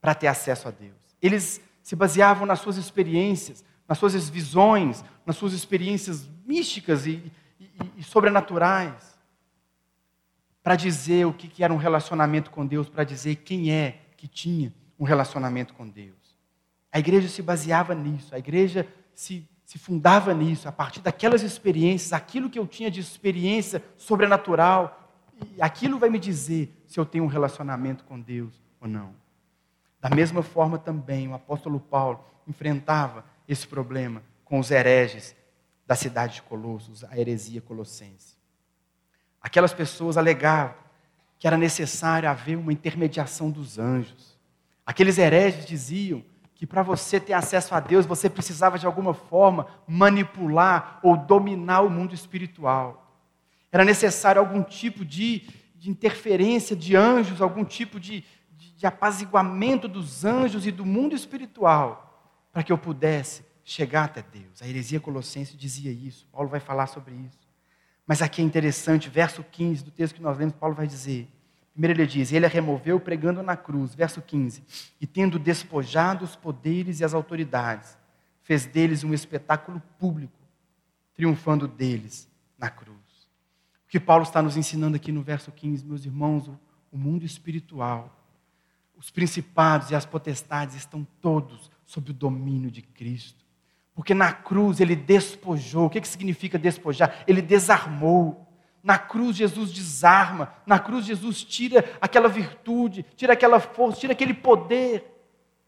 para 0.00 0.14
ter 0.14 0.26
acesso 0.26 0.68
a 0.68 0.70
Deus. 0.70 0.96
Eles 1.20 1.60
se 1.84 1.94
baseavam 1.94 2.46
nas 2.46 2.60
suas 2.60 2.78
experiências, 2.78 3.62
nas 3.86 3.98
suas 3.98 4.28
visões, 4.30 5.04
nas 5.26 5.36
suas 5.36 5.52
experiências 5.52 6.26
místicas 6.46 7.06
e, 7.06 7.30
e, 7.60 7.70
e 7.98 8.02
sobrenaturais 8.02 9.14
para 10.62 10.76
dizer 10.76 11.26
o 11.26 11.32
que 11.34 11.62
era 11.62 11.72
um 11.72 11.76
relacionamento 11.76 12.50
com 12.50 12.66
Deus, 12.66 12.88
para 12.88 13.04
dizer 13.04 13.36
quem 13.36 13.70
é 13.70 14.00
que 14.16 14.26
tinha 14.26 14.72
um 14.98 15.04
relacionamento 15.04 15.74
com 15.74 15.86
Deus. 15.86 16.16
A 16.90 16.98
igreja 16.98 17.28
se 17.28 17.42
baseava 17.42 17.94
nisso, 17.94 18.34
a 18.34 18.38
igreja 18.38 18.88
se, 19.14 19.46
se 19.66 19.78
fundava 19.78 20.32
nisso, 20.32 20.66
a 20.66 20.72
partir 20.72 21.00
daquelas 21.00 21.42
experiências, 21.42 22.14
aquilo 22.14 22.48
que 22.48 22.58
eu 22.58 22.66
tinha 22.66 22.90
de 22.90 22.98
experiência 22.98 23.84
sobrenatural, 23.98 25.12
aquilo 25.60 25.98
vai 25.98 26.08
me 26.08 26.18
dizer 26.18 26.74
se 26.86 26.98
eu 26.98 27.04
tenho 27.04 27.24
um 27.24 27.28
relacionamento 27.28 28.04
com 28.04 28.18
Deus 28.18 28.54
ou 28.80 28.88
não. 28.88 29.23
Da 30.04 30.14
mesma 30.14 30.42
forma 30.42 30.76
também, 30.76 31.28
o 31.28 31.34
apóstolo 31.34 31.80
Paulo 31.80 32.22
enfrentava 32.46 33.24
esse 33.48 33.66
problema 33.66 34.22
com 34.44 34.58
os 34.58 34.70
hereges 34.70 35.34
da 35.86 35.94
cidade 35.94 36.34
de 36.34 36.42
Colossos, 36.42 37.02
a 37.04 37.18
heresia 37.18 37.62
colossense. 37.62 38.36
Aquelas 39.40 39.72
pessoas 39.72 40.18
alegavam 40.18 40.74
que 41.38 41.46
era 41.46 41.56
necessário 41.56 42.28
haver 42.28 42.58
uma 42.58 42.70
intermediação 42.70 43.50
dos 43.50 43.78
anjos. 43.78 44.38
Aqueles 44.84 45.16
hereges 45.16 45.64
diziam 45.64 46.22
que 46.54 46.66
para 46.66 46.82
você 46.82 47.18
ter 47.18 47.32
acesso 47.32 47.74
a 47.74 47.80
Deus, 47.80 48.04
você 48.04 48.28
precisava 48.28 48.78
de 48.78 48.84
alguma 48.84 49.14
forma 49.14 49.66
manipular 49.88 51.00
ou 51.02 51.16
dominar 51.16 51.80
o 51.80 51.88
mundo 51.88 52.14
espiritual. 52.14 53.10
Era 53.72 53.86
necessário 53.86 54.38
algum 54.38 54.62
tipo 54.62 55.02
de, 55.02 55.48
de 55.76 55.88
interferência 55.88 56.76
de 56.76 56.94
anjos, 56.94 57.40
algum 57.40 57.64
tipo 57.64 57.98
de, 57.98 58.22
de, 58.84 58.86
apaziguamento 58.86 59.88
dos 59.88 60.26
anjos 60.26 60.66
e 60.66 60.70
do 60.70 60.84
mundo 60.84 61.14
espiritual, 61.14 62.46
para 62.52 62.62
que 62.62 62.70
eu 62.70 62.76
pudesse 62.76 63.42
chegar 63.64 64.04
até 64.04 64.22
Deus. 64.22 64.60
A 64.60 64.68
heresia 64.68 65.00
colossense 65.00 65.56
dizia 65.56 65.90
isso, 65.90 66.26
Paulo 66.30 66.50
vai 66.50 66.60
falar 66.60 66.86
sobre 66.86 67.14
isso. 67.14 67.38
Mas 68.06 68.20
aqui 68.20 68.42
é 68.42 68.44
interessante, 68.44 69.08
verso 69.08 69.42
15 69.42 69.84
do 69.84 69.90
texto 69.90 70.14
que 70.14 70.22
nós 70.22 70.36
lemos, 70.36 70.54
Paulo 70.54 70.74
vai 70.74 70.86
dizer. 70.86 71.26
Primeiro 71.72 71.98
ele 71.98 72.06
diz: 72.06 72.30
Ele 72.30 72.44
a 72.44 72.48
removeu 72.48 73.00
pregando 73.00 73.42
na 73.42 73.56
cruz, 73.56 73.94
verso 73.94 74.20
15. 74.20 74.62
E 75.00 75.06
tendo 75.06 75.38
despojado 75.38 76.22
os 76.22 76.36
poderes 76.36 77.00
e 77.00 77.04
as 77.04 77.14
autoridades, 77.14 77.96
fez 78.42 78.66
deles 78.66 79.02
um 79.02 79.14
espetáculo 79.14 79.82
público, 79.98 80.38
triunfando 81.14 81.66
deles 81.66 82.28
na 82.58 82.68
cruz. 82.68 82.98
O 83.86 83.88
que 83.88 83.98
Paulo 83.98 84.24
está 84.24 84.42
nos 84.42 84.58
ensinando 84.58 84.96
aqui 84.96 85.10
no 85.10 85.22
verso 85.22 85.50
15, 85.50 85.86
meus 85.86 86.04
irmãos, 86.04 86.50
o 86.92 86.98
mundo 86.98 87.24
espiritual, 87.24 88.23
os 89.04 89.10
principados 89.10 89.90
e 89.90 89.94
as 89.94 90.06
potestades 90.06 90.74
estão 90.74 91.06
todos 91.20 91.70
sob 91.84 92.10
o 92.10 92.14
domínio 92.14 92.70
de 92.70 92.80
Cristo. 92.80 93.44
Porque 93.94 94.14
na 94.14 94.32
cruz 94.32 94.80
ele 94.80 94.96
despojou. 94.96 95.84
O 95.84 95.90
que, 95.90 96.00
que 96.00 96.08
significa 96.08 96.58
despojar? 96.58 97.22
Ele 97.26 97.42
desarmou. 97.42 98.48
Na 98.82 98.96
cruz 98.96 99.36
Jesus 99.36 99.70
desarma. 99.70 100.54
Na 100.64 100.78
cruz 100.78 101.04
Jesus 101.04 101.44
tira 101.44 101.84
aquela 102.00 102.30
virtude, 102.30 103.04
tira 103.14 103.34
aquela 103.34 103.60
força, 103.60 104.00
tira 104.00 104.14
aquele 104.14 104.32
poder 104.32 105.04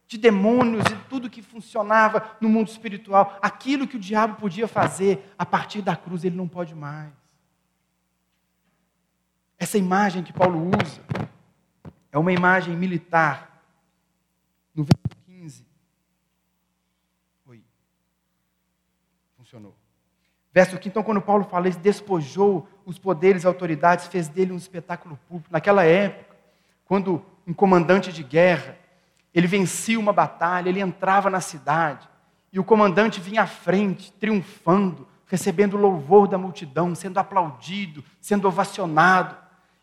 de 0.07 0.17
demônios 0.17 0.87
e 0.87 0.97
tudo 1.11 1.29
que 1.29 1.43
funcionava 1.43 2.39
no 2.41 2.49
mundo 2.49 2.69
espiritual. 2.69 3.39
Aquilo 3.43 3.87
que 3.87 3.97
o 3.97 4.01
diabo 4.01 4.37
podia 4.37 4.67
fazer, 4.67 5.31
a 5.39 5.45
partir 5.45 5.83
da 5.83 5.95
cruz 5.95 6.25
ele 6.25 6.37
não 6.37 6.49
pode 6.49 6.75
mais. 6.75 7.13
Essa 9.59 9.77
imagem 9.77 10.23
que 10.23 10.33
Paulo 10.33 10.71
usa 10.83 11.03
é 12.17 12.19
uma 12.19 12.33
imagem 12.33 12.75
militar. 12.75 13.63
No 14.75 14.85
verso 14.85 15.23
15. 15.27 15.67
Oi. 17.47 17.63
Funcionou. 19.37 19.77
Verso 20.51 20.79
15, 20.79 20.89
então, 20.89 21.03
quando 21.03 21.21
Paulo 21.21 21.45
fala, 21.45 21.69
ele 21.69 21.77
despojou 21.77 22.67
os 22.87 22.99
poderes 22.99 23.45
e 23.45 23.47
autoridades, 23.47 24.07
fez 24.07 24.29
dele 24.29 24.55
um 24.55 24.57
espetáculo 24.57 25.19
público. 25.29 25.53
Naquela 25.53 25.85
época, 25.85 26.35
quando 26.87 27.23
um 27.47 27.53
comandante 27.53 28.11
de 28.11 28.23
guerra, 28.23 28.79
ele 29.35 29.47
vencia 29.47 30.01
uma 30.01 30.13
batalha, 30.13 30.71
ele 30.71 30.81
entrava 30.81 31.29
na 31.29 31.43
cidade, 31.43 32.09
e 32.51 32.59
o 32.59 32.65
comandante 32.65 33.21
vinha 33.21 33.43
à 33.43 33.47
frente, 33.47 34.11
triunfando, 34.13 35.07
recebendo 35.27 35.75
o 35.75 35.81
louvor 35.81 36.27
da 36.27 36.39
multidão, 36.39 36.95
sendo 36.95 37.19
aplaudido, 37.19 38.03
sendo 38.23 38.49
ovacionado. 38.49 39.37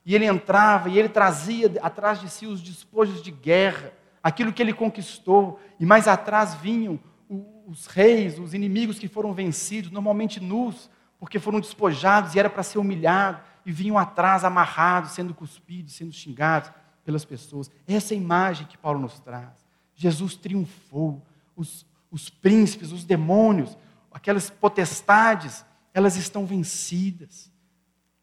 E 0.06 0.14
ele 0.14 0.26
entrava 0.26 0.90
e 0.90 1.00
ele 1.00 1.10
trazia 1.10 1.72
atrás 1.82 2.20
de 2.20 2.30
si 2.30 2.46
os 2.46 2.62
despojos 2.62 3.22
de 3.22 3.32
guerra, 3.32 3.94
aquilo 4.22 4.52
que 4.52 4.62
ele 4.62 4.74
conquistou, 4.74 5.60
e 5.80 5.86
mais 5.86 6.08
atrás 6.08 6.56
vinham 6.56 7.00
os 7.66 7.88
reis, 7.88 8.38
os 8.38 8.54
inimigos 8.54 9.00
que 9.00 9.08
foram 9.08 9.34
vencidos, 9.34 9.92
normalmente 9.92 10.40
nus, 10.40 10.90
porque 11.20 11.40
foram 11.40 11.60
despojados 11.60 12.36
e 12.36 12.40
era 12.40 12.50
para 12.50 12.64
ser 12.64 12.80
humilhado, 12.80 13.42
e 13.66 13.72
vinham 13.72 13.98
atrás 13.98 14.44
amarrados, 14.44 15.12
sendo 15.12 15.34
cuspidos, 15.34 15.94
sendo 15.94 16.12
xingados 16.12 16.70
pelas 17.06 17.24
pessoas. 17.24 17.72
Essa 17.88 18.14
é 18.14 18.18
a 18.18 18.20
imagem 18.20 18.68
que 18.68 18.78
Paulo 18.78 19.00
nos 19.00 19.20
traz. 19.20 19.64
Jesus 19.96 20.36
triunfou, 20.36 21.26
os, 21.56 21.86
os 22.12 22.30
príncipes, 22.30 22.92
os 22.92 23.06
demônios, 23.06 23.78
aquelas 24.12 24.50
potestades, 24.50 25.66
elas 25.94 26.18
estão 26.18 26.46
vencidas. 26.46 27.52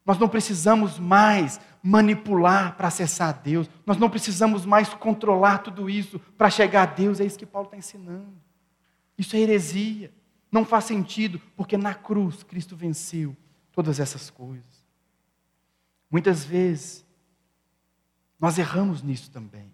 Nós 0.05 0.17
não 0.17 0.27
precisamos 0.27 0.99
mais 0.99 1.59
manipular 1.83 2.75
para 2.75 2.87
acessar 2.87 3.29
a 3.29 3.31
Deus, 3.31 3.69
nós 3.85 3.97
não 3.97 4.09
precisamos 4.09 4.65
mais 4.65 4.93
controlar 4.93 5.59
tudo 5.59 5.89
isso 5.89 6.19
para 6.37 6.49
chegar 6.49 6.83
a 6.83 6.85
Deus, 6.85 7.19
é 7.19 7.25
isso 7.25 7.39
que 7.39 7.45
Paulo 7.45 7.67
está 7.67 7.77
ensinando. 7.77 8.33
Isso 9.17 9.35
é 9.35 9.39
heresia, 9.39 10.13
não 10.51 10.63
faz 10.63 10.85
sentido, 10.85 11.41
porque 11.55 11.77
na 11.77 11.93
cruz 11.93 12.43
Cristo 12.43 12.75
venceu 12.75 13.35
todas 13.71 13.99
essas 13.99 14.29
coisas. 14.29 14.85
Muitas 16.09 16.43
vezes, 16.43 17.05
nós 18.39 18.57
erramos 18.57 19.01
nisso 19.01 19.31
também. 19.31 19.71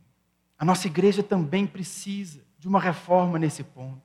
A 0.57 0.63
nossa 0.63 0.87
igreja 0.87 1.23
também 1.23 1.67
precisa 1.67 2.41
de 2.59 2.67
uma 2.67 2.79
reforma 2.79 3.37
nesse 3.37 3.63
ponto. 3.63 4.01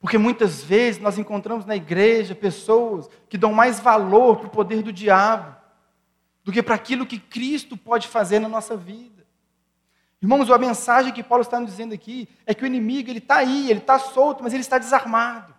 Porque 0.00 0.18
muitas 0.18 0.62
vezes 0.62 1.00
nós 1.00 1.18
encontramos 1.18 1.64
na 1.64 1.76
igreja 1.76 2.34
pessoas 2.34 3.08
que 3.28 3.38
dão 3.38 3.52
mais 3.52 3.78
valor 3.78 4.36
para 4.36 4.46
o 4.48 4.50
poder 4.50 4.82
do 4.82 4.92
diabo 4.92 5.61
do 6.44 6.52
que 6.52 6.62
para 6.62 6.74
aquilo 6.74 7.06
que 7.06 7.18
Cristo 7.18 7.76
pode 7.76 8.08
fazer 8.08 8.38
na 8.38 8.48
nossa 8.48 8.76
vida. 8.76 9.26
Irmãos, 10.20 10.50
a 10.50 10.58
mensagem 10.58 11.12
que 11.12 11.22
Paulo 11.22 11.42
está 11.42 11.58
nos 11.58 11.70
dizendo 11.70 11.94
aqui 11.94 12.28
é 12.46 12.54
que 12.54 12.62
o 12.62 12.66
inimigo 12.66 13.10
ele 13.10 13.18
está 13.18 13.36
aí, 13.36 13.70
ele 13.70 13.80
está 13.80 13.98
solto, 13.98 14.42
mas 14.42 14.52
ele 14.52 14.62
está 14.62 14.78
desarmado. 14.78 15.52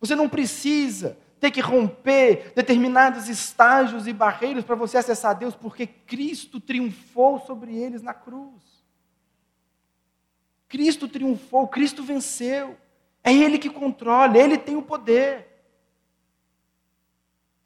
Você 0.00 0.14
não 0.14 0.28
precisa 0.28 1.18
ter 1.38 1.50
que 1.50 1.60
romper 1.60 2.52
determinados 2.54 3.28
estágios 3.28 4.06
e 4.06 4.12
barreiras 4.12 4.64
para 4.64 4.74
você 4.74 4.96
acessar 4.96 5.36
Deus, 5.36 5.54
porque 5.54 5.86
Cristo 5.86 6.58
triunfou 6.60 7.38
sobre 7.40 7.76
eles 7.76 8.00
na 8.00 8.14
cruz. 8.14 8.62
Cristo 10.68 11.06
triunfou, 11.06 11.68
Cristo 11.68 12.02
venceu. 12.02 12.76
É 13.22 13.32
Ele 13.32 13.58
que 13.58 13.70
controla, 13.70 14.36
Ele 14.36 14.58
tem 14.58 14.76
o 14.76 14.82
poder. 14.82 15.53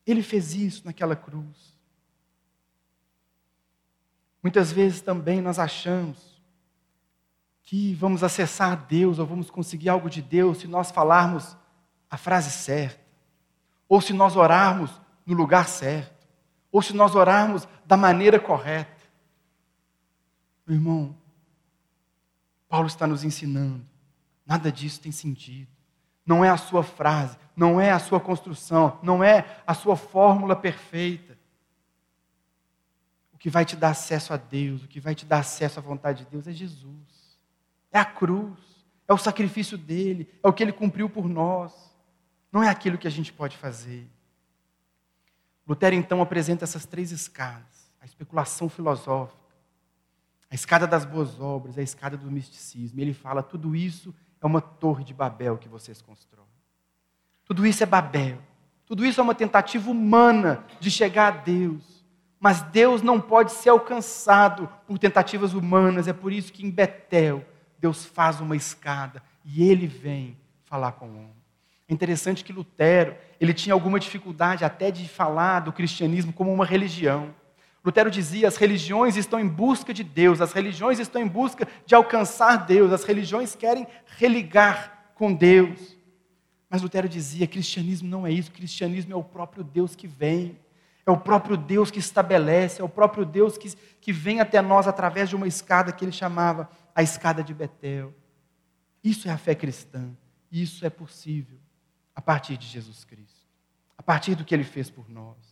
Ele 0.09 0.23
fez 0.23 0.55
isso 0.55 0.87
naquela 0.87 1.15
cruz. 1.15 1.77
Muitas 4.43 4.73
vezes 4.73 5.03
também 5.03 5.43
nós 5.43 5.59
achamos 5.59 6.43
que 7.63 7.93
vamos 7.93 8.25
acessar 8.25 8.87
Deus 8.87 9.19
ou 9.19 9.27
vamos 9.27 9.51
conseguir 9.51 9.91
algo 9.91 10.09
de 10.09 10.23
Deus 10.23 10.61
se 10.61 10.67
nós 10.67 10.91
falarmos 10.91 11.55
a 12.11 12.17
frase 12.17 12.51
certa, 12.51 13.05
ou 13.87 14.01
se 14.01 14.15
nós 14.15 14.35
orarmos 14.35 14.99
no 15.27 15.35
lugar 15.35 15.69
certo, 15.69 16.27
ou 16.73 16.81
se 16.81 16.95
nós 16.95 17.15
orarmos 17.15 17.69
da 17.85 17.97
maneira 17.97 18.41
correta. 18.41 19.03
Meu 20.67 20.77
irmão, 20.77 21.15
Paulo 22.67 22.87
está 22.87 23.07
nos 23.07 23.25
ensinando. 23.25 23.87
Nada 24.47 24.73
disso 24.73 25.03
tem 25.03 25.13
sentido. 25.13 25.78
Não 26.29 26.45
é 26.45 26.51
a 26.51 26.59
sua 26.59 26.83
frase, 26.83 27.39
não 27.57 27.81
é 27.81 27.91
a 27.91 27.99
sua 27.99 28.21
construção, 28.21 28.99
não 29.03 29.25
é 29.25 29.63
a 29.67 29.73
sua 29.73 29.97
fórmula 29.97 30.55
perfeita. 30.55 31.39
O 33.33 33.39
que 33.39 33.49
vai 33.49 33.65
te 33.65 33.75
dar 33.75 33.89
acesso 33.93 34.35
a 34.35 34.37
Deus, 34.37 34.85
o 34.85 34.89
que 34.89 35.01
vai 35.01 35.15
te 35.15 35.25
dar 35.25 35.39
acesso 35.39 35.79
à 35.79 35.83
vontade 35.83 36.25
de 36.25 36.31
Deus 36.31 36.47
é 36.47 36.53
Jesus. 36.53 37.39
É 37.91 37.99
a 37.99 38.05
cruz, 38.05 38.59
é 39.09 39.15
o 39.15 39.17
sacrifício 39.17 39.79
dele, 39.79 40.29
é 40.43 40.47
o 40.47 40.53
que 40.53 40.63
ele 40.63 40.71
cumpriu 40.71 41.09
por 41.09 41.27
nós. 41.27 41.73
Não 42.53 42.63
é 42.63 42.69
aquilo 42.69 42.99
que 42.99 43.09
a 43.09 43.11
gente 43.11 43.33
pode 43.33 43.57
fazer. 43.57 44.07
Lutero 45.67 45.95
então 45.95 46.21
apresenta 46.21 46.65
essas 46.65 46.85
três 46.85 47.11
escadas: 47.11 47.91
a 48.03 48.05
especulação 48.05 48.69
filosófica, 48.69 49.55
a 50.51 50.55
escada 50.55 50.87
das 50.87 51.07
boas 51.07 51.41
obras, 51.41 51.79
a 51.79 51.83
escada 51.83 52.19
do 52.19 52.31
misticismo. 52.31 53.01
Ele 53.01 53.15
fala: 53.15 53.43
tudo 53.43 53.75
isso 53.75 54.15
é 54.41 54.47
uma 54.47 54.61
torre 54.61 55.05
de 55.05 55.13
Babel 55.15 55.59
que 55.59 55.69
vocês 55.69 56.01
constroem. 56.01 56.47
Tudo 57.45 57.67
isso 57.67 57.83
é 57.83 57.87
Babel. 57.87 58.39
Tudo 58.87 59.05
isso 59.05 59.21
é 59.21 59.23
uma 59.23 59.35
tentativa 59.35 59.91
humana 59.91 60.65
de 60.81 60.91
chegar 60.91 61.29
a 61.29 61.37
Deus. 61.37 62.05
Mas 62.41 62.63
Deus 62.63 63.03
não 63.03 63.21
pode 63.21 63.53
ser 63.53 63.71
alcançado 63.71 64.69
por 64.87 64.99
tentativas 64.99 65.55
humanas. 65.55 66.09
É 66.09 66.13
por 66.13 66.33
isso 66.33 66.53
que 66.53 66.65
em 66.65 66.71
Betel 66.71 67.45
Deus 67.79 68.05
faz 68.05 68.41
uma 68.41 68.57
escada 68.57 69.23
e 69.45 69.63
ele 69.63 69.87
vem 69.87 70.37
falar 70.65 70.93
com 70.93 71.07
o 71.07 71.17
homem. 71.17 71.39
É 71.89 71.95
interessante 71.95 72.45
que 72.45 72.53
Lutero, 72.53 73.17
ele 73.41 73.55
tinha 73.55 73.73
alguma 73.73 73.99
dificuldade 73.99 74.65
até 74.65 74.91
de 74.91 75.09
falar 75.09 75.61
do 75.61 75.73
cristianismo 75.73 76.33
como 76.33 76.53
uma 76.53 76.67
religião. 76.67 77.35
Lutero 77.89 78.11
dizia: 78.11 78.47
as 78.47 78.59
religiões 78.59 79.17
estão 79.17 79.41
em 79.41 79.49
busca 79.49 79.95
de 79.95 80.05
Deus, 80.05 80.43
as 80.43 80.53
religiões 80.53 80.99
estão 80.99 81.23
em 81.23 81.27
busca 81.27 81.67
de 81.87 81.95
alcançar 81.95 82.67
Deus, 82.67 82.93
as 82.93 83.03
religiões 83.03 83.57
querem 83.57 83.87
religar 84.19 85.13
com 85.15 85.33
Deus. 85.33 85.97
Mas 86.69 86.83
Lutero 86.83 87.09
dizia: 87.09 87.47
cristianismo 87.47 88.07
não 88.07 88.27
é 88.27 88.31
isso, 88.31 88.53
cristianismo 88.53 89.15
é 89.15 89.17
o 89.17 89.25
próprio 89.25 89.65
Deus 89.65 89.97
que 89.97 90.07
vem, 90.07 90.59
é 91.07 91.11
o 91.11 91.17
próprio 91.17 91.57
Deus 91.57 91.91
que 91.91 91.99
estabelece, 91.99 92.83
é 92.83 92.85
o 92.85 92.91
próprio 92.91 93.25
Deus 93.25 93.57
que, 93.57 93.75
que 94.03 94.13
vem 94.13 94.39
até 94.39 94.61
nós 94.61 94.87
através 94.87 95.31
de 95.31 95.37
uma 95.37 95.49
escada 95.49 95.91
que 95.91 96.05
ele 96.05 96.13
chamava 96.13 96.69
a 96.95 97.03
escada 97.03 97.43
de 97.43 97.55
Betel. 97.55 98.13
Isso 99.03 99.29
é 99.29 99.33
a 99.33 99.39
fé 99.39 99.55
cristã, 99.55 100.11
isso 100.53 100.85
é 100.85 100.91
possível 100.91 101.57
a 102.15 102.21
partir 102.21 102.59
de 102.59 102.67
Jesus 102.67 103.03
Cristo, 103.07 103.49
a 103.97 104.03
partir 104.03 104.35
do 104.35 104.45
que 104.45 104.55
ele 104.55 104.65
fez 104.65 104.91
por 104.91 105.09
nós 105.09 105.48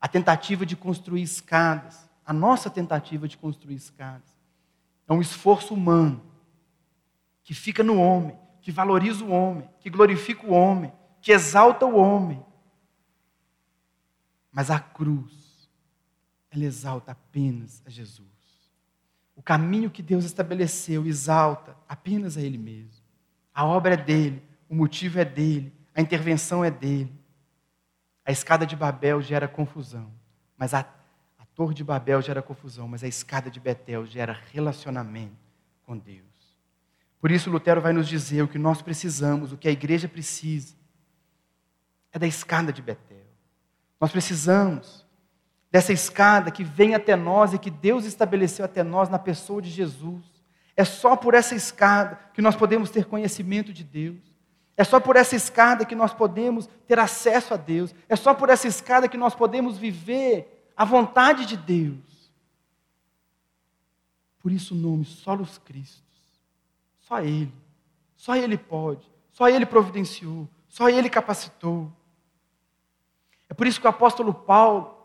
a 0.00 0.06
tentativa 0.08 0.64
de 0.64 0.76
construir 0.76 1.22
escadas, 1.22 2.08
a 2.24 2.32
nossa 2.32 2.70
tentativa 2.70 3.26
de 3.26 3.36
construir 3.36 3.74
escadas, 3.74 4.36
é 5.06 5.12
um 5.12 5.20
esforço 5.20 5.74
humano 5.74 6.22
que 7.42 7.54
fica 7.54 7.82
no 7.82 7.98
homem, 7.98 8.38
que 8.60 8.70
valoriza 8.70 9.24
o 9.24 9.30
homem, 9.30 9.68
que 9.80 9.88
glorifica 9.88 10.46
o 10.46 10.52
homem, 10.52 10.92
que 11.22 11.32
exalta 11.32 11.86
o 11.86 11.96
homem. 11.96 12.44
Mas 14.52 14.70
a 14.70 14.78
cruz, 14.78 15.70
ela 16.50 16.64
exalta 16.64 17.12
apenas 17.12 17.82
a 17.86 17.90
Jesus. 17.90 18.28
O 19.34 19.42
caminho 19.42 19.90
que 19.90 20.02
Deus 20.02 20.24
estabeleceu 20.24 21.06
exalta 21.06 21.76
apenas 21.88 22.36
a 22.36 22.42
Ele 22.42 22.58
mesmo. 22.58 23.02
A 23.54 23.64
obra 23.64 23.94
é 23.94 23.96
dele, 23.96 24.42
o 24.68 24.74
motivo 24.74 25.18
é 25.18 25.24
dele, 25.24 25.72
a 25.94 26.00
intervenção 26.00 26.64
é 26.64 26.70
dele. 26.70 27.17
A 28.28 28.30
escada 28.30 28.66
de 28.66 28.76
Babel 28.76 29.22
gera 29.22 29.48
confusão, 29.48 30.12
mas 30.54 30.74
a, 30.74 30.80
a 30.80 31.46
torre 31.54 31.72
de 31.72 31.82
Babel 31.82 32.20
gera 32.20 32.42
confusão, 32.42 32.86
mas 32.86 33.02
a 33.02 33.08
escada 33.08 33.50
de 33.50 33.58
Betel 33.58 34.04
gera 34.04 34.38
relacionamento 34.52 35.32
com 35.86 35.96
Deus. 35.96 36.26
Por 37.18 37.30
isso, 37.30 37.48
Lutero 37.48 37.80
vai 37.80 37.94
nos 37.94 38.06
dizer 38.06 38.42
o 38.42 38.48
que 38.48 38.58
nós 38.58 38.82
precisamos, 38.82 39.50
o 39.50 39.56
que 39.56 39.66
a 39.66 39.70
igreja 39.70 40.06
precisa, 40.06 40.74
é 42.12 42.18
da 42.18 42.26
escada 42.26 42.70
de 42.70 42.82
Betel. 42.82 43.24
Nós 43.98 44.12
precisamos 44.12 45.06
dessa 45.70 45.94
escada 45.94 46.50
que 46.50 46.62
vem 46.62 46.94
até 46.94 47.16
nós 47.16 47.54
e 47.54 47.58
que 47.58 47.70
Deus 47.70 48.04
estabeleceu 48.04 48.62
até 48.62 48.82
nós 48.82 49.08
na 49.08 49.18
pessoa 49.18 49.62
de 49.62 49.70
Jesus. 49.70 50.22
É 50.76 50.84
só 50.84 51.16
por 51.16 51.32
essa 51.32 51.54
escada 51.54 52.20
que 52.34 52.42
nós 52.42 52.54
podemos 52.54 52.90
ter 52.90 53.06
conhecimento 53.06 53.72
de 53.72 53.82
Deus. 53.82 54.27
É 54.78 54.84
só 54.84 55.00
por 55.00 55.16
essa 55.16 55.34
escada 55.34 55.84
que 55.84 55.96
nós 55.96 56.14
podemos 56.14 56.68
ter 56.86 57.00
acesso 57.00 57.52
a 57.52 57.56
Deus. 57.56 57.92
É 58.08 58.14
só 58.14 58.32
por 58.32 58.48
essa 58.48 58.68
escada 58.68 59.08
que 59.08 59.16
nós 59.16 59.34
podemos 59.34 59.76
viver 59.76 60.70
a 60.76 60.84
vontade 60.84 61.44
de 61.46 61.56
Deus. 61.56 61.98
Por 64.38 64.52
isso 64.52 64.74
o 64.74 64.78
nome 64.78 65.04
Solos 65.04 65.58
Cristos. 65.58 66.04
Só 67.00 67.18
Ele. 67.18 67.52
Só 68.14 68.36
Ele 68.36 68.56
pode. 68.56 69.04
Só 69.32 69.48
Ele 69.48 69.66
providenciou. 69.66 70.48
Só 70.68 70.88
Ele 70.88 71.10
capacitou. 71.10 71.92
É 73.48 73.54
por 73.54 73.66
isso 73.66 73.80
que 73.80 73.86
o 73.88 73.90
apóstolo 73.90 74.32
Paulo, 74.32 74.96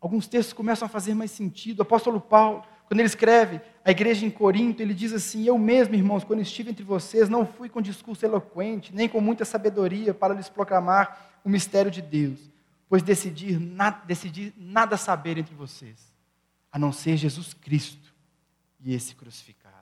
alguns 0.00 0.28
textos 0.28 0.52
começam 0.52 0.86
a 0.86 0.88
fazer 0.88 1.16
mais 1.16 1.32
sentido. 1.32 1.80
O 1.80 1.82
apóstolo 1.82 2.20
Paulo, 2.20 2.62
quando 2.90 2.98
ele 2.98 3.06
escreve 3.06 3.60
a 3.84 3.92
igreja 3.92 4.26
em 4.26 4.30
Corinto, 4.30 4.82
ele 4.82 4.92
diz 4.92 5.12
assim: 5.12 5.44
Eu 5.44 5.56
mesmo, 5.56 5.94
irmãos, 5.94 6.24
quando 6.24 6.42
estive 6.42 6.72
entre 6.72 6.82
vocês, 6.82 7.28
não 7.28 7.46
fui 7.46 7.68
com 7.68 7.80
discurso 7.80 8.26
eloquente, 8.26 8.92
nem 8.92 9.08
com 9.08 9.20
muita 9.20 9.44
sabedoria 9.44 10.12
para 10.12 10.34
lhes 10.34 10.48
proclamar 10.48 11.38
o 11.44 11.48
mistério 11.48 11.88
de 11.88 12.02
Deus, 12.02 12.40
pois 12.88 13.00
decidi, 13.00 13.56
na, 13.56 13.90
decidi 13.90 14.52
nada 14.56 14.96
saber 14.96 15.38
entre 15.38 15.54
vocês, 15.54 16.12
a 16.72 16.80
não 16.80 16.90
ser 16.90 17.16
Jesus 17.16 17.54
Cristo 17.54 18.12
e 18.80 18.92
esse 18.92 19.14
crucificado. 19.14 19.76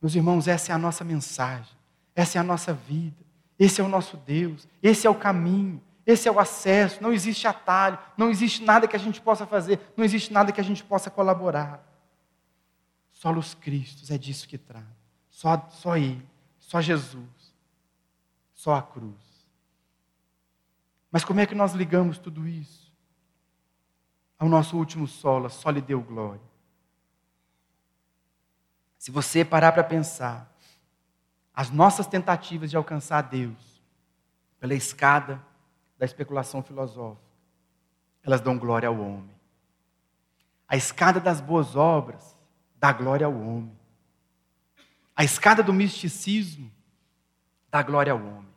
Meus 0.00 0.14
irmãos, 0.14 0.46
essa 0.46 0.70
é 0.70 0.74
a 0.76 0.78
nossa 0.78 1.02
mensagem, 1.02 1.74
essa 2.14 2.38
é 2.38 2.40
a 2.40 2.44
nossa 2.44 2.72
vida, 2.72 3.16
esse 3.58 3.80
é 3.80 3.84
o 3.84 3.88
nosso 3.88 4.16
Deus, 4.16 4.68
esse 4.80 5.08
é 5.08 5.10
o 5.10 5.14
caminho, 5.16 5.82
esse 6.06 6.28
é 6.28 6.30
o 6.30 6.38
acesso, 6.38 7.02
não 7.02 7.12
existe 7.12 7.48
atalho, 7.48 7.98
não 8.16 8.30
existe 8.30 8.62
nada 8.62 8.86
que 8.86 8.94
a 8.94 9.00
gente 9.00 9.20
possa 9.20 9.44
fazer, 9.44 9.80
não 9.96 10.04
existe 10.04 10.32
nada 10.32 10.52
que 10.52 10.60
a 10.60 10.64
gente 10.64 10.84
possa 10.84 11.10
colaborar. 11.10 11.95
Só 13.16 13.32
os 13.32 13.54
Cristos 13.54 14.10
é 14.10 14.18
disso 14.18 14.46
que 14.46 14.58
trata. 14.58 14.94
Só, 15.30 15.68
só 15.70 15.96
Ele, 15.96 16.28
só 16.58 16.82
Jesus, 16.82 17.54
só 18.52 18.74
a 18.74 18.82
cruz. 18.82 19.48
Mas 21.10 21.24
como 21.24 21.40
é 21.40 21.46
que 21.46 21.54
nós 21.54 21.72
ligamos 21.72 22.18
tudo 22.18 22.46
isso 22.46 22.92
ao 24.38 24.50
nosso 24.50 24.76
último 24.76 25.06
solo, 25.06 25.48
só 25.48 25.70
lhe 25.70 25.80
deu 25.80 26.02
glória? 26.02 26.42
Se 28.98 29.10
você 29.10 29.46
parar 29.46 29.72
para 29.72 29.82
pensar, 29.82 30.54
as 31.54 31.70
nossas 31.70 32.06
tentativas 32.06 32.68
de 32.68 32.76
alcançar 32.76 33.22
Deus 33.22 33.80
pela 34.60 34.74
escada 34.74 35.42
da 35.96 36.04
especulação 36.04 36.62
filosófica, 36.62 37.24
elas 38.22 38.42
dão 38.42 38.58
glória 38.58 38.90
ao 38.90 39.00
homem. 39.00 39.34
A 40.68 40.76
escada 40.76 41.18
das 41.18 41.40
boas 41.40 41.74
obras 41.74 42.35
dá 42.78 42.92
glória 42.92 43.26
ao 43.26 43.34
homem. 43.34 43.76
A 45.14 45.24
escada 45.24 45.62
do 45.62 45.72
misticismo 45.72 46.70
dá 47.70 47.82
glória 47.82 48.12
ao 48.12 48.18
homem. 48.18 48.54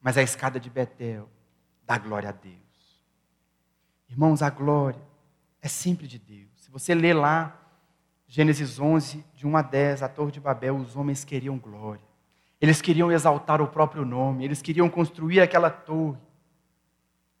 Mas 0.00 0.16
a 0.16 0.22
escada 0.22 0.58
de 0.58 0.68
Betel 0.68 1.28
dá 1.86 1.98
glória 1.98 2.28
a 2.28 2.32
Deus. 2.32 3.02
Irmãos, 4.08 4.42
a 4.42 4.50
glória 4.50 5.00
é 5.60 5.68
sempre 5.68 6.06
de 6.06 6.18
Deus. 6.18 6.50
Se 6.56 6.70
você 6.70 6.94
ler 6.94 7.14
lá, 7.14 7.58
Gênesis 8.26 8.78
11, 8.78 9.24
de 9.34 9.46
1 9.46 9.56
a 9.56 9.62
10, 9.62 10.02
a 10.02 10.08
Torre 10.08 10.32
de 10.32 10.40
Babel, 10.40 10.76
os 10.76 10.96
homens 10.96 11.24
queriam 11.24 11.58
glória. 11.58 12.04
Eles 12.60 12.80
queriam 12.80 13.12
exaltar 13.12 13.60
o 13.60 13.68
próprio 13.68 14.04
nome, 14.04 14.44
eles 14.44 14.62
queriam 14.62 14.88
construir 14.88 15.40
aquela 15.40 15.70
torre, 15.70 16.18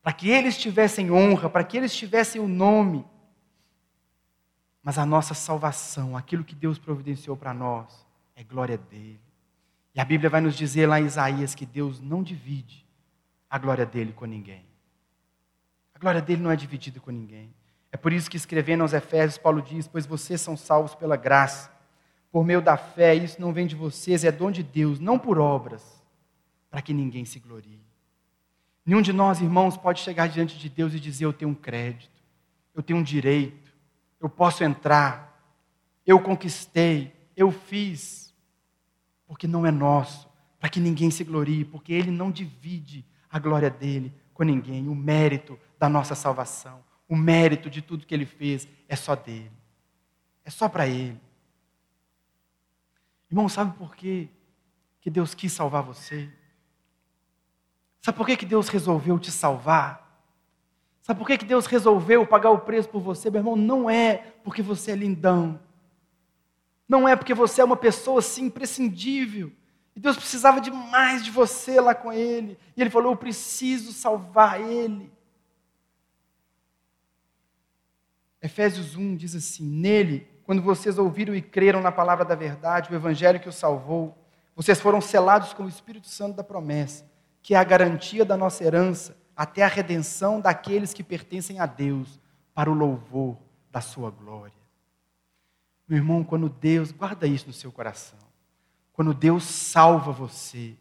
para 0.02 0.12
que 0.12 0.28
eles 0.28 0.58
tivessem 0.58 1.10
honra, 1.10 1.48
para 1.48 1.64
que 1.64 1.76
eles 1.76 1.94
tivessem 1.94 2.40
o 2.40 2.48
nome. 2.48 3.04
Mas 4.84 4.98
a 4.98 5.06
nossa 5.06 5.32
salvação, 5.32 6.14
aquilo 6.14 6.44
que 6.44 6.54
Deus 6.54 6.78
providenciou 6.78 7.34
para 7.34 7.54
nós, 7.54 8.06
é 8.36 8.44
glória 8.44 8.76
dele. 8.76 9.18
E 9.94 10.00
a 10.00 10.04
Bíblia 10.04 10.28
vai 10.28 10.42
nos 10.42 10.54
dizer 10.54 10.86
lá 10.86 11.00
em 11.00 11.06
Isaías 11.06 11.54
que 11.54 11.64
Deus 11.64 12.00
não 12.00 12.22
divide 12.22 12.84
a 13.48 13.58
glória 13.58 13.86
dele 13.86 14.12
com 14.12 14.26
ninguém. 14.26 14.64
A 15.94 15.98
glória 15.98 16.20
dele 16.20 16.42
não 16.42 16.50
é 16.50 16.56
dividida 16.56 17.00
com 17.00 17.10
ninguém. 17.10 17.54
É 17.90 17.96
por 17.96 18.12
isso 18.12 18.28
que 18.28 18.36
escrevendo 18.36 18.82
aos 18.82 18.92
Efésios, 18.92 19.38
Paulo 19.38 19.62
diz: 19.62 19.86
Pois 19.86 20.04
vocês 20.04 20.40
são 20.40 20.56
salvos 20.56 20.94
pela 20.94 21.16
graça, 21.16 21.70
por 22.30 22.44
meio 22.44 22.60
da 22.60 22.76
fé, 22.76 23.14
isso 23.14 23.40
não 23.40 23.52
vem 23.52 23.66
de 23.66 23.76
vocês, 23.76 24.24
é 24.24 24.32
dom 24.32 24.50
de 24.50 24.64
Deus, 24.64 24.98
não 24.98 25.16
por 25.16 25.38
obras, 25.38 26.02
para 26.68 26.82
que 26.82 26.92
ninguém 26.92 27.24
se 27.24 27.38
glorie. 27.38 27.80
Nenhum 28.84 29.00
de 29.00 29.12
nós, 29.12 29.40
irmãos, 29.40 29.76
pode 29.76 30.00
chegar 30.00 30.28
diante 30.28 30.58
de 30.58 30.68
Deus 30.68 30.92
e 30.92 30.98
dizer: 30.98 31.24
Eu 31.24 31.32
tenho 31.32 31.52
um 31.52 31.54
crédito, 31.54 32.20
eu 32.74 32.82
tenho 32.82 32.98
um 32.98 33.02
direito, 33.02 33.63
eu 34.24 34.30
posso 34.30 34.64
entrar, 34.64 35.38
eu 36.06 36.18
conquistei, 36.18 37.14
eu 37.36 37.52
fiz, 37.52 38.34
porque 39.26 39.46
não 39.46 39.66
é 39.66 39.70
nosso, 39.70 40.26
para 40.58 40.70
que 40.70 40.80
ninguém 40.80 41.10
se 41.10 41.22
glorie, 41.22 41.62
porque 41.62 41.92
Ele 41.92 42.10
não 42.10 42.30
divide 42.30 43.04
a 43.30 43.38
glória 43.38 43.68
dele 43.68 44.14
com 44.32 44.42
ninguém, 44.42 44.88
o 44.88 44.94
mérito 44.94 45.58
da 45.78 45.90
nossa 45.90 46.14
salvação, 46.14 46.82
o 47.06 47.14
mérito 47.14 47.68
de 47.68 47.82
tudo 47.82 48.06
que 48.06 48.14
Ele 48.14 48.24
fez 48.24 48.66
é 48.88 48.96
só 48.96 49.14
dele, 49.14 49.52
é 50.42 50.48
só 50.48 50.70
para 50.70 50.86
Ele. 50.86 51.20
Irmão, 53.30 53.46
sabe 53.46 53.76
por 53.76 53.94
quê 53.94 54.30
que 55.02 55.10
Deus 55.10 55.34
quis 55.34 55.52
salvar 55.52 55.82
você? 55.82 56.32
Sabe 58.00 58.16
por 58.16 58.26
que, 58.26 58.38
que 58.38 58.46
Deus 58.46 58.70
resolveu 58.70 59.18
te 59.18 59.30
salvar? 59.30 60.03
Sabe 61.04 61.18
por 61.18 61.26
que, 61.26 61.36
que 61.36 61.44
Deus 61.44 61.66
resolveu 61.66 62.26
pagar 62.26 62.48
o 62.48 62.60
preço 62.60 62.88
por 62.88 62.98
você, 62.98 63.28
meu 63.28 63.40
irmão? 63.40 63.54
Não 63.54 63.90
é 63.90 64.32
porque 64.42 64.62
você 64.62 64.92
é 64.92 64.94
lindão. 64.94 65.60
Não 66.88 67.06
é 67.06 67.14
porque 67.14 67.34
você 67.34 67.60
é 67.60 67.64
uma 67.64 67.76
pessoa 67.76 68.20
assim 68.20 68.46
imprescindível. 68.46 69.52
E 69.94 70.00
Deus 70.00 70.16
precisava 70.16 70.62
de 70.62 70.70
mais 70.70 71.22
de 71.22 71.30
você 71.30 71.78
lá 71.78 71.94
com 71.94 72.10
Ele. 72.10 72.58
E 72.74 72.80
Ele 72.80 72.88
falou: 72.88 73.12
Eu 73.12 73.18
preciso 73.18 73.92
salvar 73.92 74.58
Ele. 74.62 75.12
Efésios 78.40 78.96
1 78.96 79.14
diz 79.16 79.34
assim: 79.34 79.62
Nele, 79.62 80.26
quando 80.44 80.62
vocês 80.62 80.96
ouviram 80.96 81.34
e 81.34 81.42
creram 81.42 81.82
na 81.82 81.92
palavra 81.92 82.24
da 82.24 82.34
verdade, 82.34 82.90
o 82.90 82.96
Evangelho 82.96 83.38
que 83.38 83.48
os 83.50 83.56
salvou, 83.56 84.16
vocês 84.56 84.80
foram 84.80 85.02
selados 85.02 85.52
com 85.52 85.64
o 85.64 85.68
Espírito 85.68 86.08
Santo 86.08 86.36
da 86.36 86.42
promessa, 86.42 87.04
que 87.42 87.54
é 87.54 87.58
a 87.58 87.64
garantia 87.64 88.24
da 88.24 88.38
nossa 88.38 88.64
herança 88.64 89.22
até 89.36 89.62
a 89.62 89.68
redenção 89.68 90.40
daqueles 90.40 90.92
que 90.92 91.02
pertencem 91.02 91.58
a 91.58 91.66
Deus, 91.66 92.20
para 92.54 92.70
o 92.70 92.74
louvor 92.74 93.36
da 93.70 93.80
sua 93.80 94.10
glória. 94.10 94.54
Meu 95.88 95.98
irmão, 95.98 96.22
quando 96.22 96.48
Deus, 96.48 96.92
guarda 96.92 97.26
isso 97.26 97.46
no 97.48 97.52
seu 97.52 97.72
coração, 97.72 98.18
quando 98.92 99.12
Deus 99.12 99.44
salva 99.44 100.12
você, 100.12 100.76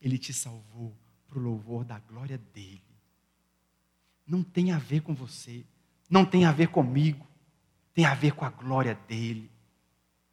Ele 0.00 0.18
te 0.18 0.32
salvou 0.32 0.92
para 1.26 1.38
o 1.38 1.42
louvor 1.42 1.84
da 1.84 1.98
glória 1.98 2.38
dEle. 2.52 2.82
Não 4.26 4.42
tem 4.42 4.70
a 4.70 4.78
ver 4.78 5.00
com 5.00 5.14
você, 5.14 5.64
não 6.08 6.24
tem 6.24 6.44
a 6.44 6.52
ver 6.52 6.68
comigo, 6.68 7.26
tem 7.94 8.04
a 8.04 8.14
ver 8.14 8.32
com 8.32 8.44
a 8.44 8.50
glória 8.50 8.98
dEle, 9.08 9.50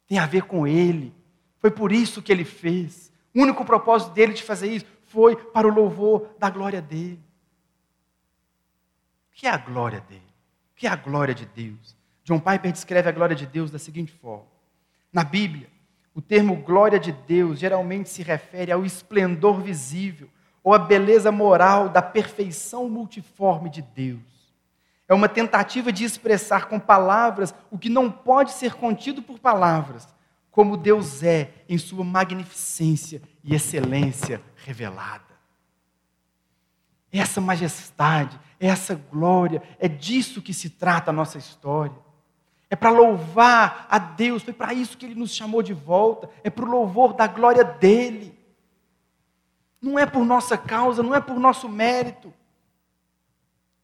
tem 0.06 0.18
a 0.18 0.26
ver 0.26 0.42
com 0.42 0.66
Ele. 0.66 1.12
Foi 1.58 1.70
por 1.70 1.90
isso 1.90 2.22
que 2.22 2.30
Ele 2.30 2.44
fez. 2.44 3.10
O 3.34 3.40
único 3.40 3.64
propósito 3.64 4.12
dele 4.12 4.34
de 4.34 4.42
fazer 4.42 4.70
isso 4.70 4.86
foi 5.08 5.36
para 5.36 5.66
o 5.66 5.74
louvor 5.74 6.34
da 6.38 6.50
glória 6.50 6.82
dele. 6.82 7.20
O 9.32 9.34
que 9.34 9.46
é 9.46 9.50
a 9.50 9.56
glória 9.56 10.00
dele? 10.00 10.22
O 10.72 10.76
que 10.76 10.86
é 10.86 10.90
a 10.90 10.96
glória 10.96 11.34
de 11.34 11.46
Deus? 11.46 11.96
John 12.22 12.38
Piper 12.38 12.70
descreve 12.70 13.08
a 13.08 13.12
glória 13.12 13.34
de 13.34 13.46
Deus 13.46 13.70
da 13.70 13.78
seguinte 13.78 14.12
forma: 14.12 14.46
Na 15.12 15.24
Bíblia, 15.24 15.68
o 16.14 16.20
termo 16.20 16.56
glória 16.56 17.00
de 17.00 17.12
Deus 17.12 17.58
geralmente 17.58 18.10
se 18.10 18.22
refere 18.22 18.70
ao 18.70 18.84
esplendor 18.84 19.60
visível 19.62 20.28
ou 20.62 20.74
à 20.74 20.78
beleza 20.78 21.32
moral 21.32 21.88
da 21.88 22.02
perfeição 22.02 22.88
multiforme 22.88 23.70
de 23.70 23.80
Deus. 23.82 24.20
É 25.08 25.14
uma 25.14 25.28
tentativa 25.28 25.90
de 25.90 26.04
expressar 26.04 26.66
com 26.66 26.78
palavras 26.78 27.54
o 27.70 27.78
que 27.78 27.88
não 27.88 28.10
pode 28.10 28.52
ser 28.52 28.74
contido 28.74 29.22
por 29.22 29.38
palavras, 29.38 30.06
como 30.50 30.76
Deus 30.76 31.22
é 31.22 31.50
em 31.68 31.78
sua 31.78 32.04
magnificência 32.04 33.20
e 33.42 33.54
excelência 33.54 34.40
revelada 34.56 35.32
essa 37.12 37.40
majestade, 37.40 38.40
essa 38.62 38.94
glória, 38.94 39.60
é 39.80 39.88
disso 39.88 40.40
que 40.40 40.54
se 40.54 40.70
trata 40.70 41.10
a 41.10 41.12
nossa 41.12 41.36
história. 41.36 41.96
É 42.70 42.76
para 42.76 42.90
louvar 42.90 43.86
a 43.90 43.98
Deus, 43.98 44.42
foi 44.42 44.54
para 44.54 44.72
isso 44.72 44.96
que 44.96 45.04
Ele 45.04 45.16
nos 45.16 45.34
chamou 45.34 45.62
de 45.62 45.74
volta, 45.74 46.30
é 46.44 46.48
para 46.48 46.64
o 46.64 46.70
louvor 46.70 47.12
da 47.12 47.26
glória 47.26 47.64
dEle. 47.64 48.38
Não 49.80 49.98
é 49.98 50.06
por 50.06 50.24
nossa 50.24 50.56
causa, 50.56 51.02
não 51.02 51.14
é 51.14 51.20
por 51.20 51.40
nosso 51.40 51.68
mérito. 51.68 52.32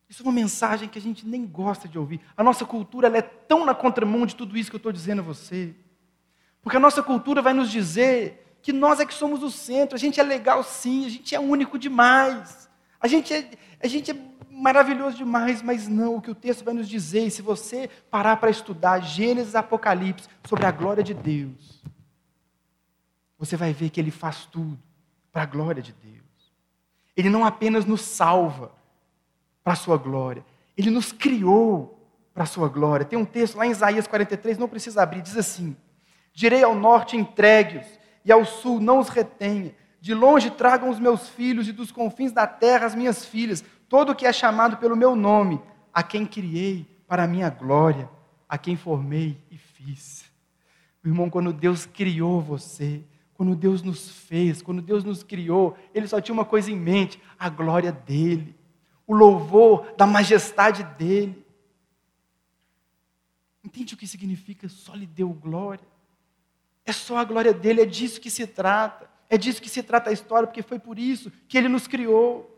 Isso 0.08 0.22
é 0.22 0.26
uma 0.26 0.32
mensagem 0.32 0.88
que 0.88 0.98
a 0.98 1.02
gente 1.02 1.26
nem 1.26 1.44
gosta 1.44 1.88
de 1.88 1.98
ouvir. 1.98 2.20
A 2.36 2.42
nossa 2.44 2.64
cultura 2.64 3.08
é 3.08 3.20
tão 3.20 3.66
na 3.66 3.74
contramão 3.74 4.24
de 4.24 4.36
tudo 4.36 4.56
isso 4.56 4.70
que 4.70 4.76
eu 4.76 4.78
estou 4.78 4.92
dizendo 4.92 5.18
a 5.18 5.24
você. 5.24 5.74
Porque 6.62 6.76
a 6.76 6.80
nossa 6.80 7.02
cultura 7.02 7.42
vai 7.42 7.52
nos 7.52 7.70
dizer 7.70 8.58
que 8.62 8.72
nós 8.72 9.00
é 9.00 9.06
que 9.06 9.12
somos 9.12 9.42
o 9.42 9.50
centro, 9.50 9.96
a 9.96 9.98
gente 9.98 10.20
é 10.20 10.22
legal 10.22 10.62
sim, 10.62 11.04
a 11.04 11.08
gente 11.08 11.34
é 11.34 11.40
único 11.40 11.78
demais. 11.78 12.68
A 13.00 13.06
gente, 13.06 13.34
é, 13.34 13.50
a 13.82 13.86
gente 13.86 14.10
é 14.10 14.28
maravilhoso 14.59 15.16
demais, 15.16 15.62
mas 15.62 15.88
não, 15.88 16.16
o 16.16 16.20
que 16.20 16.30
o 16.30 16.34
texto 16.34 16.64
vai 16.64 16.74
nos 16.74 16.88
dizer, 16.88 17.26
e 17.26 17.30
se 17.30 17.40
você 17.42 17.88
parar 18.11 18.36
para 18.36 18.50
estudar 18.50 19.00
Gênesis 19.00 19.54
e 19.54 19.56
Apocalipse 19.56 20.28
sobre 20.46 20.66
a 20.66 20.70
glória 20.70 21.02
de 21.02 21.14
Deus, 21.14 21.82
você 23.38 23.56
vai 23.56 23.72
ver 23.72 23.90
que 23.90 24.00
ele 24.00 24.11
faz 24.11 24.46
tudo 24.46 24.78
para 25.32 25.42
a 25.42 25.46
glória 25.46 25.82
de 25.82 25.92
Deus. 25.92 26.18
Ele 27.16 27.30
não 27.30 27.44
apenas 27.44 27.84
nos 27.84 28.02
salva 28.02 28.72
para 29.62 29.72
a 29.72 29.76
sua 29.76 29.96
glória, 29.96 30.44
ele 30.76 30.90
nos 30.90 31.12
criou 31.12 31.98
para 32.34 32.44
a 32.44 32.46
sua 32.46 32.68
glória. 32.68 33.06
Tem 33.06 33.18
um 33.18 33.24
texto 33.24 33.56
lá 33.56 33.66
em 33.66 33.70
Isaías 33.70 34.06
43, 34.06 34.59
não 34.59 34.68
precisa 34.68 35.02
abrir, 35.02 35.22
diz 35.22 35.36
assim: 35.36 35.76
Direi 36.32 36.62
ao 36.62 36.74
norte 36.74 37.16
entregue-os, 37.16 37.86
e 38.24 38.32
ao 38.32 38.44
sul 38.44 38.80
não 38.80 38.98
os 38.98 39.09
retenha 39.09 39.74
de 40.00 40.14
longe 40.14 40.50
tragam 40.50 40.88
os 40.88 40.98
meus 40.98 41.28
filhos 41.28 41.68
e 41.68 41.72
dos 41.72 41.90
confins 41.90 42.32
da 42.32 42.46
terra 42.46 42.86
as 42.86 42.94
minhas 42.94 43.24
filhas, 43.24 43.64
todo 43.89 44.14
que 44.14 44.26
é 44.26 44.32
chamado 44.32 44.76
pelo 44.76 44.97
meu 44.97 45.16
nome, 45.16 45.61
a 45.93 46.03
quem 46.03 46.26
criei 46.26 46.86
para 47.07 47.24
a 47.24 47.26
minha 47.26 47.49
glória, 47.49 48.09
a 48.49 48.59
quem 48.59 48.76
formei 48.76 49.43
e 49.51 49.57
fiz. 49.57 50.24
Meu 51.03 51.12
irmão, 51.12 51.30
quando 51.30 51.53
Deus 51.53 51.86
criou 51.86 52.41
você, 52.41 53.03
quando 53.34 53.55
Deus 53.55 53.82
nos 53.82 54.11
fez, 54.11 54.61
quando 54.61 54.82
Deus 54.82 55.05
nos 55.05 55.22
criou, 55.22 55.76
Ele 55.95 56.09
só 56.09 56.20
tinha 56.20 56.32
uma 56.32 56.45
coisa 56.45 56.70
em 56.70 56.76
mente: 56.76 57.20
a 57.39 57.49
glória 57.49 57.93
dEle, 57.93 58.55
o 59.07 59.14
louvor 59.14 59.95
da 59.97 60.07
majestade 60.07 60.82
dEle. 60.99 61.47
Entende 63.62 63.95
o 63.95 63.97
que 63.97 64.07
significa 64.07 64.68
só 64.68 64.95
lhe 64.95 65.07
deu 65.07 65.28
glória? 65.30 65.86
É 66.84 66.93
só 66.93 67.18
a 67.18 67.24
glória 67.24 67.53
dele, 67.53 67.82
é 67.82 67.86
disso 67.86 68.20
que 68.20 68.30
se 68.30 68.47
trata. 68.47 69.09
É 69.30 69.36
disso 69.36 69.61
que 69.61 69.68
se 69.68 69.82
trata 69.82 70.09
a 70.09 70.12
história, 70.12 70.47
porque 70.47 70.62
foi 70.62 70.78
por 70.78 70.99
isso 70.99 71.30
que 71.47 71.59
ele 71.59 71.68
nos 71.68 71.86
criou. 71.86 72.57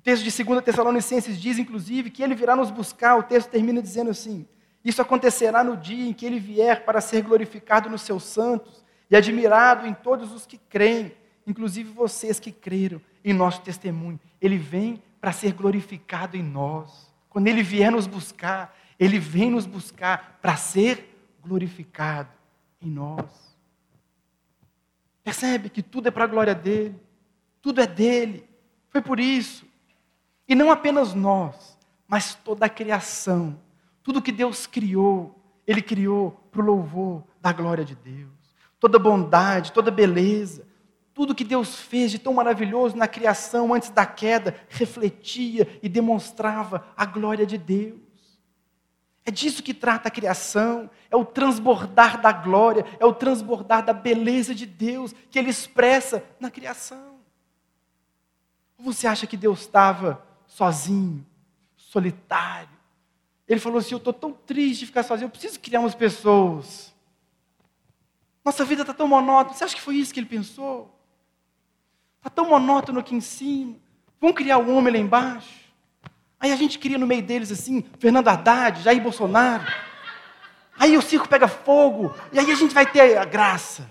O 0.00 0.02
texto 0.02 0.24
de 0.24 0.44
2 0.44 0.64
Tessalonicenses 0.64 1.38
diz, 1.38 1.58
inclusive, 1.58 2.08
que 2.08 2.22
ele 2.22 2.34
virá 2.34 2.56
nos 2.56 2.70
buscar. 2.70 3.16
O 3.16 3.22
texto 3.22 3.50
termina 3.50 3.82
dizendo 3.82 4.08
assim: 4.08 4.46
Isso 4.82 5.02
acontecerá 5.02 5.62
no 5.62 5.76
dia 5.76 6.08
em 6.08 6.14
que 6.14 6.24
ele 6.24 6.40
vier 6.40 6.86
para 6.86 7.02
ser 7.02 7.20
glorificado 7.20 7.90
nos 7.90 8.00
seus 8.00 8.22
santos 8.22 8.82
e 9.10 9.14
admirado 9.14 9.86
em 9.86 9.92
todos 9.92 10.32
os 10.32 10.46
que 10.46 10.56
creem, 10.56 11.12
inclusive 11.46 11.92
vocês 11.92 12.40
que 12.40 12.50
creram 12.50 12.98
em 13.22 13.34
nosso 13.34 13.60
testemunho. 13.60 14.18
Ele 14.40 14.56
vem 14.56 15.02
para 15.20 15.32
ser 15.32 15.52
glorificado 15.52 16.34
em 16.34 16.42
nós. 16.42 17.12
Quando 17.28 17.48
ele 17.48 17.62
vier 17.62 17.92
nos 17.92 18.06
buscar, 18.06 18.74
ele 18.98 19.18
vem 19.18 19.50
nos 19.50 19.66
buscar 19.66 20.38
para 20.40 20.56
ser 20.56 21.14
glorificado 21.42 22.30
em 22.80 22.88
nós. 22.88 23.54
Percebe 25.22 25.68
que 25.68 25.82
tudo 25.82 26.08
é 26.08 26.10
para 26.10 26.24
a 26.24 26.26
glória 26.26 26.54
dele, 26.54 26.98
tudo 27.60 27.82
é 27.82 27.86
dele. 27.86 28.48
Foi 28.88 29.02
por 29.02 29.20
isso. 29.20 29.68
E 30.50 30.54
não 30.56 30.68
apenas 30.68 31.14
nós, 31.14 31.78
mas 32.08 32.34
toda 32.34 32.66
a 32.66 32.68
criação, 32.68 33.56
tudo 34.02 34.20
que 34.20 34.32
Deus 34.32 34.66
criou, 34.66 35.40
ele 35.64 35.80
criou 35.80 36.32
para 36.50 36.60
o 36.60 36.64
louvor 36.64 37.22
da 37.40 37.52
glória 37.52 37.84
de 37.84 37.94
Deus. 37.94 38.32
Toda 38.80 38.98
bondade, 38.98 39.70
toda 39.70 39.92
beleza, 39.92 40.66
tudo 41.14 41.36
que 41.36 41.44
Deus 41.44 41.78
fez 41.78 42.10
de 42.10 42.18
tão 42.18 42.34
maravilhoso 42.34 42.96
na 42.96 43.06
criação 43.06 43.72
antes 43.72 43.90
da 43.90 44.04
queda 44.04 44.56
refletia 44.68 45.68
e 45.80 45.88
demonstrava 45.88 46.84
a 46.96 47.06
glória 47.06 47.46
de 47.46 47.56
Deus. 47.56 48.00
É 49.24 49.30
disso 49.30 49.62
que 49.62 49.72
trata 49.72 50.08
a 50.08 50.10
criação, 50.10 50.90
é 51.08 51.14
o 51.14 51.24
transbordar 51.24 52.20
da 52.20 52.32
glória, 52.32 52.84
é 52.98 53.06
o 53.06 53.14
transbordar 53.14 53.84
da 53.84 53.92
beleza 53.92 54.52
de 54.52 54.66
Deus 54.66 55.14
que 55.30 55.38
ele 55.38 55.50
expressa 55.50 56.24
na 56.40 56.50
criação. 56.50 57.20
Ou 58.76 58.92
você 58.92 59.06
acha 59.06 59.28
que 59.28 59.36
Deus 59.36 59.60
estava 59.60 60.28
sozinho, 60.50 61.24
solitário? 61.76 62.68
Ele 63.48 63.60
falou 63.60 63.78
assim: 63.78 63.92
Eu 63.92 63.98
estou 63.98 64.12
tão 64.12 64.32
triste 64.32 64.80
de 64.80 64.86
ficar 64.86 65.02
sozinho, 65.02 65.26
eu 65.26 65.30
preciso 65.30 65.58
criar 65.58 65.80
umas 65.80 65.94
pessoas. 65.94 66.94
Nossa 68.44 68.64
vida 68.64 68.82
está 68.82 68.92
tão 68.92 69.08
monótona. 69.08 69.56
Você 69.56 69.64
acha 69.64 69.74
que 69.74 69.80
foi 69.80 69.96
isso 69.96 70.12
que 70.12 70.20
ele 70.20 70.26
pensou? 70.26 70.94
Está 72.18 72.30
tão 72.30 72.48
monótono 72.48 73.00
aqui 73.00 73.14
em 73.14 73.20
cima. 73.20 73.76
Vamos 74.20 74.36
criar 74.36 74.58
o 74.58 74.74
homem 74.74 74.92
lá 74.92 74.98
embaixo. 74.98 75.60
Aí 76.38 76.52
a 76.52 76.56
gente 76.56 76.78
cria 76.78 76.98
no 76.98 77.06
meio 77.06 77.22
deles 77.22 77.52
assim, 77.52 77.84
Fernando 77.98 78.28
Haddad, 78.28 78.82
Jair 78.82 79.02
Bolsonaro. 79.02 79.64
Aí 80.78 80.96
o 80.96 81.02
circo 81.02 81.28
pega 81.28 81.46
fogo, 81.46 82.14
e 82.32 82.38
aí 82.38 82.50
a 82.50 82.54
gente 82.54 82.72
vai 82.72 82.90
ter 82.90 83.18
a 83.18 83.24
graça. 83.26 83.90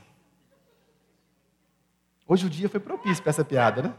Hoje 2.27 2.47
o 2.47 2.49
dia 2.49 2.67
foi 2.67 2.79
propício 2.79 3.21
para 3.21 3.29
essa 3.29 3.45
piada, 3.45 3.83
né? 3.83 3.93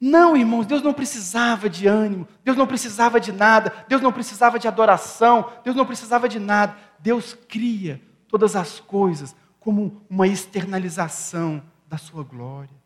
Não, 0.00 0.36
irmãos, 0.36 0.66
Deus 0.66 0.82
não 0.82 0.92
precisava 0.92 1.68
de 1.68 1.88
ânimo, 1.88 2.28
Deus 2.44 2.56
não 2.56 2.66
precisava 2.66 3.18
de 3.18 3.32
nada, 3.32 3.72
Deus 3.88 4.00
não 4.00 4.12
precisava 4.12 4.58
de 4.58 4.68
adoração, 4.68 5.52
Deus 5.64 5.74
não 5.74 5.84
precisava 5.84 6.28
de 6.28 6.38
nada. 6.38 6.76
Deus 7.00 7.36
cria 7.48 8.00
todas 8.28 8.54
as 8.54 8.78
coisas 8.78 9.34
como 9.58 10.00
uma 10.08 10.26
externalização 10.26 11.62
da 11.88 11.98
sua 11.98 12.22
glória, 12.22 12.76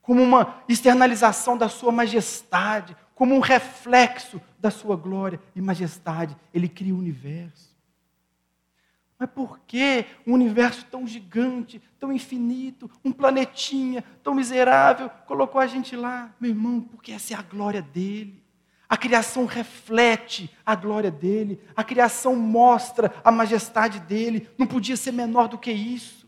como 0.00 0.22
uma 0.22 0.62
externalização 0.68 1.58
da 1.58 1.68
sua 1.68 1.92
majestade, 1.92 2.96
como 3.14 3.34
um 3.34 3.40
reflexo 3.40 4.40
da 4.58 4.70
sua 4.70 4.96
glória 4.96 5.38
e 5.54 5.60
majestade. 5.60 6.34
Ele 6.54 6.68
cria 6.68 6.94
o 6.94 6.98
universo. 6.98 7.69
Mas 9.20 9.28
por 9.28 9.60
que 9.66 10.06
um 10.26 10.32
universo 10.32 10.86
tão 10.86 11.06
gigante, 11.06 11.78
tão 11.98 12.10
infinito, 12.10 12.90
um 13.04 13.12
planetinha 13.12 14.02
tão 14.22 14.34
miserável, 14.34 15.10
colocou 15.26 15.60
a 15.60 15.66
gente 15.66 15.94
lá? 15.94 16.34
Meu 16.40 16.48
irmão, 16.50 16.80
porque 16.80 17.12
essa 17.12 17.34
é 17.34 17.36
a 17.36 17.42
glória 17.42 17.82
dele. 17.82 18.42
A 18.88 18.96
criação 18.96 19.44
reflete 19.44 20.50
a 20.64 20.74
glória 20.74 21.10
dele, 21.10 21.60
a 21.76 21.84
criação 21.84 22.34
mostra 22.34 23.14
a 23.22 23.30
majestade 23.30 24.00
dele, 24.00 24.48
não 24.56 24.66
podia 24.66 24.96
ser 24.96 25.12
menor 25.12 25.48
do 25.48 25.58
que 25.58 25.70
isso. 25.70 26.26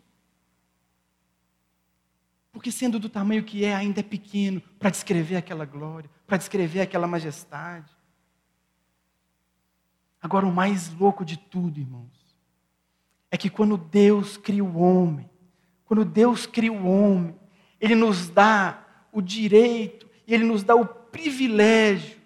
Porque, 2.53 2.71
sendo 2.71 3.01
do 3.01 3.09
tamanho 3.09 3.43
que 3.43 3.65
é, 3.65 3.75
ainda 3.75 4.01
é 4.01 4.03
pequeno 4.03 4.61
para 4.79 4.91
descrever 4.91 5.37
aquela 5.37 5.65
glória, 5.65 6.11
para 6.27 6.37
descrever 6.37 6.83
aquela 6.83 7.07
majestade. 7.07 7.91
Agora, 10.21 10.47
o 10.47 10.53
mais 10.53 10.93
louco 10.93 11.25
de 11.25 11.39
tudo, 11.39 11.81
irmãos, 11.81 12.22
é 13.33 13.39
que 13.39 13.49
quando 13.49 13.79
Deus 13.79 14.37
cria 14.37 14.63
o 14.63 14.77
homem, 14.77 15.29
quando 15.87 16.05
Deus 16.05 16.45
cria 16.45 16.71
o 16.71 16.87
homem, 16.87 17.35
Ele 17.81 17.95
nos 17.95 18.29
dá 18.29 18.85
o 19.11 19.23
direito, 19.23 20.07
Ele 20.29 20.45
nos 20.45 20.63
dá 20.63 20.77
o 20.77 20.85
privilégio 20.85 22.21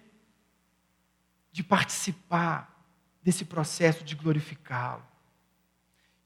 de 1.49 1.63
participar 1.63 2.85
desse 3.23 3.45
processo 3.45 4.03
de 4.03 4.15
glorificá-lo. 4.15 5.01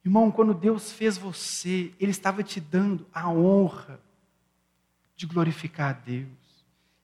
Irmão, 0.04 0.32
quando 0.32 0.52
Deus 0.52 0.92
fez 0.92 1.16
você, 1.16 1.94
Ele 2.00 2.10
estava 2.10 2.42
te 2.42 2.60
dando 2.60 3.06
a 3.14 3.30
honra 3.30 4.00
de 5.16 5.28
glorificar 5.28 5.92
a 5.92 5.94
Deus. 5.94 6.28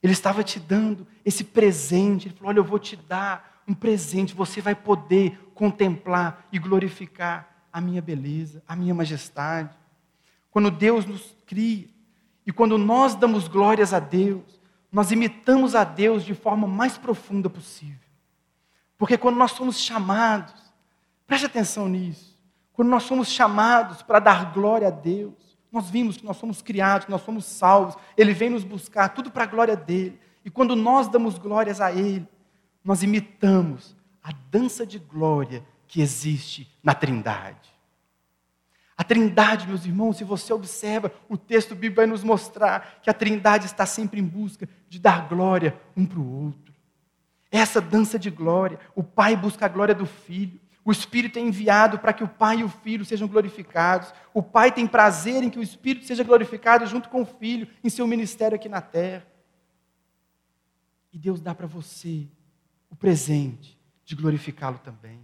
Ele 0.01 0.13
estava 0.13 0.43
te 0.43 0.59
dando 0.59 1.05
esse 1.23 1.43
presente. 1.43 2.27
Ele 2.27 2.35
falou: 2.35 2.49
Olha, 2.49 2.59
eu 2.59 2.63
vou 2.63 2.79
te 2.79 2.95
dar 2.95 3.61
um 3.67 3.73
presente. 3.75 4.33
Você 4.33 4.61
vai 4.61 4.73
poder 4.73 5.39
contemplar 5.53 6.47
e 6.51 6.57
glorificar 6.57 7.56
a 7.77 7.81
minha 7.81 8.01
beleza, 8.01 8.63
a 8.67 8.75
minha 8.75 8.95
majestade. 8.95 9.69
Quando 10.49 10.71
Deus 10.71 11.05
nos 11.05 11.35
cria 11.45 11.87
e 12.43 12.51
quando 12.51 12.75
nós 12.75 13.13
damos 13.13 13.47
glórias 13.47 13.93
a 13.93 13.99
Deus, 13.99 14.59
nós 14.91 15.11
imitamos 15.11 15.75
a 15.75 15.83
Deus 15.83 16.25
de 16.25 16.33
forma 16.33 16.67
mais 16.67 16.97
profunda 16.97 17.47
possível. 17.47 18.09
Porque 18.97 19.15
quando 19.15 19.35
nós 19.35 19.51
somos 19.51 19.77
chamados, 19.77 20.55
preste 21.27 21.45
atenção 21.45 21.87
nisso. 21.87 22.35
Quando 22.73 22.89
nós 22.89 23.03
somos 23.03 23.27
chamados 23.27 24.01
para 24.01 24.17
dar 24.17 24.51
glória 24.51 24.87
a 24.87 24.91
Deus, 24.91 25.35
nós 25.71 25.87
vimos 25.87 26.17
que 26.17 26.25
nós 26.25 26.37
somos 26.37 26.63
criados, 26.63 27.05
que 27.05 27.11
nós 27.11 27.21
somos 27.21 27.45
salvos, 27.45 27.95
Ele 28.17 28.33
vem 28.33 28.49
nos 28.49 28.63
buscar, 28.63 29.09
tudo 29.09 29.29
para 29.29 29.43
a 29.43 29.47
glória 29.47 29.75
dEle. 29.75 30.19
E 30.43 30.49
quando 30.49 30.75
nós 30.75 31.07
damos 31.07 31.37
glórias 31.37 31.79
a 31.79 31.91
Ele, 31.91 32.27
nós 32.83 33.03
imitamos 33.03 33.95
a 34.23 34.31
dança 34.49 34.83
de 34.83 34.97
glória 34.97 35.63
que 35.87 36.01
existe 36.01 36.71
na 36.83 36.93
Trindade. 36.93 37.69
A 38.97 39.03
Trindade, 39.03 39.67
meus 39.67 39.85
irmãos, 39.85 40.17
se 40.17 40.23
você 40.23 40.51
observa, 40.51 41.11
o 41.29 41.37
texto 41.37 41.75
bíblico 41.75 41.97
vai 41.97 42.07
nos 42.07 42.23
mostrar 42.23 42.99
que 43.01 43.09
a 43.09 43.13
Trindade 43.13 43.67
está 43.67 43.85
sempre 43.85 44.19
em 44.19 44.23
busca 44.23 44.67
de 44.89 44.99
dar 44.99 45.27
glória 45.27 45.79
um 45.95 46.05
para 46.05 46.19
o 46.19 46.45
outro. 46.45 46.73
Essa 47.51 47.79
dança 47.79 48.17
de 48.17 48.29
glória, 48.29 48.79
o 48.95 49.03
Pai 49.03 49.35
busca 49.35 49.65
a 49.65 49.69
glória 49.69 49.93
do 49.93 50.05
Filho, 50.05 50.59
o 50.87 50.91
Espírito 50.91 51.37
é 51.37 51.41
enviado 51.41 51.99
para 51.99 52.13
que 52.13 52.23
o 52.23 52.29
Pai 52.29 52.59
e 52.59 52.63
o 52.63 52.69
Filho 52.69 53.03
sejam 53.03 53.27
glorificados. 53.27 54.13
O 54.33 54.41
Pai 54.41 54.71
tem 54.71 54.87
prazer 54.87 55.43
em 55.43 55.49
que 55.49 55.59
o 55.59 55.61
Espírito 55.61 56.05
seja 56.05 56.23
glorificado 56.23 56.85
junto 56.87 57.09
com 57.09 57.23
o 57.23 57.25
Filho 57.25 57.67
em 57.83 57.89
seu 57.89 58.07
ministério 58.07 58.55
aqui 58.55 58.69
na 58.69 58.79
terra. 58.79 59.27
E 61.11 61.19
Deus 61.19 61.41
dá 61.41 61.53
para 61.53 61.67
você 61.67 62.25
o 62.89 62.95
presente 62.95 63.77
de 64.05 64.15
glorificá-lo 64.15 64.79
também. 64.79 65.19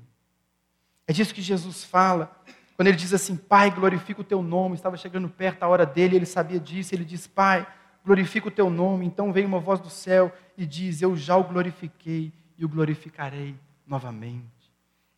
É 1.07 1.13
disso 1.13 1.33
que 1.33 1.41
Jesus 1.41 1.83
fala 1.83 2.35
quando 2.75 2.87
ele 2.87 2.97
diz 2.97 3.13
assim: 3.13 3.35
Pai, 3.35 3.69
glorifica 3.71 4.21
o 4.21 4.23
teu 4.23 4.41
nome. 4.41 4.75
Estava 4.75 4.97
chegando 4.97 5.29
perto 5.29 5.63
a 5.63 5.67
hora 5.67 5.85
dele, 5.85 6.15
ele 6.15 6.25
sabia 6.25 6.59
disso. 6.59 6.93
Ele 6.95 7.05
diz: 7.05 7.27
Pai, 7.27 7.67
glorifica 8.05 8.47
o 8.47 8.51
teu 8.51 8.69
nome. 8.69 9.05
Então 9.05 9.31
veio 9.31 9.47
uma 9.47 9.59
voz 9.59 9.79
do 9.79 9.89
céu 9.89 10.31
e 10.57 10.65
diz: 10.65 11.01
Eu 11.01 11.15
já 11.15 11.37
o 11.37 11.43
glorifiquei 11.43 12.33
e 12.57 12.65
o 12.65 12.69
glorificarei 12.69 13.55
novamente 13.85 14.53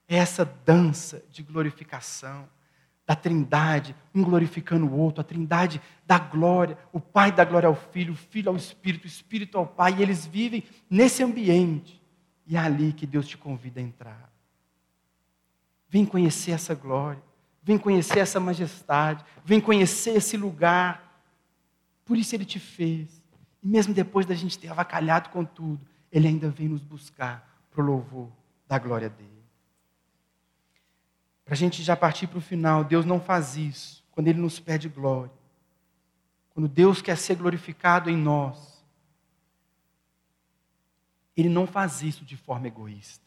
essa 0.07 0.45
dança 0.45 1.23
de 1.31 1.41
glorificação 1.41 2.47
da 3.07 3.15
Trindade, 3.15 3.95
um 4.13 4.23
glorificando 4.23 4.87
o 4.87 4.97
outro, 4.97 5.21
a 5.21 5.23
Trindade 5.23 5.79
da 6.05 6.17
glória, 6.17 6.77
o 6.91 6.99
Pai 6.99 7.31
da 7.31 7.45
glória 7.45 7.67
ao 7.67 7.75
Filho, 7.75 8.13
o 8.13 8.15
Filho 8.15 8.49
ao 8.49 8.55
Espírito, 8.55 9.03
o 9.03 9.07
Espírito 9.07 9.57
ao 9.57 9.67
Pai, 9.67 9.95
e 9.97 10.01
eles 10.01 10.25
vivem 10.25 10.63
nesse 10.89 11.23
ambiente, 11.23 12.01
e 12.47 12.55
é 12.55 12.59
ali 12.59 12.93
que 12.93 13.05
Deus 13.05 13.27
te 13.27 13.37
convida 13.37 13.79
a 13.79 13.83
entrar. 13.83 14.34
Vem 15.95 16.05
conhecer 16.05 16.51
essa 16.51 16.75
glória, 16.75 17.23
vem 17.63 17.77
conhecer 17.77 18.19
essa 18.19 18.37
majestade, 18.37 19.23
vem 19.45 19.61
conhecer 19.61 20.17
esse 20.17 20.35
lugar. 20.35 21.23
Por 22.03 22.17
isso 22.17 22.35
ele 22.35 22.43
te 22.43 22.59
fez. 22.59 23.23
E 23.63 23.67
mesmo 23.69 23.93
depois 23.93 24.25
da 24.25 24.35
gente 24.35 24.59
ter 24.59 24.67
avacalhado 24.67 25.29
com 25.29 25.45
tudo, 25.45 25.79
Ele 26.11 26.27
ainda 26.27 26.49
vem 26.49 26.67
nos 26.67 26.83
buscar 26.83 27.49
para 27.71 27.81
o 27.81 27.85
louvor 27.85 28.29
da 28.67 28.77
glória 28.77 29.09
dele. 29.09 29.41
Para 31.45 31.53
a 31.53 31.57
gente 31.57 31.81
já 31.81 31.95
partir 31.95 32.27
para 32.27 32.39
o 32.39 32.41
final, 32.41 32.83
Deus 32.83 33.05
não 33.05 33.21
faz 33.21 33.55
isso 33.55 34.03
quando 34.11 34.27
Ele 34.27 34.41
nos 34.41 34.59
pede 34.59 34.89
glória. 34.89 35.31
Quando 36.53 36.67
Deus 36.67 37.01
quer 37.01 37.15
ser 37.15 37.37
glorificado 37.37 38.09
em 38.09 38.17
nós, 38.17 38.83
Ele 41.37 41.47
não 41.47 41.65
faz 41.65 42.01
isso 42.01 42.25
de 42.25 42.35
forma 42.35 42.67
egoísta. 42.67 43.24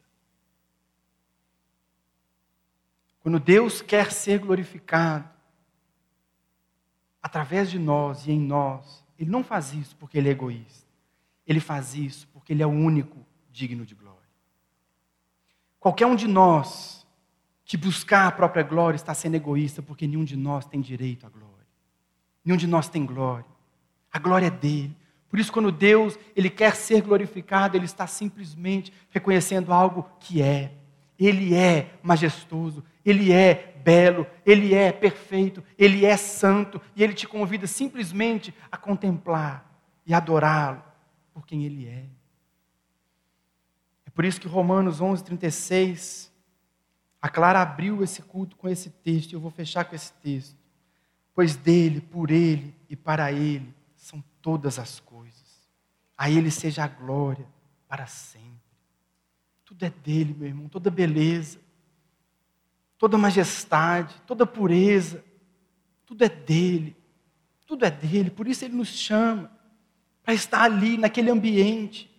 Quando 3.29 3.41
Deus 3.41 3.83
quer 3.83 4.11
ser 4.11 4.39
glorificado 4.39 5.29
através 7.22 7.70
de 7.70 7.79
nós 7.79 8.26
e 8.26 8.33
em 8.33 8.41
nós, 8.41 9.05
Ele 9.18 9.31
não 9.31 9.45
faz 9.45 9.74
isso 9.74 9.95
porque 9.97 10.16
Ele 10.16 10.31
é 10.31 10.33
egoísta. 10.33 10.89
Ele 11.47 11.61
faz 11.61 11.95
isso 11.95 12.26
porque 12.29 12.55
Ele 12.55 12.62
é 12.62 12.66
o 12.66 12.70
único 12.70 13.18
digno 13.53 13.85
de 13.85 13.95
glória. 13.95 14.31
Qualquer 15.79 16.07
um 16.07 16.16
de 16.16 16.26
nós 16.26 17.07
que 17.66 17.76
buscar 17.76 18.29
a 18.29 18.33
própria 18.33 18.62
glória 18.62 18.97
está 18.97 19.12
sendo 19.12 19.35
egoísta, 19.35 19.83
porque 19.83 20.07
nenhum 20.07 20.24
de 20.24 20.35
nós 20.35 20.64
tem 20.64 20.81
direito 20.81 21.26
à 21.26 21.29
glória. 21.29 21.66
Nenhum 22.43 22.57
de 22.57 22.66
nós 22.66 22.89
tem 22.89 23.05
glória. 23.05 23.45
A 24.11 24.18
glória 24.18 24.47
é 24.47 24.51
dele. 24.51 24.97
Por 25.29 25.39
isso, 25.39 25.53
quando 25.53 25.70
Deus 25.70 26.18
ele 26.35 26.49
quer 26.49 26.74
ser 26.74 27.03
glorificado, 27.03 27.76
ele 27.76 27.85
está 27.85 28.07
simplesmente 28.07 28.91
reconhecendo 29.11 29.70
algo 29.70 30.09
que 30.18 30.41
é. 30.41 30.78
Ele 31.19 31.55
é 31.55 31.99
majestoso, 32.03 32.85
ele 33.05 33.33
é 33.33 33.75
belo, 33.83 34.27
ele 34.47 34.75
é 34.75 34.93
perfeito, 34.93 35.64
ele 35.77 36.05
é 36.05 36.16
santo, 36.16 36.81
e 36.95 37.03
ele 37.03 37.14
te 37.14 37.27
convida 37.27 37.66
simplesmente 37.66 38.55
a 38.71 38.77
contemplar 38.77 39.64
e 40.07 40.14
adorá-lo 40.14 40.83
por 41.33 41.47
quem 41.47 41.64
ele 41.64 41.87
é. 41.87 42.05
É 44.07 44.11
por 44.11 44.25
isso 44.25 44.41
que 44.41 44.49
Romanos 44.49 45.01
11, 45.01 45.25
36 45.25 46.29
a 47.21 47.29
Clara 47.29 47.61
abriu 47.61 48.03
esse 48.03 48.23
culto 48.23 48.57
com 48.57 48.69
esse 48.69 48.91
texto, 48.91 49.33
e 49.33 49.35
eu 49.35 49.41
vou 49.41 49.51
fechar 49.51 49.85
com 49.85 49.95
esse 49.95 50.12
texto. 50.14 50.57
Pois 51.35 51.57
dele, 51.57 52.01
por 52.01 52.31
ele 52.31 52.75
e 52.89 52.97
para 52.97 53.33
ele 53.33 53.75
são 53.97 54.23
todas 54.41 54.79
as 54.79 55.01
coisas. 55.01 55.69
A 56.16 56.31
ele 56.31 56.51
seja 56.51 56.85
a 56.85 56.89
glória 56.89 57.47
para 57.89 58.07
sempre. 58.07 58.58
Tudo 59.69 59.85
é 59.85 59.91
dele, 59.91 60.33
meu 60.33 60.49
irmão, 60.49 60.66
toda 60.66 60.91
beleza, 60.91 61.61
toda 62.97 63.19
majestade, 63.19 64.14
toda 64.27 64.47
pureza, 64.47 65.23
tudo 66.07 66.25
é 66.25 66.29
dele. 66.31 66.97
Tudo 67.66 67.85
é 67.85 67.91
dele, 67.91 68.31
por 68.31 68.49
isso 68.49 68.64
ele 68.64 68.75
nos 68.75 68.89
chama 68.89 69.53
para 70.23 70.33
estar 70.33 70.62
ali 70.62 70.97
naquele 70.97 71.31
ambiente 71.31 72.11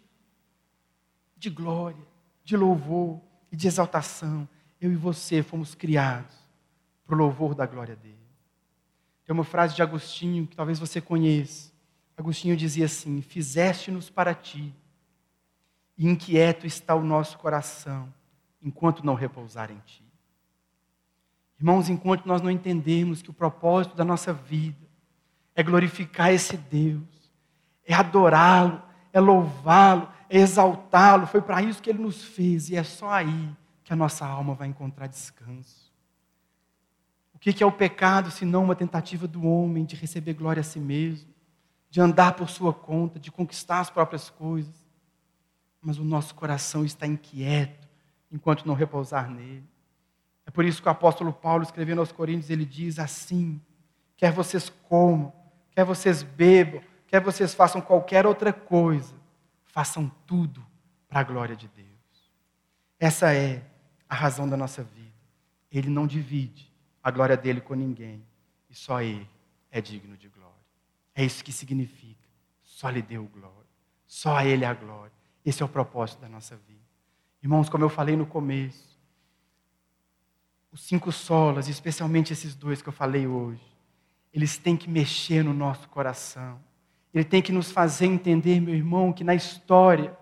de 1.36 1.50
glória, 1.50 2.06
de 2.43 2.56
louvor 2.56 3.20
e 3.52 3.56
de 3.56 3.66
exaltação 3.66 4.47
eu 4.80 4.91
e 4.91 4.95
você 4.95 5.41
fomos 5.41 5.74
criados 5.74 6.36
para 7.04 7.16
o 7.16 7.18
louvor 7.18 7.56
da 7.56 7.66
glória 7.66 7.95
dele. 7.95 8.16
Tem 9.26 9.34
uma 9.34 9.43
frase 9.43 9.76
de 9.76 9.82
Agostinho 9.82 10.45
que 10.45 10.56
talvez 10.56 10.78
você 10.78 11.02
conheça. 11.02 11.72
Agostinho 12.16 12.56
dizia 12.56 12.86
assim: 12.86 13.24
Fizeste-nos 13.24 14.08
para 14.08 14.36
ti, 14.36 14.72
e 16.00 16.08
inquieto 16.08 16.66
está 16.66 16.95
o 16.95 17.04
nosso 17.04 17.38
coração, 17.38 18.08
enquanto 18.64 19.06
não 19.06 19.16
repousar 19.16 19.70
em 19.70 19.80
ti. 19.80 20.02
Irmãos, 21.60 21.89
enquanto 21.89 22.26
nós 22.26 22.41
não 22.41 22.50
entendermos 22.50 23.22
que 23.22 23.30
o 23.30 23.34
propósito 23.34 23.97
da 23.97 24.06
nossa 24.06 24.32
vida 24.32 24.88
é 25.54 25.62
glorificar 25.62 26.32
esse 26.32 26.56
Deus, 26.56 27.04
é 27.86 27.93
adorá-lo, 27.93 28.82
é 29.12 29.20
louvá-lo, 29.20 30.10
é 30.30 30.38
exaltá-lo, 30.38 31.28
foi 31.28 31.41
para 31.41 31.62
isso 31.62 31.82
que 31.82 31.89
ele 31.89 32.02
nos 32.02 32.24
fez, 32.24 32.70
e 32.70 32.78
é 32.78 32.84
só 32.84 33.12
aí 33.12 33.54
que 33.84 33.91
a 33.91 33.95
nossa 33.95 34.26
alma 34.26 34.54
vai 34.54 34.70
encontrar 34.70 35.08
descanso. 35.08 35.91
O 37.34 37.39
que 37.39 37.62
é 37.62 37.66
o 37.66 37.72
pecado 37.74 38.32
se 38.32 38.45
não 38.45 38.64
uma 38.64 38.76
tentativa 38.76 39.28
do 39.28 39.45
homem 39.45 39.84
de 39.84 39.97
receber 39.97 40.34
glória 40.34 40.62
a 40.62 40.64
si 40.64 40.80
mesmo, 40.80 41.30
de 41.89 42.00
andar 42.00 42.36
por 42.36 42.50
sua 42.50 42.74
conta, 42.74 43.20
de 43.20 43.30
conquistar 43.30 43.82
as 43.82 43.89
próprias 43.89 44.30
coisas? 44.30 44.78
Mas 45.82 45.97
o 45.97 46.03
nosso 46.03 46.36
coração 46.36 46.84
está 46.84 47.07
inquieto 47.07 47.88
enquanto 48.32 48.65
não 48.65 48.73
repousar 48.73 49.30
nele. 49.30 49.63
É 50.45 50.51
por 50.51 50.65
isso 50.65 50.82
que 50.82 50.88
o 50.88 50.91
apóstolo 50.91 51.32
Paulo, 51.32 51.63
escrevendo 51.63 51.99
aos 51.99 52.11
Coríntios, 52.11 52.49
ele 52.49 52.65
diz 52.65 52.99
assim: 52.99 53.61
quer 54.17 54.32
vocês 54.32 54.69
comam, 54.88 55.32
quer 55.71 55.86
vocês 55.86 56.23
bebam, 56.23 56.82
quer 57.07 57.21
vocês 57.21 57.53
façam 57.53 57.82
qualquer 57.82 58.25
outra 58.25 58.51
coisa, 58.51 59.15
façam 59.65 60.11
tudo 60.25 60.65
para 61.07 61.21
a 61.21 61.23
glória 61.23 61.55
de 61.55 61.67
Deus. 61.67 61.88
Essa 62.99 63.34
é 63.34 63.63
a 64.07 64.15
razão 64.15 64.49
da 64.49 64.57
nossa 64.57 64.84
vida. 64.84 65.07
Ele 65.71 65.89
não 65.89 66.07
divide 66.07 66.71
a 67.03 67.11
glória 67.11 67.38
dele 67.38 67.61
com 67.61 67.73
ninguém. 67.73 68.23
E 68.69 68.75
só 68.75 69.01
ele 69.01 69.27
é 69.71 69.82
digno 69.82 70.17
de 70.17 70.27
glória. 70.27 70.53
É 71.15 71.23
isso 71.23 71.43
que 71.43 71.51
significa. 71.51 72.27
Só 72.63 72.89
lhe 72.89 73.01
deu 73.01 73.25
glória. 73.25 73.69
Só 74.05 74.38
a 74.38 74.45
ele 74.45 74.65
a 74.65 74.73
glória. 74.73 75.18
Esse 75.46 75.62
é 75.64 75.66
o 75.66 75.70
propósito 75.70 76.20
da 76.20 76.30
nossa 76.30 76.56
vida. 76.56 76.80
Irmãos, 77.42 77.70
como 77.70 77.84
eu 77.84 77.90
falei 77.90 78.16
no 78.16 78.26
começo, 78.26 79.00
os 80.72 80.82
cinco 80.82 81.12
solas, 81.12 81.68
especialmente 81.68 82.34
esses 82.34 82.54
dois 82.54 82.82
que 82.82 82.90
eu 82.90 82.94
falei 82.94 83.26
hoje, 83.26 83.64
eles 84.34 84.58
têm 84.58 84.78
que 84.78 84.90
mexer 84.90 85.44
no 85.44 85.54
nosso 85.54 85.90
coração. 85.90 86.60
Ele 87.14 87.24
tem 87.24 87.42
que 87.42 87.52
nos 87.52 87.72
fazer 87.72 88.06
entender, 88.06 88.60
meu 88.60 88.76
irmão, 88.76 89.12
que 89.12 89.24
na 89.24 89.34
história, 89.34 90.16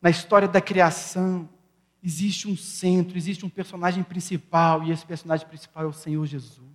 na 0.00 0.10
história 0.10 0.46
da 0.46 0.60
criação, 0.60 1.48
existe 2.02 2.46
um 2.46 2.56
centro, 2.56 3.16
existe 3.16 3.44
um 3.44 3.50
personagem 3.50 4.04
principal, 4.04 4.84
e 4.84 4.92
esse 4.92 5.04
personagem 5.04 5.46
principal 5.48 5.84
é 5.84 5.86
o 5.86 5.92
Senhor 5.92 6.24
Jesus. 6.26 6.68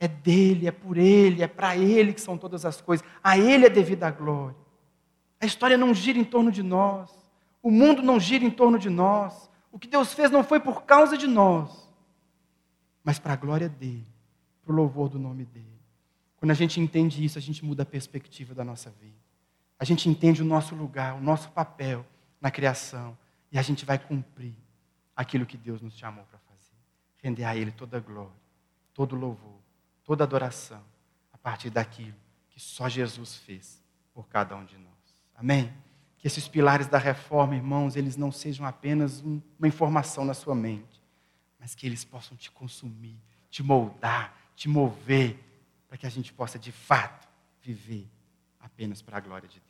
É 0.00 0.08
dele, 0.08 0.66
é 0.66 0.70
por 0.70 0.96
ele, 0.96 1.42
é 1.42 1.46
para 1.46 1.76
ele 1.76 2.14
que 2.14 2.20
são 2.20 2.38
todas 2.38 2.64
as 2.64 2.80
coisas, 2.80 3.06
a 3.22 3.36
ele 3.36 3.66
é 3.66 3.70
devida 3.70 4.06
a 4.06 4.10
glória. 4.10 4.67
A 5.40 5.46
história 5.46 5.76
não 5.76 5.94
gira 5.94 6.18
em 6.18 6.24
torno 6.24 6.50
de 6.50 6.62
nós, 6.62 7.10
o 7.62 7.70
mundo 7.70 8.02
não 8.02 8.18
gira 8.18 8.44
em 8.44 8.50
torno 8.50 8.78
de 8.78 8.90
nós, 8.90 9.50
o 9.70 9.78
que 9.78 9.88
Deus 9.88 10.12
fez 10.12 10.30
não 10.30 10.42
foi 10.42 10.58
por 10.60 10.82
causa 10.82 11.16
de 11.16 11.26
nós, 11.26 11.88
mas 13.04 13.18
para 13.18 13.34
a 13.34 13.36
glória 13.36 13.68
dele, 13.68 14.06
para 14.62 14.72
o 14.72 14.76
louvor 14.76 15.08
do 15.08 15.18
nome 15.18 15.44
dele. 15.44 15.66
Quando 16.36 16.50
a 16.50 16.54
gente 16.54 16.80
entende 16.80 17.24
isso, 17.24 17.38
a 17.38 17.40
gente 17.40 17.64
muda 17.64 17.82
a 17.82 17.86
perspectiva 17.86 18.54
da 18.54 18.64
nossa 18.64 18.90
vida. 18.90 19.16
A 19.78 19.84
gente 19.84 20.08
entende 20.08 20.42
o 20.42 20.44
nosso 20.44 20.74
lugar, 20.74 21.14
o 21.14 21.20
nosso 21.20 21.50
papel 21.50 22.04
na 22.40 22.50
criação 22.50 23.16
e 23.50 23.58
a 23.58 23.62
gente 23.62 23.84
vai 23.84 23.98
cumprir 23.98 24.54
aquilo 25.16 25.46
que 25.46 25.56
Deus 25.56 25.80
nos 25.80 25.96
chamou 25.96 26.24
para 26.24 26.38
fazer. 26.38 26.76
Render 27.22 27.44
a 27.44 27.56
Ele 27.56 27.72
toda 27.72 27.96
a 27.96 28.00
glória, 28.00 28.32
todo 28.94 29.16
louvor, 29.16 29.58
toda 30.04 30.24
adoração, 30.24 30.82
a 31.32 31.38
partir 31.38 31.70
daquilo 31.70 32.14
que 32.50 32.60
só 32.60 32.88
Jesus 32.88 33.36
fez 33.36 33.82
por 34.14 34.28
cada 34.28 34.54
um 34.56 34.64
de 34.64 34.76
nós. 34.76 34.87
Amém? 35.38 35.72
Que 36.18 36.26
esses 36.26 36.48
pilares 36.48 36.88
da 36.88 36.98
reforma, 36.98 37.54
irmãos, 37.54 37.94
eles 37.94 38.16
não 38.16 38.32
sejam 38.32 38.66
apenas 38.66 39.20
uma 39.20 39.68
informação 39.68 40.24
na 40.24 40.34
sua 40.34 40.54
mente, 40.54 41.00
mas 41.60 41.76
que 41.76 41.86
eles 41.86 42.04
possam 42.04 42.36
te 42.36 42.50
consumir, 42.50 43.16
te 43.48 43.62
moldar, 43.62 44.36
te 44.56 44.68
mover, 44.68 45.38
para 45.86 45.96
que 45.96 46.06
a 46.06 46.10
gente 46.10 46.32
possa 46.32 46.58
de 46.58 46.72
fato 46.72 47.28
viver 47.62 48.10
apenas 48.58 49.00
para 49.00 49.16
a 49.16 49.20
glória 49.20 49.48
de 49.48 49.60
Deus. 49.60 49.66